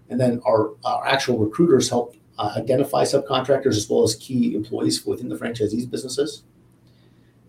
And 0.08 0.20
then 0.20 0.40
our, 0.46 0.74
our 0.84 1.06
actual 1.06 1.38
recruiters 1.38 1.88
help 1.88 2.14
identify 2.38 3.02
subcontractors 3.02 3.76
as 3.76 3.88
well 3.88 4.02
as 4.02 4.14
key 4.16 4.54
employees 4.54 5.04
within 5.06 5.28
the 5.28 5.36
franchisees 5.36 5.90
businesses. 5.90 6.42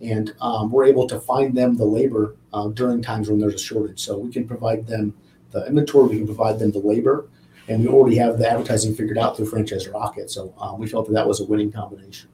And 0.01 0.33
um, 0.41 0.71
we're 0.71 0.85
able 0.85 1.07
to 1.07 1.19
find 1.19 1.57
them 1.57 1.75
the 1.75 1.85
labor 1.85 2.35
uh, 2.53 2.67
during 2.67 3.01
times 3.01 3.29
when 3.29 3.39
there's 3.39 3.55
a 3.55 3.59
shortage. 3.59 3.99
So 3.99 4.17
we 4.17 4.31
can 4.31 4.47
provide 4.47 4.87
them 4.87 5.15
the 5.51 5.65
inventory, 5.65 6.09
we 6.09 6.17
can 6.17 6.25
provide 6.25 6.59
them 6.59 6.71
the 6.71 6.79
labor, 6.79 7.27
and 7.67 7.81
we 7.81 7.87
already 7.87 8.17
have 8.17 8.37
the 8.37 8.49
advertising 8.49 8.95
figured 8.95 9.17
out 9.17 9.35
through 9.35 9.47
Franchise 9.47 9.87
Rocket. 9.87 10.29
So 10.29 10.53
uh, 10.59 10.75
we 10.77 10.87
felt 10.87 11.07
that 11.07 11.13
that 11.13 11.27
was 11.27 11.39
a 11.39 11.45
winning 11.45 11.71
combination. 11.71 12.29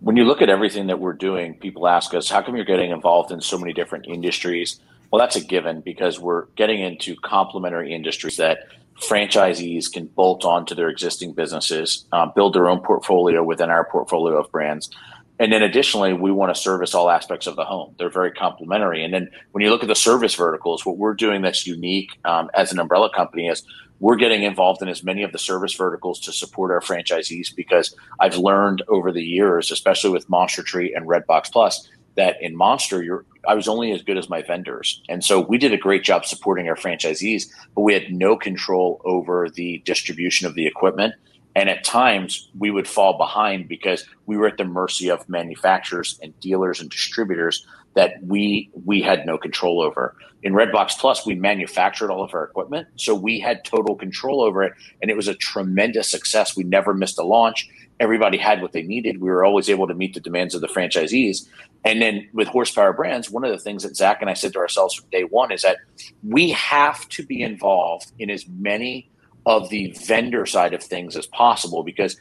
When 0.00 0.16
you 0.16 0.24
look 0.24 0.42
at 0.42 0.48
everything 0.48 0.88
that 0.88 0.98
we're 0.98 1.12
doing, 1.12 1.54
people 1.54 1.86
ask 1.86 2.12
us, 2.14 2.28
how 2.28 2.42
come 2.42 2.56
you're 2.56 2.64
getting 2.64 2.90
involved 2.90 3.30
in 3.30 3.40
so 3.40 3.58
many 3.58 3.72
different 3.72 4.06
industries? 4.06 4.80
Well, 5.10 5.20
that's 5.20 5.36
a 5.36 5.40
given 5.40 5.80
because 5.80 6.18
we're 6.18 6.46
getting 6.56 6.80
into 6.80 7.14
complementary 7.16 7.92
industries 7.92 8.36
that 8.38 8.66
franchisees 9.02 9.92
can 9.92 10.06
bolt 10.06 10.44
on 10.44 10.66
to 10.66 10.74
their 10.74 10.88
existing 10.88 11.34
businesses, 11.34 12.06
uh, 12.12 12.26
build 12.26 12.54
their 12.54 12.68
own 12.68 12.80
portfolio 12.80 13.42
within 13.42 13.70
our 13.70 13.84
portfolio 13.84 14.38
of 14.38 14.50
brands. 14.50 14.90
And 15.38 15.52
then 15.52 15.62
additionally, 15.62 16.12
we 16.12 16.30
want 16.30 16.54
to 16.54 16.60
service 16.60 16.94
all 16.94 17.10
aspects 17.10 17.46
of 17.46 17.56
the 17.56 17.64
home. 17.64 17.94
They're 17.98 18.10
very 18.10 18.30
complementary. 18.30 19.02
And 19.02 19.12
then 19.12 19.28
when 19.50 19.64
you 19.64 19.70
look 19.70 19.82
at 19.82 19.88
the 19.88 19.94
service 19.94 20.34
verticals, 20.34 20.86
what 20.86 20.98
we're 20.98 21.14
doing 21.14 21.42
that's 21.42 21.66
unique 21.66 22.10
um, 22.24 22.48
as 22.54 22.72
an 22.72 22.78
umbrella 22.78 23.10
company 23.12 23.48
is 23.48 23.64
we're 23.98 24.16
getting 24.16 24.42
involved 24.42 24.82
in 24.82 24.88
as 24.88 25.04
many 25.04 25.22
of 25.22 25.32
the 25.32 25.38
service 25.38 25.74
verticals 25.74 26.20
to 26.20 26.32
support 26.32 26.70
our 26.70 26.80
franchisees 26.80 27.54
because 27.54 27.94
I've 28.20 28.36
learned 28.36 28.82
over 28.88 29.12
the 29.12 29.22
years, 29.22 29.70
especially 29.70 30.10
with 30.10 30.28
Monster 30.28 30.62
Tree 30.62 30.92
and 30.94 31.08
Redbox 31.08 31.50
Plus, 31.52 31.88
that 32.16 32.36
in 32.40 32.56
Monster, 32.56 33.02
you're 33.02 33.24
I 33.46 33.54
was 33.54 33.66
only 33.66 33.90
as 33.90 34.02
good 34.02 34.18
as 34.18 34.28
my 34.28 34.42
vendors. 34.42 35.02
And 35.08 35.24
so 35.24 35.40
we 35.40 35.58
did 35.58 35.72
a 35.72 35.76
great 35.76 36.04
job 36.04 36.24
supporting 36.24 36.68
our 36.68 36.76
franchisees, 36.76 37.48
but 37.74 37.82
we 37.82 37.92
had 37.92 38.12
no 38.12 38.36
control 38.36 39.00
over 39.04 39.48
the 39.50 39.82
distribution 39.84 40.46
of 40.46 40.54
the 40.54 40.66
equipment. 40.66 41.14
And 41.56 41.68
at 41.68 41.84
times 41.84 42.48
we 42.58 42.70
would 42.70 42.88
fall 42.88 43.18
behind 43.18 43.68
because 43.68 44.06
we 44.26 44.36
were 44.36 44.46
at 44.46 44.58
the 44.58 44.64
mercy 44.64 45.10
of 45.10 45.28
manufacturers 45.28 46.18
and 46.22 46.38
dealers 46.40 46.80
and 46.80 46.88
distributors 46.88 47.66
that 47.94 48.14
we 48.22 48.70
we 48.84 49.02
had 49.02 49.26
no 49.26 49.38
control 49.38 49.80
over. 49.80 50.16
In 50.42 50.54
Redbox 50.54 50.98
Plus, 50.98 51.24
we 51.24 51.34
manufactured 51.34 52.10
all 52.10 52.24
of 52.24 52.34
our 52.34 52.44
equipment, 52.44 52.88
so 52.96 53.14
we 53.14 53.38
had 53.38 53.64
total 53.64 53.94
control 53.94 54.42
over 54.42 54.62
it, 54.64 54.72
and 55.00 55.10
it 55.10 55.16
was 55.16 55.28
a 55.28 55.34
tremendous 55.34 56.08
success. 56.08 56.56
We 56.56 56.64
never 56.64 56.94
missed 56.94 57.18
a 57.18 57.22
launch. 57.22 57.68
Everybody 58.00 58.38
had 58.38 58.60
what 58.60 58.72
they 58.72 58.82
needed. 58.82 59.20
We 59.20 59.30
were 59.30 59.44
always 59.44 59.70
able 59.70 59.86
to 59.86 59.94
meet 59.94 60.14
the 60.14 60.20
demands 60.20 60.54
of 60.54 60.60
the 60.60 60.66
franchisees. 60.66 61.46
And 61.84 62.02
then 62.02 62.28
with 62.32 62.48
Horsepower 62.48 62.92
Brands, 62.92 63.30
one 63.30 63.44
of 63.44 63.50
the 63.50 63.58
things 63.58 63.82
that 63.82 63.96
Zach 63.96 64.20
and 64.20 64.30
I 64.30 64.34
said 64.34 64.52
to 64.54 64.58
ourselves 64.58 64.94
from 64.94 65.08
day 65.10 65.22
one 65.22 65.52
is 65.52 65.62
that 65.62 65.78
we 66.26 66.50
have 66.50 67.08
to 67.10 67.24
be 67.24 67.42
involved 67.42 68.10
in 68.18 68.30
as 68.30 68.46
many 68.48 69.08
of 69.46 69.68
the 69.68 69.92
vendor 69.92 70.46
side 70.46 70.74
of 70.74 70.82
things 70.82 71.16
as 71.16 71.26
possible 71.26 71.82
because 71.82 72.16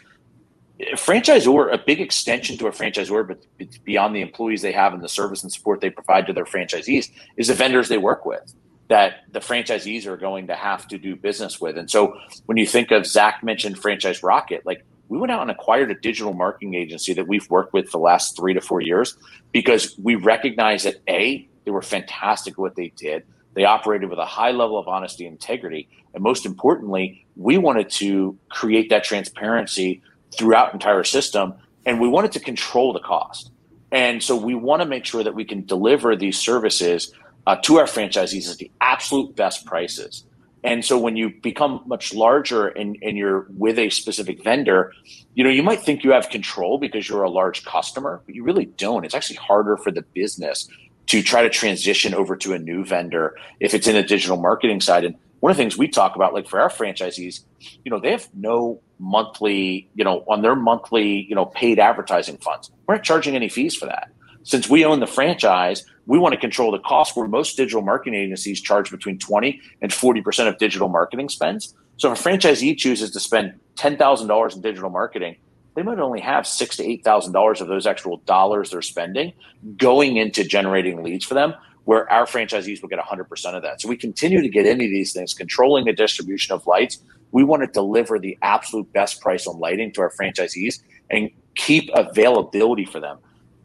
franchisor, 0.93 1.51
or 1.51 1.69
a 1.69 1.77
big 1.77 2.01
extension 2.01 2.57
to 2.57 2.67
a 2.67 2.71
franchisor, 2.71 3.27
but 3.27 3.45
beyond 3.83 4.15
the 4.15 4.21
employees 4.21 4.61
they 4.61 4.71
have 4.71 4.93
and 4.93 5.03
the 5.03 5.09
service 5.09 5.43
and 5.43 5.51
support 5.51 5.81
they 5.81 5.89
provide 5.89 6.27
to 6.27 6.33
their 6.33 6.45
franchisees, 6.45 7.11
is 7.37 7.47
the 7.47 7.53
vendors 7.53 7.89
they 7.89 7.97
work 7.97 8.25
with 8.25 8.53
that 8.87 9.19
the 9.31 9.39
franchisees 9.39 10.05
are 10.05 10.17
going 10.17 10.47
to 10.47 10.55
have 10.55 10.85
to 10.85 10.97
do 10.97 11.15
business 11.15 11.61
with. 11.61 11.77
And 11.77 11.89
so 11.89 12.17
when 12.45 12.57
you 12.57 12.65
think 12.65 12.91
of 12.91 13.05
Zach 13.05 13.41
mentioned 13.41 13.79
Franchise 13.79 14.21
Rocket, 14.21 14.65
like 14.65 14.83
we 15.07 15.17
went 15.17 15.31
out 15.31 15.41
and 15.41 15.49
acquired 15.49 15.91
a 15.91 15.95
digital 15.95 16.33
marketing 16.33 16.73
agency 16.73 17.13
that 17.13 17.25
we've 17.25 17.49
worked 17.49 17.71
with 17.73 17.89
the 17.91 17.97
last 17.97 18.35
three 18.35 18.53
to 18.53 18.59
four 18.59 18.81
years 18.81 19.15
because 19.53 19.97
we 20.01 20.15
recognize 20.15 20.83
that 20.83 20.95
A, 21.07 21.47
they 21.63 21.71
were 21.71 21.81
fantastic 21.81 22.55
at 22.55 22.57
what 22.57 22.75
they 22.75 22.89
did. 22.97 23.23
They 23.53 23.63
operated 23.63 24.09
with 24.09 24.19
a 24.19 24.25
high 24.25 24.51
level 24.51 24.77
of 24.77 24.89
honesty 24.89 25.25
and 25.25 25.33
integrity. 25.33 25.87
And 26.13 26.21
most 26.21 26.45
importantly, 26.45 27.25
we 27.37 27.57
wanted 27.57 27.89
to 27.91 28.37
create 28.49 28.89
that 28.89 29.05
transparency 29.05 30.01
throughout 30.35 30.73
entire 30.73 31.03
system 31.03 31.53
and 31.85 31.99
we 31.99 32.07
wanted 32.07 32.31
to 32.33 32.39
control 32.39 32.93
the 32.93 32.99
cost. 32.99 33.51
And 33.91 34.23
so 34.23 34.35
we 34.35 34.55
want 34.55 34.81
to 34.81 34.87
make 34.87 35.05
sure 35.05 35.23
that 35.23 35.35
we 35.35 35.45
can 35.45 35.65
deliver 35.65 36.15
these 36.15 36.37
services 36.37 37.13
uh, 37.47 37.57
to 37.63 37.77
our 37.77 37.85
franchisees 37.85 38.49
at 38.49 38.57
the 38.57 38.71
absolute 38.79 39.35
best 39.35 39.65
prices. 39.65 40.23
And 40.63 40.85
so 40.85 40.97
when 40.97 41.15
you 41.15 41.31
become 41.41 41.81
much 41.87 42.13
larger 42.13 42.67
and, 42.67 42.97
and 43.01 43.17
you're 43.17 43.47
with 43.57 43.79
a 43.79 43.89
specific 43.89 44.43
vendor, 44.43 44.93
you 45.33 45.43
know, 45.43 45.49
you 45.49 45.63
might 45.63 45.81
think 45.81 46.03
you 46.03 46.11
have 46.11 46.29
control 46.29 46.77
because 46.77 47.09
you're 47.09 47.23
a 47.23 47.29
large 47.29 47.65
customer, 47.65 48.21
but 48.25 48.35
you 48.35 48.43
really 48.43 48.65
don't. 48.65 49.03
It's 49.03 49.15
actually 49.15 49.37
harder 49.37 49.75
for 49.75 49.91
the 49.91 50.03
business 50.13 50.69
to 51.07 51.23
try 51.23 51.41
to 51.41 51.49
transition 51.49 52.13
over 52.13 52.35
to 52.37 52.53
a 52.53 52.59
new 52.59 52.85
vendor 52.85 53.35
if 53.59 53.73
it's 53.73 53.87
in 53.87 53.95
a 53.95 54.03
digital 54.03 54.37
marketing 54.37 54.81
side. 54.81 55.03
And 55.03 55.15
one 55.41 55.51
of 55.51 55.57
the 55.57 55.63
things 55.63 55.77
we 55.77 55.87
talk 55.87 56.15
about, 56.15 56.33
like 56.33 56.47
for 56.47 56.61
our 56.61 56.69
franchisees, 56.69 57.41
you 57.83 57.91
know, 57.91 57.99
they 57.99 58.11
have 58.11 58.29
no 58.33 58.79
monthly, 58.99 59.89
you 59.95 60.03
know, 60.03 60.23
on 60.29 60.43
their 60.43 60.55
monthly, 60.55 61.25
you 61.27 61.35
know, 61.35 61.45
paid 61.45 61.79
advertising 61.79 62.37
funds. 62.37 62.71
We're 62.87 62.95
not 62.95 63.03
charging 63.03 63.35
any 63.35 63.49
fees 63.49 63.75
for 63.75 63.87
that. 63.87 64.09
Since 64.43 64.69
we 64.69 64.85
own 64.85 64.99
the 64.99 65.07
franchise, 65.07 65.83
we 66.05 66.19
want 66.19 66.33
to 66.33 66.39
control 66.39 66.71
the 66.71 66.79
cost 66.79 67.17
where 67.17 67.27
most 67.27 67.57
digital 67.57 67.81
marketing 67.81 68.19
agencies 68.19 68.61
charge 68.61 68.91
between 68.91 69.17
20 69.17 69.59
and 69.81 69.91
40% 69.91 70.47
of 70.47 70.59
digital 70.59 70.89
marketing 70.89 71.27
spends. 71.29 71.73
So 71.97 72.11
if 72.11 72.23
a 72.23 72.29
franchisee 72.29 72.77
chooses 72.77 73.09
to 73.11 73.19
spend 73.19 73.59
$10,000 73.77 74.55
in 74.55 74.61
digital 74.61 74.89
marketing, 74.91 75.37
they 75.75 75.81
might 75.83 75.99
only 75.99 76.19
have 76.19 76.45
six 76.45 76.77
to 76.77 76.83
eight 76.83 77.03
thousand 77.03 77.33
dollars 77.33 77.61
of 77.61 77.67
those 77.67 77.87
actual 77.87 78.17
dollars 78.25 78.71
they're 78.71 78.81
spending 78.81 79.33
going 79.77 80.17
into 80.17 80.43
generating 80.43 81.01
leads 81.01 81.25
for 81.25 81.33
them 81.33 81.53
where 81.85 82.11
our 82.11 82.25
franchisees 82.25 82.81
will 82.81 82.89
get 82.89 82.99
100% 82.99 83.55
of 83.55 83.63
that. 83.63 83.81
So 83.81 83.89
we 83.89 83.97
continue 83.97 84.41
to 84.41 84.49
get 84.49 84.65
into 84.65 84.85
these 84.85 85.13
things 85.13 85.33
controlling 85.33 85.85
the 85.85 85.93
distribution 85.93 86.53
of 86.53 86.65
lights. 86.67 86.99
We 87.31 87.43
want 87.43 87.63
to 87.63 87.67
deliver 87.67 88.19
the 88.19 88.37
absolute 88.41 88.91
best 88.93 89.21
price 89.21 89.47
on 89.47 89.59
lighting 89.59 89.91
to 89.93 90.01
our 90.01 90.11
franchisees 90.11 90.81
and 91.09 91.29
keep 91.55 91.89
availability 91.93 92.85
for 92.85 92.99
them. 92.99 93.17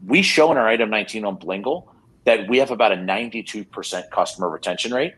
We 0.05 0.21
show 0.21 0.51
in 0.51 0.57
our 0.57 0.67
item 0.67 0.89
19 0.89 1.25
on 1.25 1.37
blingle 1.37 1.87
that 2.25 2.49
we 2.49 2.57
have 2.57 2.71
about 2.71 2.91
a 2.91 2.95
92% 2.95 4.09
customer 4.09 4.49
retention 4.49 4.93
rate 4.93 5.13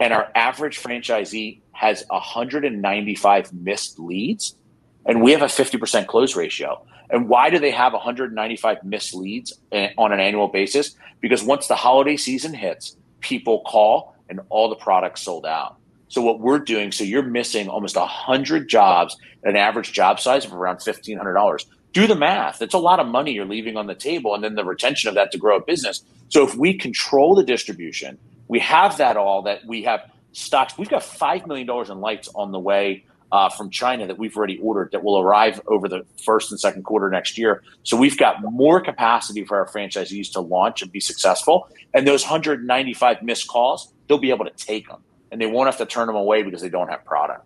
and 0.00 0.12
our 0.12 0.30
average 0.34 0.80
franchisee 0.80 1.60
has 1.72 2.04
195 2.08 3.52
missed 3.52 3.98
leads 3.98 4.56
and 5.06 5.22
we 5.22 5.32
have 5.32 5.42
a 5.42 5.46
50% 5.46 6.06
close 6.06 6.36
ratio. 6.36 6.84
And 7.10 7.28
why 7.28 7.50
do 7.50 7.58
they 7.58 7.70
have 7.70 7.92
195 7.92 8.84
missed 8.84 9.14
leads 9.14 9.52
eh, 9.72 9.90
on 9.98 10.12
an 10.12 10.20
annual 10.20 10.48
basis? 10.48 10.96
Because 11.20 11.42
once 11.42 11.66
the 11.66 11.74
holiday 11.74 12.16
season 12.16 12.54
hits, 12.54 12.96
people 13.20 13.62
call 13.66 14.14
and 14.28 14.40
all 14.48 14.68
the 14.68 14.76
products 14.76 15.22
sold 15.22 15.46
out. 15.46 15.76
So 16.08 16.22
what 16.22 16.40
we're 16.40 16.58
doing, 16.58 16.92
so 16.92 17.04
you're 17.04 17.22
missing 17.22 17.68
almost 17.68 17.96
100 17.96 18.68
jobs 18.68 19.16
at 19.42 19.50
an 19.50 19.56
average 19.56 19.92
job 19.92 20.20
size 20.20 20.44
of 20.44 20.52
around 20.52 20.78
$1,500. 20.78 21.64
Do 21.92 22.06
the 22.06 22.14
math. 22.14 22.62
It's 22.62 22.74
a 22.74 22.78
lot 22.78 23.00
of 23.00 23.06
money 23.06 23.32
you're 23.32 23.44
leaving 23.44 23.76
on 23.76 23.86
the 23.86 23.94
table 23.94 24.34
and 24.34 24.42
then 24.42 24.54
the 24.54 24.64
retention 24.64 25.08
of 25.08 25.14
that 25.14 25.32
to 25.32 25.38
grow 25.38 25.56
a 25.56 25.60
business. 25.60 26.02
So 26.28 26.44
if 26.44 26.56
we 26.56 26.74
control 26.74 27.34
the 27.34 27.44
distribution, 27.44 28.18
we 28.48 28.58
have 28.60 28.96
that 28.98 29.16
all 29.16 29.42
that 29.42 29.64
we 29.66 29.82
have 29.84 30.00
stocks. 30.32 30.76
We've 30.76 30.88
got 30.88 31.02
$5 31.02 31.46
million 31.46 31.68
in 31.68 32.00
lights 32.00 32.28
on 32.34 32.52
the 32.52 32.58
way 32.58 33.04
uh, 33.34 33.48
from 33.48 33.68
China 33.68 34.06
that 34.06 34.16
we've 34.16 34.36
already 34.36 34.58
ordered 34.58 34.90
that 34.92 35.02
will 35.02 35.18
arrive 35.18 35.60
over 35.66 35.88
the 35.88 36.06
first 36.24 36.52
and 36.52 36.60
second 36.60 36.84
quarter 36.84 37.10
next 37.10 37.36
year. 37.36 37.64
So 37.82 37.96
we've 37.96 38.16
got 38.16 38.36
more 38.40 38.80
capacity 38.80 39.44
for 39.44 39.58
our 39.58 39.66
franchisees 39.66 40.30
to 40.34 40.40
launch 40.40 40.82
and 40.82 40.92
be 40.92 41.00
successful. 41.00 41.68
And 41.94 42.06
those 42.06 42.22
195 42.22 43.22
missed 43.24 43.48
calls, 43.48 43.92
they'll 44.06 44.18
be 44.18 44.30
able 44.30 44.44
to 44.44 44.52
take 44.52 44.86
them 44.86 45.02
and 45.32 45.40
they 45.40 45.46
won't 45.46 45.66
have 45.66 45.78
to 45.78 45.84
turn 45.84 46.06
them 46.06 46.14
away 46.14 46.44
because 46.44 46.62
they 46.62 46.68
don't 46.68 46.86
have 46.88 47.04
product. 47.04 47.44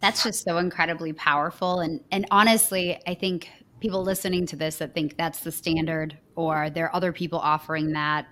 That's 0.00 0.22
just 0.22 0.44
so 0.44 0.58
incredibly 0.58 1.12
powerful. 1.12 1.80
And, 1.80 2.04
and 2.12 2.24
honestly, 2.30 3.00
I 3.08 3.14
think 3.14 3.50
people 3.80 4.04
listening 4.04 4.46
to 4.46 4.54
this 4.54 4.76
that 4.76 4.94
think 4.94 5.16
that's 5.16 5.40
the 5.40 5.50
standard 5.50 6.16
or 6.36 6.70
there 6.70 6.84
are 6.84 6.94
other 6.94 7.12
people 7.12 7.40
offering 7.40 7.90
that 7.94 8.26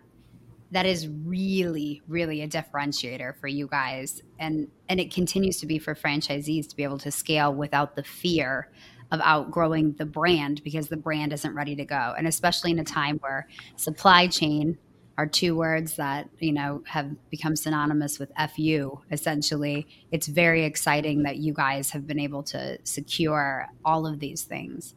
that 0.74 0.86
is 0.86 1.08
really 1.08 2.02
really 2.08 2.42
a 2.42 2.48
differentiator 2.48 3.36
for 3.36 3.46
you 3.46 3.68
guys. 3.68 4.22
And 4.38 4.68
and 4.88 5.00
it 5.00 5.14
continues 5.14 5.58
to 5.60 5.66
be 5.66 5.78
for 5.78 5.94
franchisees 5.94 6.68
to 6.68 6.76
be 6.76 6.82
able 6.82 6.98
to 6.98 7.12
scale 7.12 7.54
without 7.54 7.94
the 7.94 8.02
fear 8.02 8.70
of 9.12 9.20
outgrowing 9.22 9.92
the 9.92 10.04
brand 10.04 10.62
because 10.64 10.88
the 10.88 10.96
brand 10.96 11.32
isn't 11.32 11.54
ready 11.54 11.76
to 11.76 11.84
go. 11.84 12.14
And 12.18 12.26
especially 12.26 12.72
in 12.72 12.80
a 12.80 12.84
time 12.84 13.18
where 13.18 13.46
supply 13.76 14.26
chain 14.26 14.76
are 15.16 15.28
two 15.28 15.54
words 15.54 15.94
that 15.94 16.28
you 16.40 16.52
know 16.52 16.82
have 16.88 17.08
become 17.30 17.54
synonymous 17.54 18.18
with 18.18 18.32
fu 18.56 19.00
essentially 19.12 19.86
it's 20.10 20.26
very 20.26 20.64
exciting 20.64 21.22
that 21.22 21.36
you 21.36 21.54
guys 21.54 21.90
have 21.90 22.04
been 22.04 22.18
able 22.18 22.42
to 22.42 22.76
secure 22.82 23.68
all 23.84 24.08
of 24.08 24.18
these 24.18 24.42
things. 24.42 24.96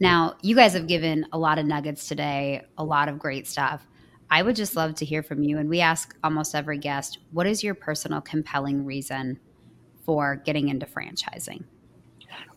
Now 0.00 0.36
you 0.40 0.56
guys 0.56 0.72
have 0.72 0.86
given 0.86 1.26
a 1.30 1.36
lot 1.38 1.58
of 1.58 1.66
nuggets 1.66 2.08
today 2.08 2.62
a 2.78 2.84
lot 2.84 3.10
of 3.10 3.18
great 3.18 3.46
stuff 3.46 3.86
I 4.34 4.42
would 4.42 4.56
just 4.56 4.74
love 4.74 4.96
to 4.96 5.04
hear 5.04 5.22
from 5.22 5.44
you. 5.44 5.58
And 5.58 5.68
we 5.68 5.80
ask 5.80 6.12
almost 6.24 6.56
every 6.56 6.76
guest, 6.76 7.18
what 7.30 7.46
is 7.46 7.62
your 7.62 7.74
personal 7.76 8.20
compelling 8.20 8.84
reason 8.84 9.38
for 10.04 10.42
getting 10.44 10.70
into 10.70 10.86
franchising? 10.86 11.62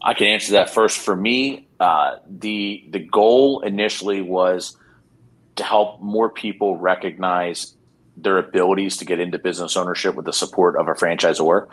I 0.02 0.16
can 0.16 0.26
answer 0.26 0.54
that 0.54 0.72
first. 0.72 0.98
For 0.98 1.16
me, 1.16 1.68
uh, 1.80 2.16
the 2.28 2.84
the 2.90 2.98
goal 2.98 3.62
initially 3.62 4.24
was 4.24 4.76
to 5.58 5.64
help 5.64 6.02
more 6.02 6.32
people 6.32 6.78
recognize 6.78 7.76
their 8.16 8.40
abilities 8.40 8.98
to 8.98 9.06
get 9.06 9.20
into 9.20 9.38
business 9.38 9.78
ownership 9.78 10.16
with 10.16 10.26
the 10.26 10.34
support 10.34 10.78
of 10.78 10.88
a 10.88 10.94
franchisor. 10.94 11.68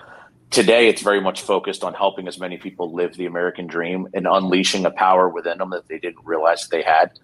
Today, 0.51 0.89
it's 0.89 1.01
very 1.01 1.23
much 1.23 1.41
focused 1.41 1.83
on 1.83 1.95
helping 1.95 2.29
as 2.29 2.39
many 2.39 2.59
people 2.59 2.93
live 2.93 3.17
the 3.17 3.25
American 3.25 3.67
dream 3.67 4.07
and 4.13 4.27
unleashing 4.27 4.85
a 4.85 4.91
power 4.91 5.31
within 5.31 5.57
them 5.57 5.71
that 5.71 5.89
they 5.89 5.99
didn't 5.99 6.27
realize 6.27 6.69
they 6.69 6.83
had. 6.83 7.19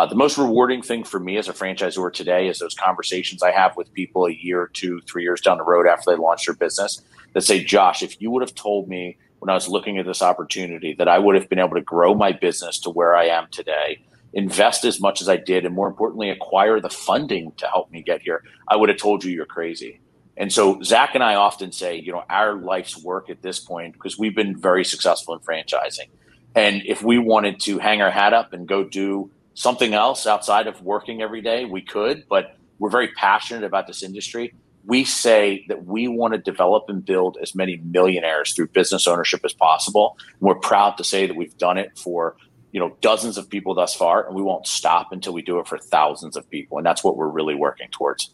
Uh, 0.00 0.06
the 0.06 0.14
most 0.14 0.38
rewarding 0.38 0.80
thing 0.80 1.04
for 1.04 1.20
me 1.20 1.36
as 1.36 1.46
a 1.46 1.52
franchisor 1.52 2.10
today 2.10 2.48
is 2.48 2.58
those 2.58 2.72
conversations 2.72 3.42
I 3.42 3.50
have 3.50 3.76
with 3.76 3.92
people 3.92 4.24
a 4.24 4.32
year, 4.32 4.70
two, 4.72 5.02
three 5.02 5.22
years 5.22 5.42
down 5.42 5.58
the 5.58 5.62
road 5.62 5.86
after 5.86 6.10
they 6.10 6.16
launch 6.16 6.46
their 6.46 6.54
business 6.54 7.02
that 7.34 7.42
say, 7.42 7.62
Josh, 7.62 8.02
if 8.02 8.18
you 8.18 8.30
would 8.30 8.40
have 8.40 8.54
told 8.54 8.88
me 8.88 9.18
when 9.40 9.50
I 9.50 9.52
was 9.52 9.68
looking 9.68 9.98
at 9.98 10.06
this 10.06 10.22
opportunity 10.22 10.94
that 10.94 11.06
I 11.06 11.18
would 11.18 11.34
have 11.34 11.50
been 11.50 11.58
able 11.58 11.74
to 11.74 11.82
grow 11.82 12.14
my 12.14 12.32
business 12.32 12.78
to 12.78 12.88
where 12.88 13.14
I 13.14 13.26
am 13.26 13.48
today, 13.50 14.02
invest 14.32 14.86
as 14.86 15.02
much 15.02 15.20
as 15.20 15.28
I 15.28 15.36
did, 15.36 15.66
and 15.66 15.74
more 15.74 15.88
importantly, 15.88 16.30
acquire 16.30 16.80
the 16.80 16.88
funding 16.88 17.52
to 17.58 17.66
help 17.66 17.90
me 17.90 18.00
get 18.00 18.22
here, 18.22 18.42
I 18.68 18.76
would 18.76 18.88
have 18.88 18.96
told 18.96 19.22
you 19.22 19.32
you're 19.32 19.44
crazy. 19.44 20.00
And 20.38 20.50
so 20.50 20.80
Zach 20.82 21.14
and 21.14 21.22
I 21.22 21.34
often 21.34 21.72
say, 21.72 21.96
you 21.96 22.12
know, 22.12 22.24
our 22.30 22.54
life's 22.54 22.96
work 22.96 23.28
at 23.28 23.42
this 23.42 23.60
point, 23.60 23.92
because 23.92 24.18
we've 24.18 24.34
been 24.34 24.56
very 24.56 24.86
successful 24.86 25.34
in 25.34 25.40
franchising. 25.40 26.08
And 26.54 26.82
if 26.86 27.02
we 27.02 27.18
wanted 27.18 27.60
to 27.60 27.78
hang 27.78 28.00
our 28.00 28.10
hat 28.10 28.32
up 28.32 28.54
and 28.54 28.66
go 28.66 28.82
do 28.82 29.30
something 29.54 29.94
else 29.94 30.26
outside 30.26 30.66
of 30.66 30.82
working 30.82 31.22
every 31.22 31.40
day, 31.40 31.64
we 31.64 31.82
could, 31.82 32.24
but 32.28 32.56
we're 32.78 32.90
very 32.90 33.08
passionate 33.08 33.64
about 33.64 33.86
this 33.86 34.02
industry. 34.02 34.54
We 34.86 35.04
say 35.04 35.64
that 35.68 35.84
we 35.84 36.08
want 36.08 36.32
to 36.34 36.38
develop 36.38 36.84
and 36.88 37.04
build 37.04 37.36
as 37.42 37.54
many 37.54 37.76
millionaires 37.76 38.54
through 38.54 38.68
business 38.68 39.06
ownership 39.06 39.42
as 39.44 39.52
possible. 39.52 40.16
And 40.40 40.48
we're 40.48 40.54
proud 40.54 40.96
to 40.96 41.04
say 41.04 41.26
that 41.26 41.36
we've 41.36 41.56
done 41.58 41.76
it 41.76 41.98
for 41.98 42.36
you 42.72 42.80
know 42.80 42.96
dozens 43.00 43.36
of 43.36 43.48
people 43.48 43.74
thus 43.74 43.94
far 43.94 44.26
and 44.26 44.34
we 44.34 44.42
won't 44.42 44.66
stop 44.66 45.12
until 45.12 45.32
we 45.32 45.42
do 45.42 45.58
it 45.58 45.66
for 45.66 45.76
thousands 45.76 46.36
of 46.36 46.48
people 46.50 46.78
and 46.78 46.86
that's 46.86 47.02
what 47.02 47.16
we're 47.16 47.28
really 47.28 47.54
working 47.54 47.88
towards 47.90 48.32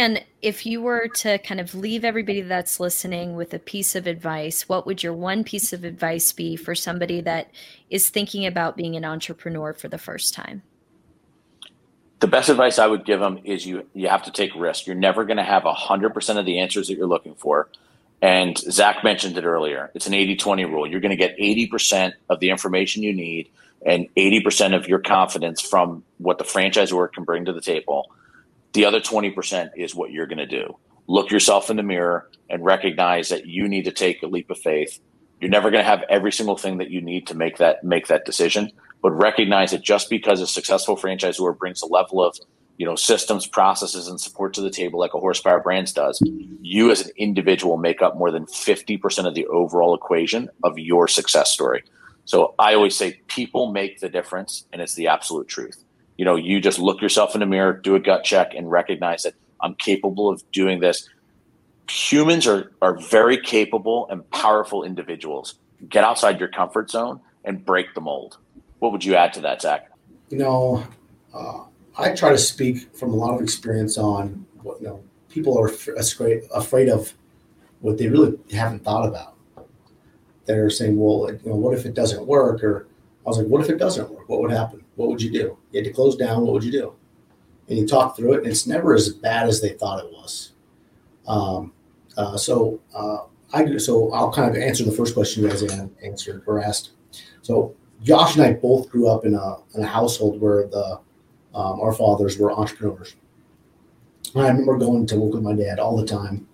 and 0.00 0.24
if 0.40 0.64
you 0.64 0.80
were 0.80 1.08
to 1.08 1.36
kind 1.38 1.60
of 1.60 1.74
leave 1.74 2.06
everybody 2.06 2.40
that's 2.40 2.80
listening 2.80 3.36
with 3.36 3.52
a 3.52 3.58
piece 3.58 3.94
of 3.94 4.06
advice 4.06 4.68
what 4.68 4.86
would 4.86 5.02
your 5.02 5.12
one 5.12 5.44
piece 5.44 5.72
of 5.72 5.84
advice 5.84 6.32
be 6.32 6.56
for 6.56 6.74
somebody 6.74 7.20
that 7.20 7.50
is 7.90 8.08
thinking 8.08 8.46
about 8.46 8.76
being 8.76 8.96
an 8.96 9.04
entrepreneur 9.04 9.72
for 9.72 9.88
the 9.88 9.98
first 9.98 10.32
time 10.32 10.62
the 12.20 12.26
best 12.26 12.48
advice 12.48 12.78
i 12.78 12.86
would 12.86 13.04
give 13.04 13.20
them 13.20 13.38
is 13.44 13.66
you 13.66 13.86
you 13.94 14.08
have 14.08 14.22
to 14.22 14.32
take 14.32 14.54
risk 14.54 14.86
you're 14.86 14.96
never 14.96 15.24
going 15.24 15.36
to 15.36 15.44
have 15.44 15.64
100% 15.64 16.38
of 16.38 16.46
the 16.46 16.58
answers 16.58 16.88
that 16.88 16.96
you're 16.96 17.06
looking 17.06 17.34
for 17.34 17.68
and 18.22 18.58
Zach 18.58 19.02
mentioned 19.02 19.38
it 19.38 19.44
earlier. 19.44 19.90
It's 19.94 20.06
an 20.06 20.12
80 20.12 20.36
20 20.36 20.64
rule. 20.66 20.86
You're 20.86 21.00
going 21.00 21.10
to 21.10 21.16
get 21.16 21.38
80% 21.38 22.12
of 22.28 22.38
the 22.40 22.50
information 22.50 23.02
you 23.02 23.14
need 23.14 23.48
and 23.86 24.06
80% 24.14 24.76
of 24.76 24.86
your 24.86 24.98
confidence 24.98 25.62
from 25.62 26.04
what 26.18 26.36
the 26.36 26.44
franchisor 26.44 27.10
can 27.12 27.24
bring 27.24 27.46
to 27.46 27.52
the 27.54 27.62
table. 27.62 28.12
The 28.72 28.84
other 28.84 29.00
20% 29.00 29.70
is 29.76 29.94
what 29.94 30.10
you're 30.10 30.26
going 30.26 30.38
to 30.38 30.46
do. 30.46 30.76
Look 31.06 31.30
yourself 31.30 31.70
in 31.70 31.76
the 31.76 31.82
mirror 31.82 32.30
and 32.48 32.64
recognize 32.64 33.28
that 33.30 33.46
you 33.46 33.68
need 33.68 33.84
to 33.84 33.92
take 33.92 34.22
a 34.22 34.26
leap 34.26 34.50
of 34.50 34.58
faith. 34.58 35.00
You're 35.40 35.50
never 35.50 35.70
going 35.70 35.82
to 35.82 35.88
have 35.88 36.04
every 36.08 36.32
single 36.32 36.56
thing 36.56 36.78
that 36.78 36.90
you 36.90 37.00
need 37.00 37.26
to 37.28 37.34
make 37.34 37.56
that 37.58 37.82
make 37.82 38.08
that 38.08 38.24
decision, 38.24 38.70
but 39.02 39.10
recognize 39.10 39.70
that 39.72 39.82
just 39.82 40.10
because 40.10 40.40
a 40.40 40.46
successful 40.46 40.96
franchisor 40.96 41.56
brings 41.58 41.82
a 41.82 41.86
level 41.86 42.22
of 42.22 42.36
you 42.76 42.86
know 42.86 42.94
systems 42.94 43.46
processes 43.46 44.06
and 44.06 44.20
support 44.20 44.54
to 44.54 44.60
the 44.60 44.70
table 44.70 45.00
like 45.00 45.14
a 45.14 45.18
horsepower 45.18 45.60
brands 45.60 45.92
does 45.92 46.18
you 46.62 46.90
as 46.90 47.02
an 47.02 47.10
individual 47.18 47.76
make 47.76 48.00
up 48.00 48.16
more 48.16 48.30
than 48.30 48.46
50% 48.46 49.26
of 49.26 49.34
the 49.34 49.46
overall 49.48 49.94
equation 49.94 50.48
of 50.64 50.78
your 50.78 51.06
success 51.06 51.50
story 51.50 51.82
so 52.30 52.54
I 52.60 52.74
always 52.74 52.96
say 52.96 53.20
people 53.26 53.72
make 53.72 53.98
the 53.98 54.08
difference, 54.08 54.64
and 54.72 54.80
it's 54.80 54.94
the 54.94 55.08
absolute 55.08 55.48
truth. 55.48 55.82
You 56.20 56.26
know, 56.26 56.36
you 56.36 56.60
just 56.60 56.78
look 56.78 57.00
yourself 57.00 57.34
in 57.34 57.40
the 57.40 57.46
mirror, 57.46 57.72
do 57.72 57.94
a 57.94 57.98
gut 57.98 58.24
check, 58.24 58.52
and 58.54 58.70
recognize 58.70 59.22
that 59.22 59.32
I'm 59.62 59.74
capable 59.76 60.28
of 60.28 60.42
doing 60.52 60.80
this. 60.80 61.08
Humans 61.88 62.46
are 62.46 62.72
are 62.82 62.98
very 62.98 63.38
capable 63.40 64.06
and 64.10 64.28
powerful 64.30 64.84
individuals. 64.84 65.54
Get 65.88 66.04
outside 66.04 66.38
your 66.38 66.50
comfort 66.50 66.90
zone 66.90 67.20
and 67.46 67.64
break 67.64 67.94
the 67.94 68.02
mold. 68.02 68.36
What 68.80 68.92
would 68.92 69.02
you 69.02 69.14
add 69.14 69.32
to 69.32 69.40
that, 69.40 69.62
Zach? 69.62 69.90
You 70.28 70.36
know, 70.36 70.84
uh, 71.32 71.64
I 71.96 72.14
try 72.14 72.32
to 72.32 72.38
speak 72.38 72.94
from 72.94 73.14
a 73.14 73.16
lot 73.16 73.34
of 73.34 73.40
experience 73.40 73.96
on 73.96 74.44
what 74.62 74.78
you 74.82 74.88
know 74.88 75.02
people 75.30 75.58
are 75.58 75.68
afraid 75.96 76.42
afraid 76.54 76.90
of 76.90 77.14
what 77.80 77.96
they 77.96 78.08
really 78.08 78.38
haven't 78.52 78.84
thought 78.84 79.08
about 79.08 79.36
they're 80.50 80.70
saying, 80.70 80.98
well, 80.98 81.30
you 81.30 81.48
know, 81.48 81.54
what 81.54 81.78
if 81.78 81.86
it 81.86 81.94
doesn't 81.94 82.26
work? 82.26 82.64
Or 82.64 82.88
I 83.24 83.28
was 83.28 83.38
like, 83.38 83.46
what 83.46 83.62
if 83.62 83.70
it 83.70 83.78
doesn't 83.78 84.10
work? 84.10 84.28
What 84.28 84.40
would 84.40 84.50
happen? 84.50 84.84
What 85.00 85.08
would 85.08 85.22
you 85.22 85.30
do? 85.30 85.56
You 85.72 85.78
had 85.78 85.84
to 85.84 85.92
close 85.92 86.14
down. 86.14 86.42
What 86.42 86.52
would 86.52 86.62
you 86.62 86.70
do? 86.70 86.92
And 87.68 87.78
you 87.78 87.86
talk 87.86 88.16
through 88.16 88.34
it, 88.34 88.38
and 88.38 88.48
it's 88.48 88.66
never 88.66 88.92
as 88.92 89.08
bad 89.08 89.48
as 89.48 89.62
they 89.62 89.70
thought 89.70 90.04
it 90.04 90.12
was. 90.12 90.52
Um, 91.26 91.72
uh, 92.18 92.36
so 92.36 92.80
uh, 92.94 93.20
I 93.54 93.78
so 93.78 94.12
I'll 94.12 94.30
kind 94.30 94.54
of 94.54 94.62
answer 94.62 94.84
the 94.84 94.92
first 94.92 95.14
question 95.14 95.42
you 95.42 95.48
guys 95.48 95.62
answered 96.04 96.42
or 96.46 96.62
asked. 96.62 96.90
So 97.40 97.74
Josh 98.02 98.36
and 98.36 98.44
I 98.44 98.52
both 98.52 98.90
grew 98.90 99.08
up 99.08 99.24
in 99.24 99.34
a 99.34 99.56
in 99.74 99.82
a 99.82 99.86
household 99.86 100.38
where 100.38 100.66
the 100.66 101.00
um, 101.54 101.80
our 101.80 101.94
fathers 101.94 102.38
were 102.38 102.52
entrepreneurs. 102.52 103.16
I 104.36 104.48
remember 104.48 104.76
going 104.76 105.06
to 105.06 105.18
work 105.18 105.32
with 105.32 105.42
my 105.42 105.54
dad 105.54 105.78
all 105.78 105.96
the 105.96 106.06
time 106.06 106.46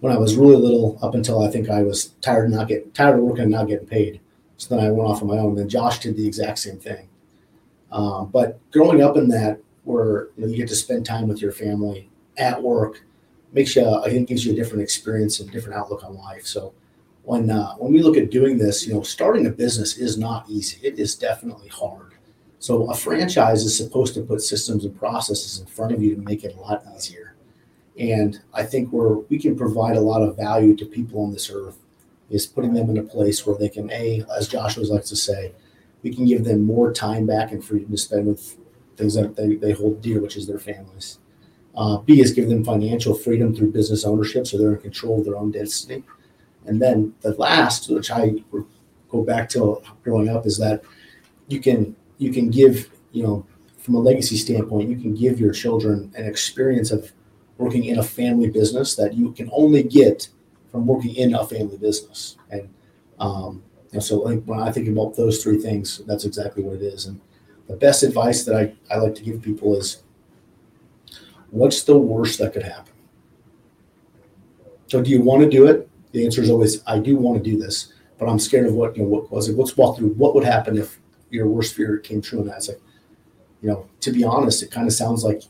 when 0.00 0.12
I 0.12 0.18
was 0.18 0.36
really 0.36 0.56
little, 0.56 0.98
up 1.00 1.14
until 1.14 1.42
I 1.42 1.50
think 1.50 1.70
I 1.70 1.82
was 1.82 2.08
tired 2.20 2.44
of 2.44 2.50
not 2.50 2.68
getting 2.68 2.90
tired 2.92 3.16
of 3.16 3.24
working 3.24 3.44
and 3.44 3.52
not 3.52 3.68
getting 3.68 3.86
paid. 3.86 4.20
So 4.58 4.76
then 4.76 4.84
I 4.84 4.90
went 4.90 5.08
off 5.08 5.22
on 5.22 5.28
my 5.28 5.38
own. 5.38 5.58
And 5.58 5.70
Josh 5.70 6.00
did 6.00 6.16
the 6.16 6.26
exact 6.26 6.58
same 6.58 6.78
thing. 6.78 7.08
Um, 7.92 8.30
but 8.30 8.58
growing 8.70 9.02
up 9.02 9.16
in 9.16 9.28
that, 9.28 9.60
where 9.84 10.28
you, 10.36 10.42
know, 10.42 10.46
you, 10.46 10.56
get 10.56 10.68
to 10.68 10.74
spend 10.74 11.06
time 11.06 11.28
with 11.28 11.40
your 11.40 11.52
family 11.52 12.10
at 12.36 12.60
work, 12.60 13.04
makes 13.52 13.76
you, 13.76 13.88
I 13.88 14.10
think, 14.10 14.28
gives 14.28 14.44
you 14.44 14.52
a 14.52 14.56
different 14.56 14.82
experience 14.82 15.38
and 15.40 15.50
different 15.50 15.78
outlook 15.78 16.04
on 16.04 16.16
life. 16.16 16.44
So 16.44 16.74
when 17.22 17.50
uh, 17.50 17.74
when 17.74 17.92
we 17.92 18.02
look 18.02 18.16
at 18.16 18.30
doing 18.30 18.58
this, 18.58 18.86
you 18.86 18.94
know, 18.94 19.02
starting 19.02 19.46
a 19.46 19.50
business 19.50 19.96
is 19.96 20.18
not 20.18 20.48
easy. 20.48 20.78
It 20.82 20.98
is 20.98 21.14
definitely 21.14 21.68
hard. 21.68 22.14
So 22.58 22.90
a 22.90 22.94
franchise 22.94 23.64
is 23.64 23.76
supposed 23.76 24.14
to 24.14 24.22
put 24.22 24.42
systems 24.42 24.84
and 24.84 24.98
processes 24.98 25.60
in 25.60 25.66
front 25.66 25.92
of 25.92 26.02
you 26.02 26.14
to 26.14 26.22
make 26.22 26.42
it 26.42 26.56
a 26.56 26.60
lot 26.60 26.84
easier. 26.96 27.34
And 27.98 28.40
I 28.52 28.64
think 28.64 28.90
where 28.90 29.14
we 29.14 29.38
can 29.38 29.56
provide 29.56 29.96
a 29.96 30.00
lot 30.00 30.22
of 30.22 30.36
value 30.36 30.76
to 30.76 30.84
people 30.84 31.22
on 31.22 31.32
this 31.32 31.50
earth 31.50 31.78
is 32.30 32.46
putting 32.46 32.74
them 32.74 32.90
in 32.90 32.98
a 32.98 33.02
place 33.02 33.46
where 33.46 33.56
they 33.56 33.68
can, 33.68 33.90
A, 33.90 34.24
as 34.36 34.48
Joshua 34.48 34.84
likes 34.84 35.08
to 35.10 35.16
say, 35.16 35.52
we 36.06 36.14
can 36.14 36.24
give 36.24 36.44
them 36.44 36.62
more 36.62 36.92
time 36.92 37.26
back 37.26 37.50
and 37.50 37.64
freedom 37.64 37.90
to 37.90 37.96
spend 37.96 38.28
with 38.28 38.56
things 38.96 39.14
that 39.14 39.34
they, 39.34 39.56
they 39.56 39.72
hold 39.72 40.00
dear, 40.00 40.20
which 40.20 40.36
is 40.36 40.46
their 40.46 40.60
families. 40.60 41.18
Uh, 41.76 41.96
B 41.98 42.20
is 42.20 42.30
give 42.30 42.48
them 42.48 42.64
financial 42.64 43.12
freedom 43.12 43.52
through 43.52 43.72
business 43.72 44.04
ownership 44.04 44.46
so 44.46 44.56
they're 44.56 44.76
in 44.76 44.80
control 44.80 45.18
of 45.18 45.24
their 45.24 45.36
own 45.36 45.50
destiny. 45.50 46.04
And 46.66 46.80
then 46.80 47.12
the 47.22 47.32
last, 47.32 47.90
which 47.90 48.12
I 48.12 48.36
go 49.08 49.24
back 49.24 49.48
to 49.50 49.82
growing 50.04 50.28
up, 50.28 50.46
is 50.46 50.58
that 50.58 50.82
you 51.48 51.60
can 51.60 51.96
you 52.18 52.32
can 52.32 52.50
give, 52.50 52.88
you 53.10 53.24
know, 53.24 53.44
from 53.78 53.96
a 53.96 53.98
legacy 53.98 54.36
standpoint, 54.36 54.88
you 54.88 54.96
can 54.96 55.12
give 55.12 55.40
your 55.40 55.52
children 55.52 56.12
an 56.16 56.24
experience 56.24 56.92
of 56.92 57.12
working 57.58 57.86
in 57.86 57.98
a 57.98 58.02
family 58.02 58.48
business 58.48 58.94
that 58.94 59.14
you 59.14 59.32
can 59.32 59.50
only 59.52 59.82
get 59.82 60.28
from 60.70 60.86
working 60.86 61.16
in 61.16 61.34
a 61.34 61.44
family 61.44 61.78
business. 61.78 62.36
And, 62.50 62.68
um, 63.18 63.64
and 63.96 64.04
so 64.04 64.18
like 64.18 64.44
when 64.44 64.60
I 64.60 64.70
think 64.70 64.88
about 64.88 65.16
those 65.16 65.42
three 65.42 65.56
things, 65.56 66.02
that's 66.06 66.26
exactly 66.26 66.62
what 66.62 66.76
it 66.76 66.82
is. 66.82 67.06
And 67.06 67.18
the 67.66 67.76
best 67.76 68.02
advice 68.02 68.44
that 68.44 68.54
I, 68.54 68.74
I 68.94 68.98
like 68.98 69.14
to 69.14 69.22
give 69.22 69.40
people 69.40 69.74
is 69.74 70.02
what's 71.50 71.82
the 71.82 71.96
worst 71.96 72.38
that 72.40 72.52
could 72.52 72.62
happen? 72.62 72.92
So 74.88 75.02
do 75.02 75.08
you 75.08 75.22
want 75.22 75.42
to 75.44 75.48
do 75.48 75.66
it? 75.66 75.88
The 76.12 76.26
answer 76.26 76.42
is 76.42 76.50
always, 76.50 76.82
I 76.86 76.98
do 76.98 77.16
want 77.16 77.42
to 77.42 77.50
do 77.50 77.58
this, 77.58 77.94
but 78.18 78.28
I'm 78.28 78.38
scared 78.38 78.66
of 78.66 78.74
what, 78.74 78.98
you 78.98 79.02
know, 79.02 79.08
what 79.08 79.30
was 79.30 79.48
it? 79.48 79.56
Let's 79.56 79.78
walk 79.78 79.96
through 79.96 80.08
what 80.08 80.34
would 80.34 80.44
happen 80.44 80.76
if 80.76 81.00
your 81.30 81.46
worst 81.46 81.74
fear 81.74 81.96
came 81.96 82.20
true. 82.20 82.40
And 82.40 82.50
that's 82.50 82.68
like, 82.68 82.80
you 83.62 83.70
know, 83.70 83.88
to 84.00 84.12
be 84.12 84.24
honest, 84.24 84.62
it 84.62 84.70
kind 84.70 84.86
of 84.86 84.92
sounds 84.92 85.24
like 85.24 85.42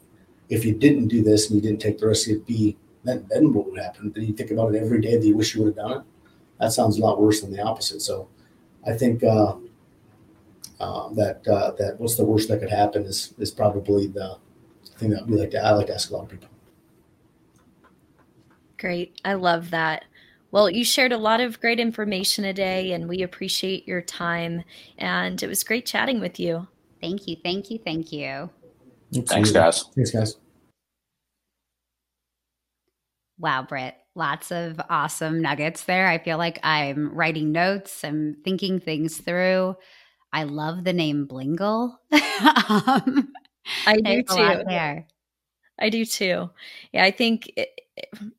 if 0.51 0.65
you 0.65 0.73
didn't 0.73 1.09
do 1.09 1.25
this 1.25 1.51
and 1.51 1.57
you 1.57 1.69
didn't 1.69 1.83
take 1.83 1.99
the 1.99 2.07
risk, 2.07 2.29
it'd 2.29 2.47
be 2.47 2.77
then, 3.03 3.27
then 3.29 3.53
what 3.53 3.69
would 3.69 3.81
happen? 3.81 4.13
Then 4.15 4.25
you 4.25 4.35
think 4.35 4.53
about 4.53 4.73
it 4.73 4.81
every 4.81 5.01
day 5.01 5.17
that 5.17 5.27
you 5.27 5.37
wish 5.37 5.53
you 5.53 5.65
would 5.65 5.77
have 5.77 5.85
done 5.85 5.99
it. 5.99 6.05
That 6.61 6.73
sounds 6.73 6.97
a 6.97 7.03
lot 7.03 7.21
worse 7.21 7.41
than 7.41 7.51
the 7.51 7.61
opposite. 7.61 8.03
So 8.03 8.29
I 8.87 8.93
think 8.93 9.25
uh, 9.25 9.57
uh, 10.79 11.09
that 11.15 11.47
uh, 11.49 11.73
that 11.73 11.97
what's 11.99 12.17
the 12.17 12.25
worst 12.25 12.49
that 12.49 12.61
could 12.61 12.71
happen 12.71 13.05
is 13.05 13.35
is 13.39 13.51
probably 13.51 14.07
the 14.07 14.39
thing 14.99 15.11
that 15.11 15.27
we 15.27 15.37
like 15.37 15.51
to 15.51 15.65
I 15.65 15.73
like 15.73 15.89
to 15.89 15.95
ask 15.95 16.11
a 16.11 16.15
lot 16.15 16.25
of 16.25 16.29
people. 16.31 16.49
Great, 18.79 19.21
I 19.25 19.35
love 19.35 19.71
that. 19.71 20.05
Well, 20.53 20.71
you 20.71 20.85
shared 20.85 21.13
a 21.13 21.19
lot 21.19 21.41
of 21.41 21.61
great 21.61 21.81
information 21.81 22.45
today, 22.45 22.93
and 22.93 23.09
we 23.09 23.23
appreciate 23.23 23.87
your 23.89 24.01
time. 24.01 24.63
And 24.99 25.43
it 25.43 25.49
was 25.49 25.65
great 25.65 25.87
chatting 25.87 26.21
with 26.21 26.39
you. 26.39 26.69
Thank 27.01 27.27
you, 27.27 27.37
thank 27.43 27.71
you, 27.71 27.79
thank 27.79 28.13
you. 28.13 28.51
Thanks, 29.13 29.51
guys. 29.51 29.85
Thanks, 29.95 30.11
guys. 30.11 30.37
Wow, 33.39 33.67
Britt, 33.69 33.97
lots 34.17 34.51
of 34.51 34.81
awesome 34.89 35.41
nuggets 35.41 35.85
there. 35.85 36.09
I 36.09 36.19
feel 36.19 36.39
like 36.39 36.59
I'm 36.63 37.15
writing 37.15 37.53
notes, 37.53 38.03
I'm 38.03 38.37
thinking 38.45 38.81
things 38.81 39.19
through. 39.19 39.77
I 40.33 40.45
love 40.45 40.85
the 40.85 40.93
name 40.93 41.27
Blingle. 41.27 41.97
um, 42.13 43.33
I 43.87 43.97
do 43.97 44.23
too. 44.23 44.63
There. 44.69 45.07
I 45.79 45.89
do 45.91 46.05
too. 46.05 46.51
Yeah, 46.93 47.05
I 47.05 47.11
think 47.11 47.53
it, 47.57 47.69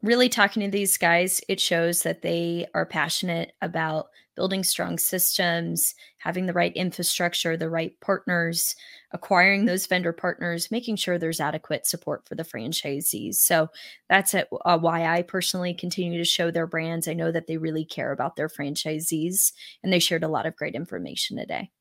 really 0.02 0.30
talking 0.30 0.64
to 0.64 0.70
these 0.70 0.98
guys, 0.98 1.42
it 1.48 1.60
shows 1.60 2.04
that 2.04 2.22
they 2.22 2.68
are 2.74 2.86
passionate 2.86 3.54
about 3.62 4.08
building 4.36 4.64
strong 4.64 4.98
systems, 4.98 5.96
having 6.28 6.46
the 6.46 6.52
right 6.52 6.76
infrastructure, 6.76 7.56
the 7.56 7.70
right 7.70 7.98
partners, 8.02 8.76
acquiring 9.14 9.64
those 9.64 9.86
vendor 9.86 10.12
partners, 10.12 10.70
making 10.70 10.98
sure 10.98 11.18
there's 11.18 11.40
adequate 11.40 11.88
support 11.88 12.28
for 12.28 12.36
the 12.36 12.44
franchisees. 12.44 13.36
So 13.36 13.70
that's 14.10 14.36
uh, 14.36 14.44
why 14.78 15.06
I 15.06 15.22
personally 15.22 15.74
continue 15.74 16.18
to 16.18 16.26
show 16.26 16.52
their 16.52 16.68
brands. 16.68 17.08
I 17.08 17.14
know 17.14 17.32
that 17.32 17.48
they 17.48 17.56
really 17.56 17.86
care 17.86 18.12
about 18.12 18.36
their 18.36 18.50
franchisees, 18.50 19.54
and 19.82 19.94
they 19.94 20.00
shared 20.00 20.26
a 20.26 20.28
lot 20.28 20.46
of 20.46 20.58
great 20.58 20.76
information 20.76 21.38
today. 21.38 21.72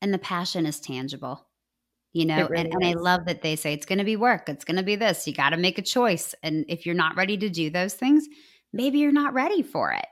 And 0.00 0.14
the 0.14 0.18
passion 0.18 0.64
is 0.64 0.80
tangible. 0.80 1.46
you 2.14 2.24
know 2.24 2.48
really 2.48 2.64
and, 2.64 2.72
and 2.72 2.86
i 2.86 2.94
love 2.94 3.26
that 3.26 3.42
they 3.42 3.54
say 3.54 3.74
it's 3.74 3.86
going 3.86 3.98
to 3.98 4.04
be 4.04 4.16
work 4.16 4.48
it's 4.48 4.64
going 4.64 4.78
to 4.78 4.82
be 4.82 4.96
this 4.96 5.26
you 5.26 5.34
got 5.34 5.50
to 5.50 5.58
make 5.58 5.78
a 5.78 5.82
choice 5.82 6.34
and 6.42 6.64
if 6.68 6.86
you're 6.86 6.94
not 6.94 7.16
ready 7.16 7.36
to 7.36 7.50
do 7.50 7.68
those 7.68 7.94
things 7.94 8.26
maybe 8.72 8.98
you're 8.98 9.12
not 9.12 9.34
ready 9.34 9.62
for 9.62 9.92
it 9.92 10.06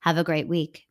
Have 0.00 0.18
a 0.18 0.24
great 0.24 0.48
week. 0.48 0.85